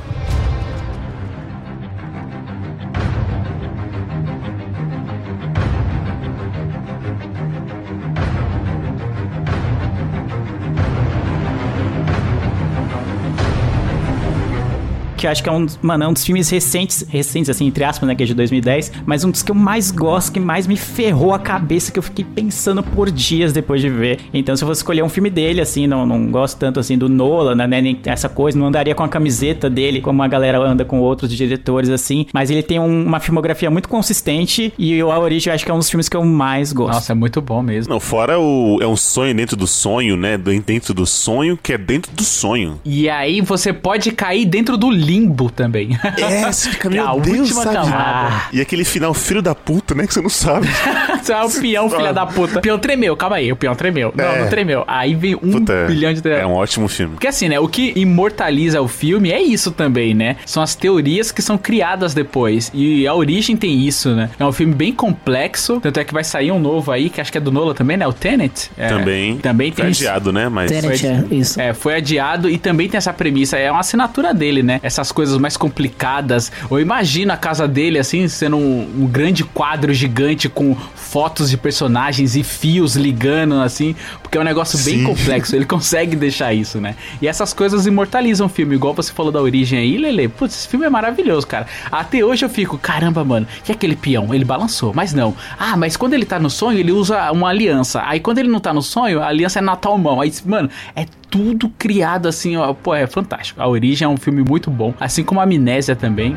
Que 15.19 15.27
eu 15.27 15.31
acho 15.31 15.43
que 15.43 15.49
é 15.49 15.51
um, 15.51 15.65
dos- 15.65 15.77
mano, 15.81 16.03
é 16.03 16.07
um 16.07 16.13
dos 16.13 16.25
filmes 16.25 16.49
recentes, 16.49 17.05
recentes, 17.07 17.49
assim, 17.49 17.67
entre 17.67 17.83
aspas, 17.83 18.07
né, 18.07 18.15
que 18.15 18.23
é 18.23 18.25
de 18.25 18.33
2010, 18.33 18.91
mas 19.05 19.23
um 19.23 19.31
dos 19.31 19.43
que 19.43 19.51
eu 19.51 19.55
mais 19.55 19.91
gosto, 19.91 20.31
que 20.31 20.39
mais 20.39 20.65
me 20.67 20.75
ferrou 20.77 21.33
a 21.33 21.39
cabeça, 21.39 21.91
que 21.91 21.99
eu 21.99 22.03
fiquei 22.03 22.23
pensando 22.25 22.81
por 22.81 23.11
dias 23.11 23.51
depois 23.53 23.81
de 23.81 23.89
ver. 23.89 24.19
Então, 24.33 24.55
se 24.55 24.63
eu 24.63 24.67
fosse 24.67 24.79
escolher 24.79 25.03
um 25.03 25.09
filme 25.09 25.29
dele, 25.29 25.61
assim, 25.61 25.87
não, 25.87 26.05
não 26.05 26.27
gosto 26.31 26.57
tanto, 26.57 26.79
assim, 26.79 26.97
do 26.97 27.07
Nolan, 27.09 27.55
né, 27.55 27.67
nem 27.81 27.99
essa 28.05 28.29
coisa, 28.29 28.57
não 28.57 28.67
andaria 28.67 28.95
com 28.95 29.03
a 29.03 29.09
camiseta 29.09 29.69
dele, 29.69 30.01
como 30.01 30.21
a 30.23 30.27
galera 30.27 30.59
anda 30.59 30.85
com 30.85 30.99
outros 30.99 31.31
diretores, 31.35 31.89
assim, 31.89 32.25
mas 32.33 32.49
ele 32.49 32.63
tem 32.63 32.79
um- 32.79 33.05
uma 33.05 33.19
filmografia 33.19 33.69
muito 33.69 33.89
consistente 33.89 34.73
e 34.77 35.01
o 35.03 35.11
A 35.11 35.19
Origem 35.19 35.51
eu 35.51 35.55
acho 35.55 35.65
que 35.65 35.71
é 35.71 35.73
um 35.73 35.77
dos 35.79 35.89
filmes 35.89 36.09
que 36.09 36.17
eu 36.17 36.23
mais 36.25 36.71
gosto. 36.73 36.93
Nossa, 36.93 37.11
é 37.11 37.15
muito 37.15 37.41
bom 37.41 37.61
mesmo. 37.61 37.93
Não, 37.93 37.99
fora 37.99 38.39
o. 38.39 38.79
É 38.81 38.87
um 38.87 38.95
sonho 38.95 39.33
dentro 39.33 39.55
do 39.55 39.67
sonho, 39.67 40.15
né? 40.17 40.37
Dentro 40.37 40.93
do 40.93 41.05
sonho, 41.05 41.57
que 41.61 41.73
é 41.73 41.77
dentro 41.77 42.11
do 42.13 42.23
sonho. 42.23 42.79
E 42.85 43.09
aí 43.09 43.41
você 43.41 43.71
pode 43.73 44.11
cair 44.11 44.45
dentro 44.45 44.77
do 44.77 44.89
limbo 45.09 45.49
também. 45.49 45.97
É, 46.17 46.51
você 46.51 46.69
fica, 46.71 46.89
meu 46.89 47.07
a 47.07 47.15
Deus, 47.17 47.39
última 47.49 47.63
sabe? 47.63 47.75
camada. 47.75 48.41
E 48.53 48.61
aquele 48.61 48.83
final 48.85 49.13
filho 49.13 49.41
da 49.41 49.55
puta, 49.55 49.95
né? 49.95 50.05
Que 50.05 50.13
você 50.13 50.21
não 50.21 50.29
sabe. 50.29 50.67
Você 51.21 51.33
é 51.33 51.43
o 51.43 51.49
peão, 51.51 51.89
filha 51.89 52.13
da 52.13 52.25
puta. 52.25 52.59
O 52.59 52.61
peão 52.61 52.79
tremeu, 52.79 53.15
calma 53.15 53.35
aí, 53.35 53.51
o 53.51 53.55
peão 53.55 53.75
tremeu. 53.75 54.13
Não, 54.15 54.23
É. 54.25 54.41
não 54.41 54.49
tremeu. 54.49 54.83
Aí 54.87 55.13
vem 55.15 55.35
um 55.35 55.51
Puta, 55.51 55.85
bilhão 55.85 56.13
de... 56.13 56.27
É 56.29 56.45
um 56.45 56.53
ótimo 56.53 56.87
filme. 56.87 57.15
Porque 57.15 57.27
assim, 57.27 57.49
né, 57.49 57.59
o 57.59 57.67
que 57.67 57.91
imortaliza 57.95 58.81
o 58.81 58.87
filme 58.87 59.29
é 59.31 59.41
isso 59.41 59.71
também, 59.71 60.13
né? 60.13 60.37
São 60.45 60.63
as 60.63 60.75
teorias 60.75 61.31
que 61.31 61.41
são 61.41 61.57
criadas 61.57 62.13
depois. 62.13 62.71
E 62.73 63.05
a 63.05 63.13
origem 63.13 63.57
tem 63.57 63.85
isso, 63.85 64.15
né? 64.15 64.29
É 64.39 64.45
um 64.45 64.51
filme 64.51 64.73
bem 64.73 64.93
complexo, 64.93 65.79
tanto 65.81 65.99
é 65.99 66.03
que 66.03 66.13
vai 66.13 66.23
sair 66.23 66.51
um 66.51 66.59
novo 66.59 66.91
aí, 66.91 67.09
que 67.09 67.19
acho 67.19 67.31
que 67.31 67.37
é 67.37 67.41
do 67.41 67.51
Nola 67.51 67.73
também, 67.73 67.97
né? 67.97 68.07
O 68.07 68.13
Tenet. 68.13 68.71
É, 68.77 68.87
Também. 68.87 69.37
Também 69.37 69.71
tem 69.71 69.85
Foi 69.85 69.91
adiado, 69.91 70.31
né? 70.31 70.47
Mas. 70.49 70.71
Tenet, 70.71 70.99
Foi- 70.99 71.09
é, 71.09 71.23
isso. 71.31 71.59
É, 71.61 71.73
foi 71.73 71.95
adiado 71.95 72.49
e 72.49 72.57
também 72.57 72.87
tem 72.87 72.97
essa 72.97 73.11
premissa, 73.13 73.57
é 73.57 73.69
uma 73.69 73.81
assinatura 73.81 74.33
dele, 74.33 74.63
né? 74.63 74.79
Essas 74.99 75.13
coisas 75.13 75.37
mais 75.37 75.55
complicadas. 75.55 76.51
Ou 76.69 76.77
imagina 76.77 77.35
a 77.35 77.37
casa 77.37 77.65
dele, 77.65 77.97
assim, 77.97 78.27
sendo 78.27 78.57
um, 78.57 79.03
um 79.03 79.07
grande 79.07 79.45
quadro 79.45 79.93
gigante 79.93 80.49
com 80.49 80.75
fotos 80.75 81.49
de 81.49 81.55
personagens 81.57 82.35
e 82.35 82.43
fios 82.43 82.95
ligando, 82.95 83.55
assim, 83.61 83.95
porque 84.21 84.37
é 84.37 84.41
um 84.41 84.43
negócio 84.43 84.77
bem 84.83 84.99
Sim. 84.99 85.03
complexo. 85.05 85.55
Ele 85.55 85.63
consegue 85.65 86.15
deixar 86.17 86.53
isso, 86.53 86.81
né? 86.81 86.95
E 87.21 87.27
essas 87.27 87.53
coisas 87.53 87.85
imortalizam 87.85 88.47
o 88.47 88.49
filme, 88.49 88.75
igual 88.75 88.93
você 88.93 89.13
falou 89.13 89.31
da 89.31 89.41
origem 89.41 89.79
aí, 89.79 89.97
Lele. 89.97 90.27
Putz, 90.27 90.53
esse 90.55 90.67
filme 90.67 90.85
é 90.85 90.89
maravilhoso, 90.89 91.47
cara. 91.47 91.65
Até 91.89 92.23
hoje 92.23 92.43
eu 92.43 92.49
fico, 92.49 92.77
caramba, 92.77 93.23
mano, 93.23 93.47
que 93.63 93.71
é 93.71 93.75
aquele 93.75 93.95
peão? 93.95 94.33
Ele 94.33 94.43
balançou, 94.43 94.91
mas 94.93 95.13
não. 95.13 95.33
Ah, 95.57 95.77
mas 95.77 95.95
quando 95.95 96.13
ele 96.13 96.25
tá 96.25 96.37
no 96.37 96.49
sonho, 96.49 96.77
ele 96.77 96.91
usa 96.91 97.31
uma 97.31 97.49
aliança. 97.49 98.03
Aí 98.05 98.19
quando 98.19 98.39
ele 98.39 98.49
não 98.49 98.59
tá 98.59 98.73
no 98.73 98.81
sonho, 98.81 99.21
a 99.21 99.27
aliança 99.27 99.59
é 99.59 99.61
na 99.61 99.75
tal 99.75 99.97
mão. 99.97 100.19
Aí, 100.19 100.33
mano, 100.45 100.69
é 100.93 101.05
tudo 101.29 101.69
criado 101.77 102.27
assim, 102.27 102.57
ó. 102.57 102.73
Pô, 102.73 102.93
é 102.93 103.07
fantástico. 103.07 103.61
A 103.61 103.67
Origem 103.67 104.05
é 104.05 104.09
um 104.09 104.17
filme 104.17 104.43
muito 104.43 104.69
bom, 104.69 104.93
assim 104.99 105.23
como 105.23 105.39
a 105.39 105.43
Amnésia 105.43 105.95
também. 105.95 106.35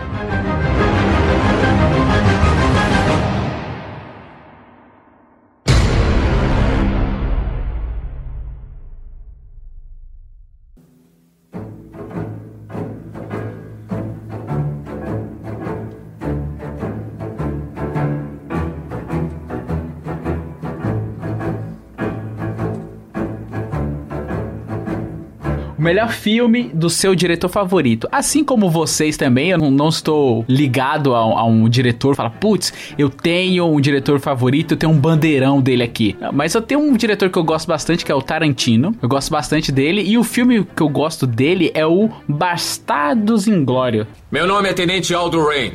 Melhor 25.82 26.12
filme 26.12 26.70
do 26.72 26.88
seu 26.88 27.14
diretor 27.14 27.48
favorito. 27.48 28.08
Assim 28.10 28.44
como 28.44 28.70
vocês 28.70 29.16
também, 29.16 29.50
eu 29.50 29.58
não, 29.58 29.88
estou 29.88 30.44
ligado 30.48 31.14
a, 31.14 31.18
a 31.18 31.44
um 31.44 31.68
diretor. 31.68 32.14
Fala, 32.14 32.30
putz, 32.30 32.72
eu 32.96 33.10
tenho 33.10 33.66
um 33.66 33.80
diretor 33.80 34.20
favorito, 34.20 34.72
eu 34.72 34.76
tenho 34.78 34.92
um 34.92 34.98
bandeirão 34.98 35.60
dele 35.60 35.82
aqui. 35.82 36.16
Mas 36.32 36.54
eu 36.54 36.62
tenho 36.62 36.80
um 36.80 36.96
diretor 36.96 37.28
que 37.28 37.38
eu 37.38 37.44
gosto 37.44 37.66
bastante, 37.66 38.04
que 38.04 38.12
é 38.12 38.14
o 38.14 38.22
Tarantino. 38.22 38.94
Eu 39.02 39.08
gosto 39.08 39.30
bastante 39.30 39.72
dele. 39.72 40.02
E 40.02 40.16
o 40.16 40.24
filme 40.24 40.64
que 40.64 40.82
eu 40.82 40.88
gosto 40.88 41.26
dele 41.26 41.70
é 41.74 41.84
o 41.84 42.08
Bastardos 42.28 43.48
Inglório. 43.48 44.06
Meu 44.30 44.46
nome 44.46 44.68
é 44.68 44.72
Tenente 44.72 45.12
Aldo 45.12 45.44
Rain. 45.44 45.72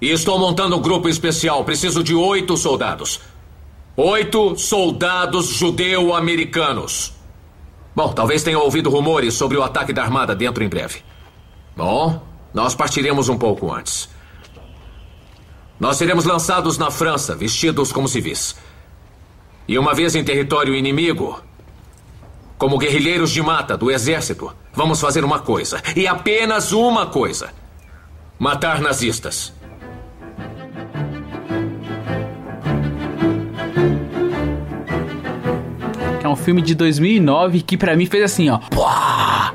E 0.00 0.10
estou 0.10 0.38
montando 0.38 0.76
um 0.76 0.82
grupo 0.82 1.08
especial. 1.08 1.64
Preciso 1.64 2.04
de 2.04 2.14
oito 2.14 2.56
soldados. 2.56 3.20
Oito 3.96 4.58
soldados 4.58 5.48
judeu-americanos. 5.48 7.15
Bom, 7.96 8.12
talvez 8.12 8.42
tenham 8.42 8.60
ouvido 8.60 8.90
rumores 8.90 9.32
sobre 9.32 9.56
o 9.56 9.62
ataque 9.62 9.90
da 9.90 10.02
Armada 10.02 10.36
dentro 10.36 10.62
em 10.62 10.68
breve. 10.68 11.02
Bom, 11.74 12.22
nós 12.52 12.74
partiremos 12.74 13.30
um 13.30 13.38
pouco 13.38 13.72
antes. 13.72 14.10
Nós 15.80 15.96
seremos 15.96 16.26
lançados 16.26 16.76
na 16.76 16.90
França, 16.90 17.34
vestidos 17.34 17.90
como 17.92 18.06
civis. 18.06 18.54
E 19.66 19.78
uma 19.78 19.94
vez 19.94 20.14
em 20.14 20.22
território 20.22 20.74
inimigo, 20.74 21.42
como 22.58 22.76
guerrilheiros 22.76 23.30
de 23.30 23.40
mata 23.40 23.78
do 23.78 23.90
exército, 23.90 24.54
vamos 24.74 25.00
fazer 25.00 25.24
uma 25.24 25.38
coisa. 25.38 25.82
E 25.96 26.06
apenas 26.06 26.72
uma 26.72 27.06
coisa: 27.06 27.50
matar 28.38 28.78
nazistas. 28.78 29.54
Um 36.36 36.44
filme 36.44 36.60
de 36.62 36.74
2009 36.74 37.62
que 37.62 37.76
pra 37.76 37.96
mim 37.96 38.06
fez 38.06 38.22
assim, 38.24 38.50
ó. 38.50 38.60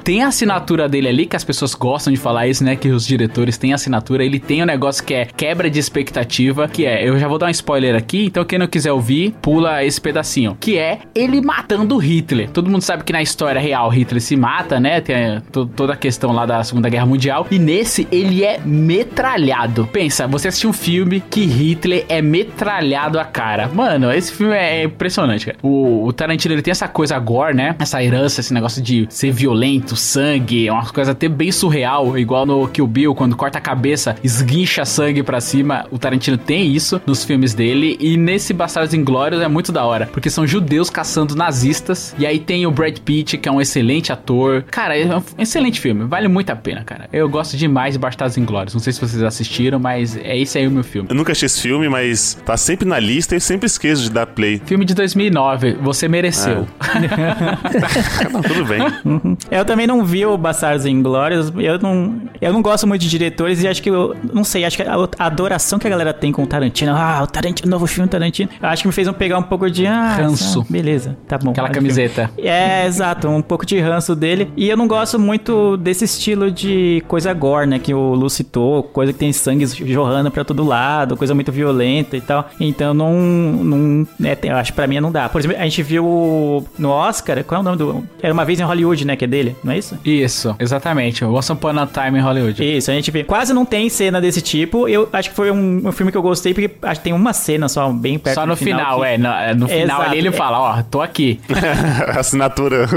Tem 0.03 0.23
a 0.23 0.27
assinatura 0.27 0.87
dele 0.87 1.07
ali, 1.07 1.25
que 1.25 1.35
as 1.35 1.43
pessoas 1.43 1.73
gostam 1.73 2.11
de 2.13 2.19
falar 2.19 2.47
isso, 2.47 2.63
né? 2.63 2.75
Que 2.75 2.89
os 2.89 3.05
diretores 3.05 3.57
têm 3.57 3.73
assinatura. 3.73 4.23
Ele 4.23 4.39
tem 4.39 4.61
um 4.63 4.65
negócio 4.65 5.03
que 5.03 5.13
é 5.13 5.25
quebra 5.25 5.69
de 5.69 5.79
expectativa, 5.79 6.67
que 6.67 6.85
é, 6.85 7.07
eu 7.07 7.17
já 7.19 7.27
vou 7.27 7.37
dar 7.37 7.47
um 7.47 7.49
spoiler 7.49 7.95
aqui, 7.95 8.25
então 8.25 8.43
quem 8.45 8.59
não 8.59 8.67
quiser 8.67 8.91
ouvir, 8.91 9.33
pula 9.41 9.83
esse 9.83 9.99
pedacinho. 9.99 10.57
Que 10.59 10.77
é 10.77 10.99
ele 11.15 11.41
matando 11.41 11.97
Hitler. 11.97 12.49
Todo 12.49 12.69
mundo 12.69 12.81
sabe 12.81 13.03
que 13.03 13.13
na 13.13 13.21
história 13.21 13.59
real 13.59 13.89
Hitler 13.89 14.21
se 14.21 14.35
mata, 14.35 14.79
né? 14.79 15.01
Tem 15.01 15.15
eh, 15.15 15.41
to- 15.51 15.65
toda 15.65 15.93
a 15.93 15.97
questão 15.97 16.31
lá 16.31 16.45
da 16.45 16.63
Segunda 16.63 16.89
Guerra 16.89 17.05
Mundial. 17.05 17.47
E 17.51 17.57
nesse 17.59 18.07
ele 18.11 18.43
é 18.43 18.59
metralhado. 18.65 19.87
Pensa, 19.91 20.27
você 20.27 20.47
assistiu 20.47 20.69
um 20.69 20.73
filme 20.73 21.21
que 21.29 21.45
Hitler 21.45 22.05
é 22.07 22.21
metralhado 22.21 23.19
a 23.19 23.25
cara. 23.25 23.67
Mano, 23.73 24.11
esse 24.11 24.31
filme 24.31 24.53
é 24.55 24.83
impressionante, 24.83 25.45
cara. 25.47 25.57
O, 25.61 26.05
o 26.05 26.13
Tarantino 26.13 26.53
ele 26.53 26.61
tem 26.61 26.71
essa 26.71 26.87
coisa 26.87 27.17
gore, 27.19 27.55
né? 27.55 27.75
Essa 27.79 28.03
herança, 28.03 28.41
esse 28.41 28.53
negócio 28.53 28.81
de 28.81 29.07
ser 29.09 29.31
violento, 29.31 29.80
sangue, 29.95 30.67
é 30.67 30.71
uma 30.71 30.85
coisa 30.85 31.11
até 31.11 31.27
bem 31.27 31.51
surreal, 31.51 32.17
igual 32.17 32.45
no 32.45 32.67
Kill 32.67 32.87
Bill, 32.87 33.15
quando 33.15 33.35
corta 33.35 33.57
a 33.57 33.61
cabeça, 33.61 34.15
esguincha 34.23 34.85
sangue 34.85 35.23
pra 35.23 35.41
cima. 35.41 35.85
O 35.91 35.97
Tarantino 35.97 36.37
tem 36.37 36.73
isso 36.73 37.01
nos 37.05 37.23
filmes 37.23 37.53
dele 37.53 37.97
e 37.99 38.17
nesse 38.17 38.53
Bastardos 38.53 38.93
Inglórios 38.93 39.41
é 39.41 39.47
muito 39.47 39.71
da 39.71 39.85
hora, 39.85 40.07
porque 40.11 40.29
são 40.29 40.45
judeus 40.45 40.89
caçando 40.89 41.35
nazistas 41.35 42.15
e 42.17 42.25
aí 42.25 42.39
tem 42.39 42.65
o 42.65 42.71
Brad 42.71 42.97
Pitt, 42.99 43.37
que 43.37 43.47
é 43.47 43.51
um 43.51 43.61
excelente 43.61 44.11
ator. 44.11 44.63
Cara, 44.69 44.97
é 44.97 45.15
um 45.15 45.23
excelente 45.37 45.79
filme, 45.79 46.05
vale 46.05 46.27
muito 46.27 46.49
a 46.49 46.55
pena, 46.55 46.83
cara. 46.83 47.09
Eu 47.11 47.29
gosto 47.29 47.57
demais 47.57 47.93
de 47.93 47.99
Bastardos 47.99 48.37
Inglórios. 48.37 48.73
Não 48.73 48.81
sei 48.81 48.93
se 48.93 49.01
vocês 49.01 49.21
assistiram, 49.23 49.79
mas 49.79 50.17
é 50.17 50.37
esse 50.37 50.57
aí 50.57 50.67
o 50.67 50.71
meu 50.71 50.83
filme. 50.83 51.09
Eu 51.09 51.15
nunca 51.15 51.31
achei 51.31 51.45
esse 51.45 51.61
filme, 51.61 51.89
mas 51.89 52.37
tá 52.45 52.57
sempre 52.57 52.87
na 52.87 52.99
lista 52.99 53.35
e 53.35 53.37
eu 53.37 53.41
sempre 53.41 53.65
esqueço 53.65 54.03
de 54.03 54.09
dar 54.09 54.25
play. 54.27 54.61
Filme 54.65 54.85
de 54.85 54.93
2009, 54.93 55.77
você 55.81 56.07
mereceu. 56.07 56.67
Não, 58.31 58.41
tudo 58.41 58.65
bem. 58.65 58.81
Uhum. 59.05 59.37
Eu 59.49 59.65
também 59.71 59.87
não 59.87 60.03
vi 60.03 60.25
o 60.25 60.37
Bastardos 60.37 60.85
Inglórios. 60.85 61.51
Eu 61.57 61.79
não, 61.79 62.21
eu 62.41 62.51
não 62.51 62.61
gosto 62.61 62.85
muito 62.85 63.01
de 63.01 63.09
diretores 63.09 63.63
e 63.63 63.67
acho 63.69 63.81
que 63.81 63.89
eu 63.89 64.13
não 64.33 64.43
sei, 64.43 64.65
acho 64.65 64.75
que 64.75 64.83
a, 64.83 64.95
a 65.17 65.25
adoração 65.25 65.79
que 65.79 65.87
a 65.87 65.89
galera 65.89 66.13
tem 66.13 66.29
com 66.29 66.43
o 66.43 66.47
Tarantino, 66.47 66.91
ah, 66.93 67.21
o 67.23 67.27
Tarantino, 67.27 67.71
novo 67.71 67.87
filme 67.87 68.09
Tarantino, 68.09 68.49
acho 68.61 68.81
que 68.81 68.87
me 68.87 68.93
fez 68.93 69.07
um 69.07 69.13
pegar 69.13 69.37
um 69.37 69.43
pouco 69.43 69.69
de 69.69 69.87
ah, 69.87 70.15
Ranço. 70.15 70.65
beleza, 70.69 71.17
tá 71.25 71.37
bom. 71.37 71.51
Aquela 71.51 71.69
camiseta. 71.69 72.29
filme. 72.35 72.49
É, 72.49 72.85
exato, 72.85 73.29
um 73.29 73.41
pouco 73.41 73.65
de 73.65 73.79
ranço 73.79 74.13
dele. 74.13 74.51
E 74.57 74.67
eu 74.67 74.75
não 74.75 74.87
gosto 74.89 75.17
muito 75.17 75.77
desse 75.77 76.03
estilo 76.03 76.51
de 76.51 77.01
coisa 77.07 77.33
gore, 77.33 77.65
né, 77.65 77.79
que 77.79 77.93
o 77.93 78.13
Lu 78.13 78.29
citou, 78.29 78.83
coisa 78.83 79.13
que 79.13 79.19
tem 79.19 79.31
sangue 79.31 79.65
jorrando 79.65 80.29
pra 80.31 80.43
todo 80.43 80.65
lado, 80.65 81.15
coisa 81.15 81.33
muito 81.33 81.49
violenta 81.49 82.17
e 82.17 82.21
tal. 82.21 82.49
Então 82.59 82.93
não, 82.93 83.13
não, 83.13 84.07
né, 84.19 84.37
eu 84.43 84.57
acho 84.57 84.73
que 84.73 84.75
pra 84.75 84.85
mim 84.85 84.99
não 84.99 85.13
dá. 85.13 85.29
Por 85.29 85.39
exemplo, 85.39 85.57
a 85.57 85.63
gente 85.63 85.81
viu 85.81 86.67
no 86.77 86.89
Oscar, 86.89 87.41
qual 87.45 87.59
é 87.59 87.61
o 87.61 87.63
nome 87.63 87.77
do, 87.77 88.03
era 88.21 88.33
uma 88.33 88.43
vez 88.43 88.59
em 88.59 88.63
Hollywood, 88.63 89.05
né, 89.05 89.15
que 89.15 89.23
é 89.23 89.27
dele, 89.27 89.55
não 89.63 89.73
é 89.73 89.77
isso? 89.77 89.97
Isso, 90.03 90.55
exatamente. 90.59 91.23
Once 91.23 91.51
Upon 91.51 91.77
a 91.79 91.87
Time 91.87 92.19
em 92.19 92.21
Hollywood. 92.21 92.63
Isso, 92.77 92.89
a 92.91 92.93
gente 92.93 93.11
vê. 93.11 93.23
Quase 93.23 93.53
não 93.53 93.65
tem 93.65 93.89
cena 93.89 94.19
desse 94.19 94.41
tipo. 94.41 94.87
Eu 94.87 95.07
acho 95.13 95.29
que 95.29 95.35
foi 95.35 95.51
um, 95.51 95.81
um 95.87 95.91
filme 95.91 96.11
que 96.11 96.17
eu 96.17 96.21
gostei, 96.21 96.53
porque 96.53 96.69
acho 96.81 96.99
que 96.99 97.03
tem 97.03 97.13
uma 97.13 97.33
cena 97.33 97.67
só, 97.69 97.89
bem 97.91 98.17
perto 98.17 98.35
Só 98.35 98.41
do 98.41 98.47
no 98.49 98.55
final, 98.55 98.99
que- 99.01 99.05
é. 99.07 99.17
No, 99.17 99.27
é, 99.27 99.53
no 99.53 99.67
final 99.67 99.83
Exato. 99.97 100.01
ali 100.09 100.17
ele 100.17 100.31
fala, 100.31 100.59
ó, 100.59 100.83
tô 100.83 101.01
aqui. 101.01 101.39
Assinatura. 102.17 102.87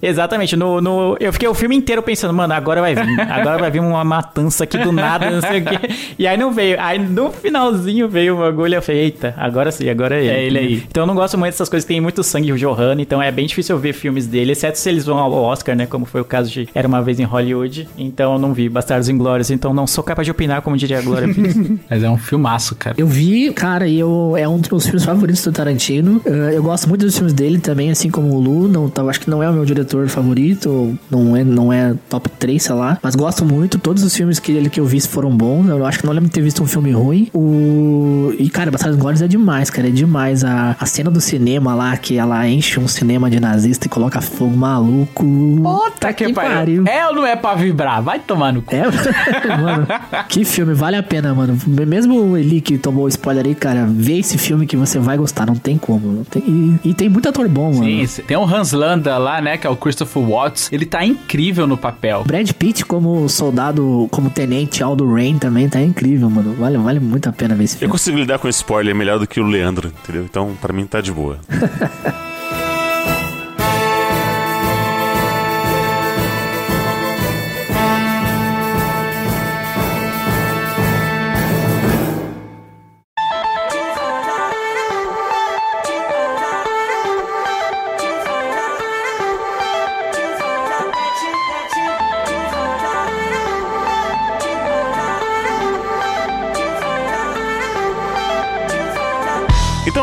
Exatamente. 0.00 0.56
No, 0.56 0.80
no, 0.80 1.16
eu 1.20 1.32
fiquei 1.32 1.48
o 1.48 1.54
filme 1.54 1.76
inteiro 1.76 2.02
pensando, 2.02 2.32
mano, 2.32 2.52
agora 2.54 2.80
vai 2.80 2.94
vir. 2.94 3.20
Agora 3.20 3.58
vai 3.58 3.70
vir 3.70 3.80
uma 3.80 4.04
matança 4.04 4.64
aqui 4.64 4.78
do 4.78 4.92
nada, 4.92 5.30
não 5.30 5.40
sei 5.40 5.60
o 5.60 5.64
quê. 5.64 5.78
E 6.18 6.26
aí 6.26 6.36
não 6.36 6.52
veio. 6.52 6.80
Aí 6.80 6.98
no 6.98 7.30
finalzinho 7.30 8.08
veio 8.08 8.36
o 8.36 8.38
bagulho. 8.38 8.74
Eu 8.74 8.82
falei, 8.82 9.02
eita, 9.02 9.34
agora 9.36 9.70
sim, 9.70 9.88
agora 9.88 10.16
é 10.16 10.20
ele. 10.24 10.30
É 10.30 10.44
ele 10.44 10.58
aí. 10.58 10.74
Então 10.88 11.02
eu 11.02 11.06
não 11.06 11.14
gosto 11.14 11.36
muito 11.38 11.52
dessas 11.52 11.68
coisas 11.68 11.84
que 11.86 11.92
tem 11.92 12.00
muito 12.00 12.22
sangue 12.22 12.56
jorrando. 12.56 13.00
Então 13.00 13.22
é 13.22 13.30
bem 13.30 13.46
difícil 13.46 13.76
eu 13.76 13.80
ver 13.80 13.92
filmes 13.92 14.26
dele, 14.26 14.52
exceto 14.52 14.78
se 14.78 14.88
eles 14.88 15.04
vão 15.06 15.18
ao 15.18 15.32
Oscar, 15.32 15.74
né? 15.76 15.86
Como 15.86 16.04
foi 16.12 16.20
o 16.20 16.24
caso 16.24 16.50
de 16.50 16.68
Era 16.74 16.86
uma 16.86 17.00
Vez 17.02 17.18
em 17.18 17.24
Hollywood. 17.24 17.88
Então 17.96 18.34
eu 18.34 18.38
não 18.38 18.52
vi 18.52 18.68
Bastardos 18.68 19.08
Inglórios. 19.08 19.50
Então 19.50 19.72
não 19.72 19.86
sou 19.86 20.04
capaz 20.04 20.26
de 20.26 20.30
opinar, 20.30 20.60
como 20.60 20.76
diria 20.76 20.98
a 20.98 21.02
Glória. 21.02 21.26
Mas 21.90 22.02
é 22.02 22.10
um 22.10 22.18
filmaço, 22.18 22.74
cara. 22.76 22.94
Eu 22.98 23.06
vi, 23.06 23.50
cara, 23.52 23.88
e 23.88 23.98
eu, 23.98 24.34
é 24.36 24.46
um 24.46 24.58
dos 24.58 24.68
meus 24.68 24.84
filmes 24.84 25.04
favoritos 25.04 25.42
do 25.42 25.50
Tarantino. 25.50 26.20
Eh, 26.24 26.52
Eu 26.56 26.62
gosto 26.62 26.86
muito 26.88 27.04
dos 27.06 27.14
filmes 27.14 27.32
dele 27.32 27.58
também, 27.58 27.90
assim 27.90 28.10
como 28.10 28.34
o 28.34 28.40
Lu. 28.40 28.68
Não, 28.68 28.90
tá, 28.90 29.02
acho 29.04 29.20
que 29.20 29.30
não 29.30 29.42
é 29.42 29.48
o 29.48 29.52
meu 29.54 29.64
diretor 29.64 30.06
favorito, 30.08 30.68
ou 30.70 30.94
não 31.10 31.34
é, 31.36 31.42
não 31.44 31.72
é 31.72 31.94
top 32.10 32.28
3, 32.38 32.62
sei 32.62 32.74
lá. 32.74 32.98
Mas 33.02 33.14
gosto 33.14 33.44
muito. 33.44 33.78
Todos 33.78 34.02
os 34.02 34.14
filmes 34.14 34.38
que 34.38 34.52
ele 34.52 34.68
que 34.68 34.78
eu 34.78 34.84
vi 34.84 35.00
foram 35.00 35.34
bons. 35.34 35.66
Eu 35.68 35.84
acho 35.86 35.98
que 35.98 36.06
não 36.06 36.12
lembro 36.12 36.28
de 36.28 36.34
ter 36.34 36.42
visto 36.42 36.62
um 36.62 36.66
filme 36.66 36.92
ruim. 36.92 37.28
O... 37.32 38.34
E, 38.38 38.50
cara, 38.50 38.70
Bastardos 38.70 38.98
Glórias 38.98 39.22
é 39.22 39.28
demais, 39.28 39.70
cara. 39.70 39.88
É 39.88 39.90
demais. 39.90 40.44
A, 40.44 40.76
a 40.78 40.84
cena 40.86 41.10
do 41.10 41.20
cinema 41.20 41.74
lá, 41.74 41.96
que 41.96 42.18
ela 42.18 42.46
enche 42.46 42.78
um 42.78 42.86
cinema 42.86 43.30
de 43.30 43.40
nazista 43.40 43.86
e 43.86 43.88
coloca 43.88 44.20
fogo 44.20 44.56
maluco. 44.56 45.24
Puta 45.24 46.01
que, 46.10 46.32
pariu. 46.32 46.84
É 46.86 47.06
ou 47.06 47.14
não 47.14 47.26
é 47.26 47.36
pra 47.36 47.54
vibrar? 47.54 48.02
Vai 48.02 48.18
tomar 48.18 48.52
no 48.52 48.62
cu. 48.62 48.74
É, 48.74 48.84
mano, 49.58 49.86
que 50.28 50.44
filme, 50.44 50.72
vale 50.72 50.96
a 50.96 51.02
pena, 51.02 51.34
mano. 51.34 51.58
Mesmo 51.66 52.18
o 52.18 52.36
Eli 52.36 52.60
que 52.62 52.78
tomou 52.78 53.04
o 53.04 53.08
spoiler 53.08 53.44
aí, 53.46 53.54
cara, 53.54 53.86
vê 53.88 54.18
esse 54.18 54.38
filme 54.38 54.66
que 54.66 54.76
você 54.76 54.98
vai 54.98 55.16
gostar, 55.18 55.44
não 55.46 55.54
tem 55.56 55.76
como. 55.76 56.08
Não 56.12 56.24
tem- 56.24 56.42
E, 56.84 56.88
e 56.90 56.94
tem 56.94 57.08
muito 57.08 57.28
ator 57.28 57.46
bom, 57.48 57.72
mano. 57.74 58.06
Sim, 58.06 58.22
tem 58.22 58.36
o 58.36 58.44
Hans 58.44 58.72
Landa 58.72 59.18
lá, 59.18 59.40
né, 59.42 59.58
que 59.58 59.66
é 59.66 59.70
o 59.70 59.76
Christopher 59.76 60.22
Watts. 60.22 60.70
Ele 60.72 60.86
tá 60.86 61.04
incrível 61.04 61.66
no 61.66 61.76
papel. 61.76 62.24
Brad 62.26 62.50
Pitt 62.52 62.84
como 62.86 63.28
soldado, 63.28 64.08
como 64.10 64.30
tenente 64.30 64.82
Aldo 64.82 65.12
Rain 65.12 65.38
também 65.38 65.68
tá 65.68 65.80
incrível, 65.80 66.30
mano. 66.30 66.54
Vale, 66.54 66.78
vale 66.78 67.00
muito 67.00 67.28
a 67.28 67.32
pena 67.32 67.54
ver 67.54 67.64
esse 67.64 67.74
Eu 67.76 67.80
filme. 67.80 67.92
consigo 67.92 68.18
lidar 68.18 68.38
com 68.38 68.48
spoiler 68.48 68.94
melhor 68.94 69.18
do 69.18 69.26
que 69.26 69.40
o 69.40 69.44
Leandro, 69.44 69.88
entendeu? 70.02 70.24
Então, 70.24 70.52
pra 70.60 70.72
mim, 70.72 70.86
tá 70.86 71.00
de 71.00 71.12
boa. 71.12 71.38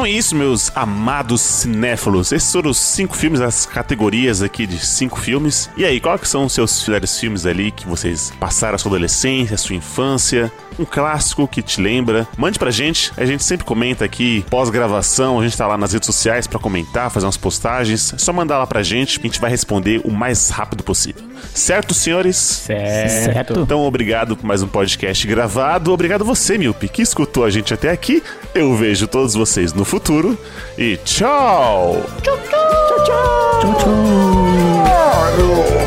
é 0.09 0.11
isso, 0.11 0.35
meus 0.35 0.71
amados 0.75 1.39
cinéfilos. 1.39 2.31
Esses 2.31 2.51
foram 2.51 2.71
os 2.71 2.77
cinco 2.77 3.15
filmes, 3.15 3.41
as 3.41 3.65
categorias 3.65 4.41
aqui 4.41 4.65
de 4.65 4.83
cinco 4.83 5.19
filmes. 5.19 5.69
E 5.77 5.85
aí, 5.85 5.99
quais 5.99 6.27
são 6.27 6.45
os 6.45 6.53
seus 6.53 6.87
melhores 6.87 7.19
filmes 7.19 7.45
ali 7.45 7.69
que 7.69 7.87
vocês 7.87 8.33
passaram 8.39 8.75
a 8.75 8.77
sua 8.79 8.89
adolescência, 8.89 9.53
a 9.53 9.57
sua 9.57 9.75
infância? 9.75 10.51
Um 10.79 10.85
clássico 10.85 11.45
que 11.45 11.61
te 11.61 11.81
lembra? 11.81 12.25
Mande 12.37 12.57
pra 12.57 12.71
gente. 12.71 13.11
A 13.17 13.25
gente 13.25 13.43
sempre 13.43 13.65
comenta 13.65 14.05
aqui 14.05 14.45
pós-gravação. 14.49 15.39
A 15.39 15.43
gente 15.43 15.57
tá 15.57 15.67
lá 15.67 15.77
nas 15.77 15.91
redes 15.91 16.05
sociais 16.05 16.47
pra 16.47 16.57
comentar, 16.57 17.11
fazer 17.11 17.25
umas 17.25 17.35
postagens. 17.35 18.13
É 18.13 18.17
só 18.17 18.31
mandar 18.31 18.57
lá 18.57 18.65
pra 18.65 18.81
gente 18.81 19.19
a 19.19 19.21
gente 19.21 19.41
vai 19.41 19.49
responder 19.49 19.99
o 20.05 20.11
mais 20.11 20.49
rápido 20.49 20.83
possível. 20.83 21.21
Certo, 21.53 21.93
senhores? 21.93 22.37
Certo. 22.37 23.59
Então, 23.59 23.81
obrigado 23.81 24.37
por 24.37 24.45
mais 24.45 24.63
um 24.63 24.67
podcast 24.67 25.27
gravado. 25.27 25.91
Obrigado 25.91 26.23
você, 26.23 26.57
Milpe, 26.57 26.87
que 26.87 27.01
escutou 27.01 27.43
a 27.43 27.49
gente 27.49 27.73
até 27.73 27.91
aqui. 27.91 28.23
Eu 28.55 28.73
vejo 28.75 29.07
todos 29.07 29.33
vocês 29.33 29.73
no 29.73 29.83
futuro. 29.83 30.37
E 30.77 30.95
tchau! 30.97 32.01
Tchau, 32.21 32.39
tchau! 32.49 33.61
Tchau, 33.61 33.75
tchau! 33.75 35.78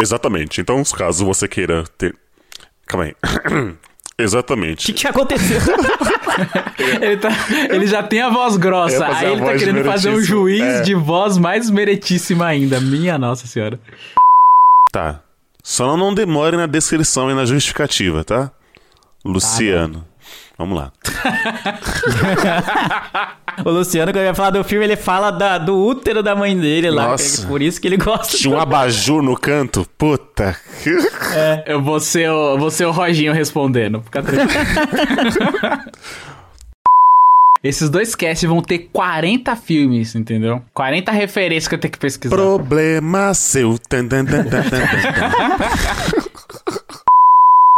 Exatamente. 0.00 0.60
Então, 0.60 0.82
caso 0.96 1.24
você 1.24 1.48
queira 1.48 1.84
ter. 1.98 2.14
Calma 2.86 3.06
aí. 3.06 3.14
Exatamente. 4.18 4.90
O 4.90 4.94
que 4.94 5.06
aconteceu? 5.06 5.60
ele, 7.02 7.16
tá- 7.18 7.28
ele 7.70 7.86
já 7.86 8.02
tem 8.02 8.22
a 8.22 8.30
voz 8.30 8.56
grossa. 8.56 9.06
Aí 9.06 9.32
ele 9.32 9.42
tá 9.44 9.56
querendo 9.56 9.84
fazer 9.84 10.10
um 10.10 10.20
juiz 10.22 10.62
É. 10.62 10.80
de 10.82 10.94
voz 10.94 11.36
mais 11.36 11.68
meretíssima 11.68 12.46
ainda. 12.46 12.80
Minha 12.80 13.18
nossa 13.18 13.46
senhora. 13.46 13.78
Tá. 14.90 15.20
Só 15.62 15.96
não 15.96 16.14
demore 16.14 16.56
na 16.56 16.66
descrição 16.66 17.30
e 17.30 17.34
na 17.34 17.44
justificativa, 17.44 18.24
tá? 18.24 18.50
Luciano. 19.24 20.06
Vamos 20.58 20.78
lá. 20.78 20.90
o 23.64 23.70
Luciano, 23.70 24.10
quando 24.10 24.16
ele 24.16 24.24
vai 24.26 24.34
falar 24.34 24.50
do 24.50 24.64
filme, 24.64 24.84
ele 24.86 24.96
fala 24.96 25.30
da- 25.30 25.58
do 25.58 25.76
útero 25.76 26.22
da 26.22 26.34
mãe 26.34 26.58
dele 26.58 26.90
lá. 26.90 27.08
Nossa. 27.08 27.42
que- 27.42 27.46
Por 27.46 27.60
isso 27.60 27.78
que 27.80 27.86
ele 27.86 27.98
gosta. 27.98 28.36
Tinha 28.38 28.56
um 28.56 28.60
abajur 28.60 29.22
no 29.22 29.36
canto. 29.36 29.86
Puta. 29.98 30.56
É, 31.34 31.64
eu 31.74 31.82
vou 31.82 32.00
ser 32.00 32.30
o, 32.30 32.56
vou 32.56 32.70
ser 32.70 32.86
o 32.86 32.90
Roginho 32.90 33.34
respondendo. 33.34 34.00
Fica 34.02 34.22
tranquilo. 34.22 34.50
Esses 37.62 37.90
dois 37.90 38.14
casts 38.14 38.48
vão 38.48 38.62
ter 38.62 38.90
40 38.92 39.56
filmes, 39.56 40.14
entendeu? 40.14 40.62
40 40.72 41.10
referências 41.10 41.66
que 41.68 41.74
eu 41.74 41.78
tenho 41.78 41.90
que 41.92 41.98
pesquisar. 41.98 42.34
Problema 42.36 43.34
seu. 43.34 43.76
Tan, 43.88 44.06
tan, 44.06 44.24
tan. 44.24 44.44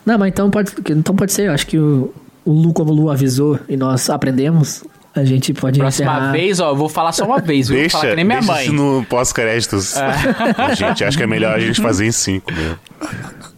Não, 0.04 0.18
mas 0.18 0.28
então 0.28 0.50
pode, 0.50 0.72
então 0.90 1.16
pode 1.16 1.32
ser. 1.32 1.46
Eu 1.48 1.52
acho 1.52 1.66
que 1.66 1.78
o, 1.78 2.12
o 2.48 2.52
Lu, 2.52 2.72
como 2.72 2.92
o 2.92 2.94
Lu 2.94 3.10
avisou 3.10 3.58
e 3.68 3.76
nós 3.76 4.08
aprendemos, 4.08 4.84
a 5.14 5.24
gente 5.24 5.52
pode 5.52 5.78
Próxima 5.78 6.10
encerrar. 6.12 6.32
vez, 6.32 6.60
ó, 6.60 6.70
eu 6.70 6.76
vou 6.76 6.88
falar 6.88 7.12
só 7.12 7.24
uma 7.24 7.38
vez, 7.40 7.68
viu? 7.68 7.76
Vou 7.76 7.82
Deixa, 7.82 7.98
falar 7.98 8.10
que 8.10 8.16
nem 8.16 8.24
minha 8.24 8.38
deixa 8.38 8.52
mãe. 8.52 8.64
isso 8.64 8.72
no 8.72 9.04
pós-créditos. 9.06 9.94
É. 9.96 10.74
Gente, 10.76 11.04
acho 11.04 11.16
que 11.16 11.22
é 11.24 11.26
melhor 11.26 11.54
a 11.56 11.60
gente 11.60 11.80
fazer 11.80 12.06
em 12.06 12.12
cinco 12.12 12.52
mesmo. 12.52 12.78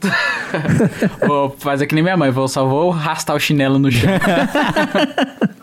Vou 1.27 1.55
fazer 1.59 1.87
que 1.87 1.95
nem 1.95 2.03
minha 2.03 2.17
mãe, 2.17 2.31
vou, 2.31 2.49
só 2.49 2.67
vou 2.67 2.91
arrastar 2.93 3.37
o 3.37 3.39
chinelo 3.41 3.79
no 3.79 3.91
chão. 3.91 4.11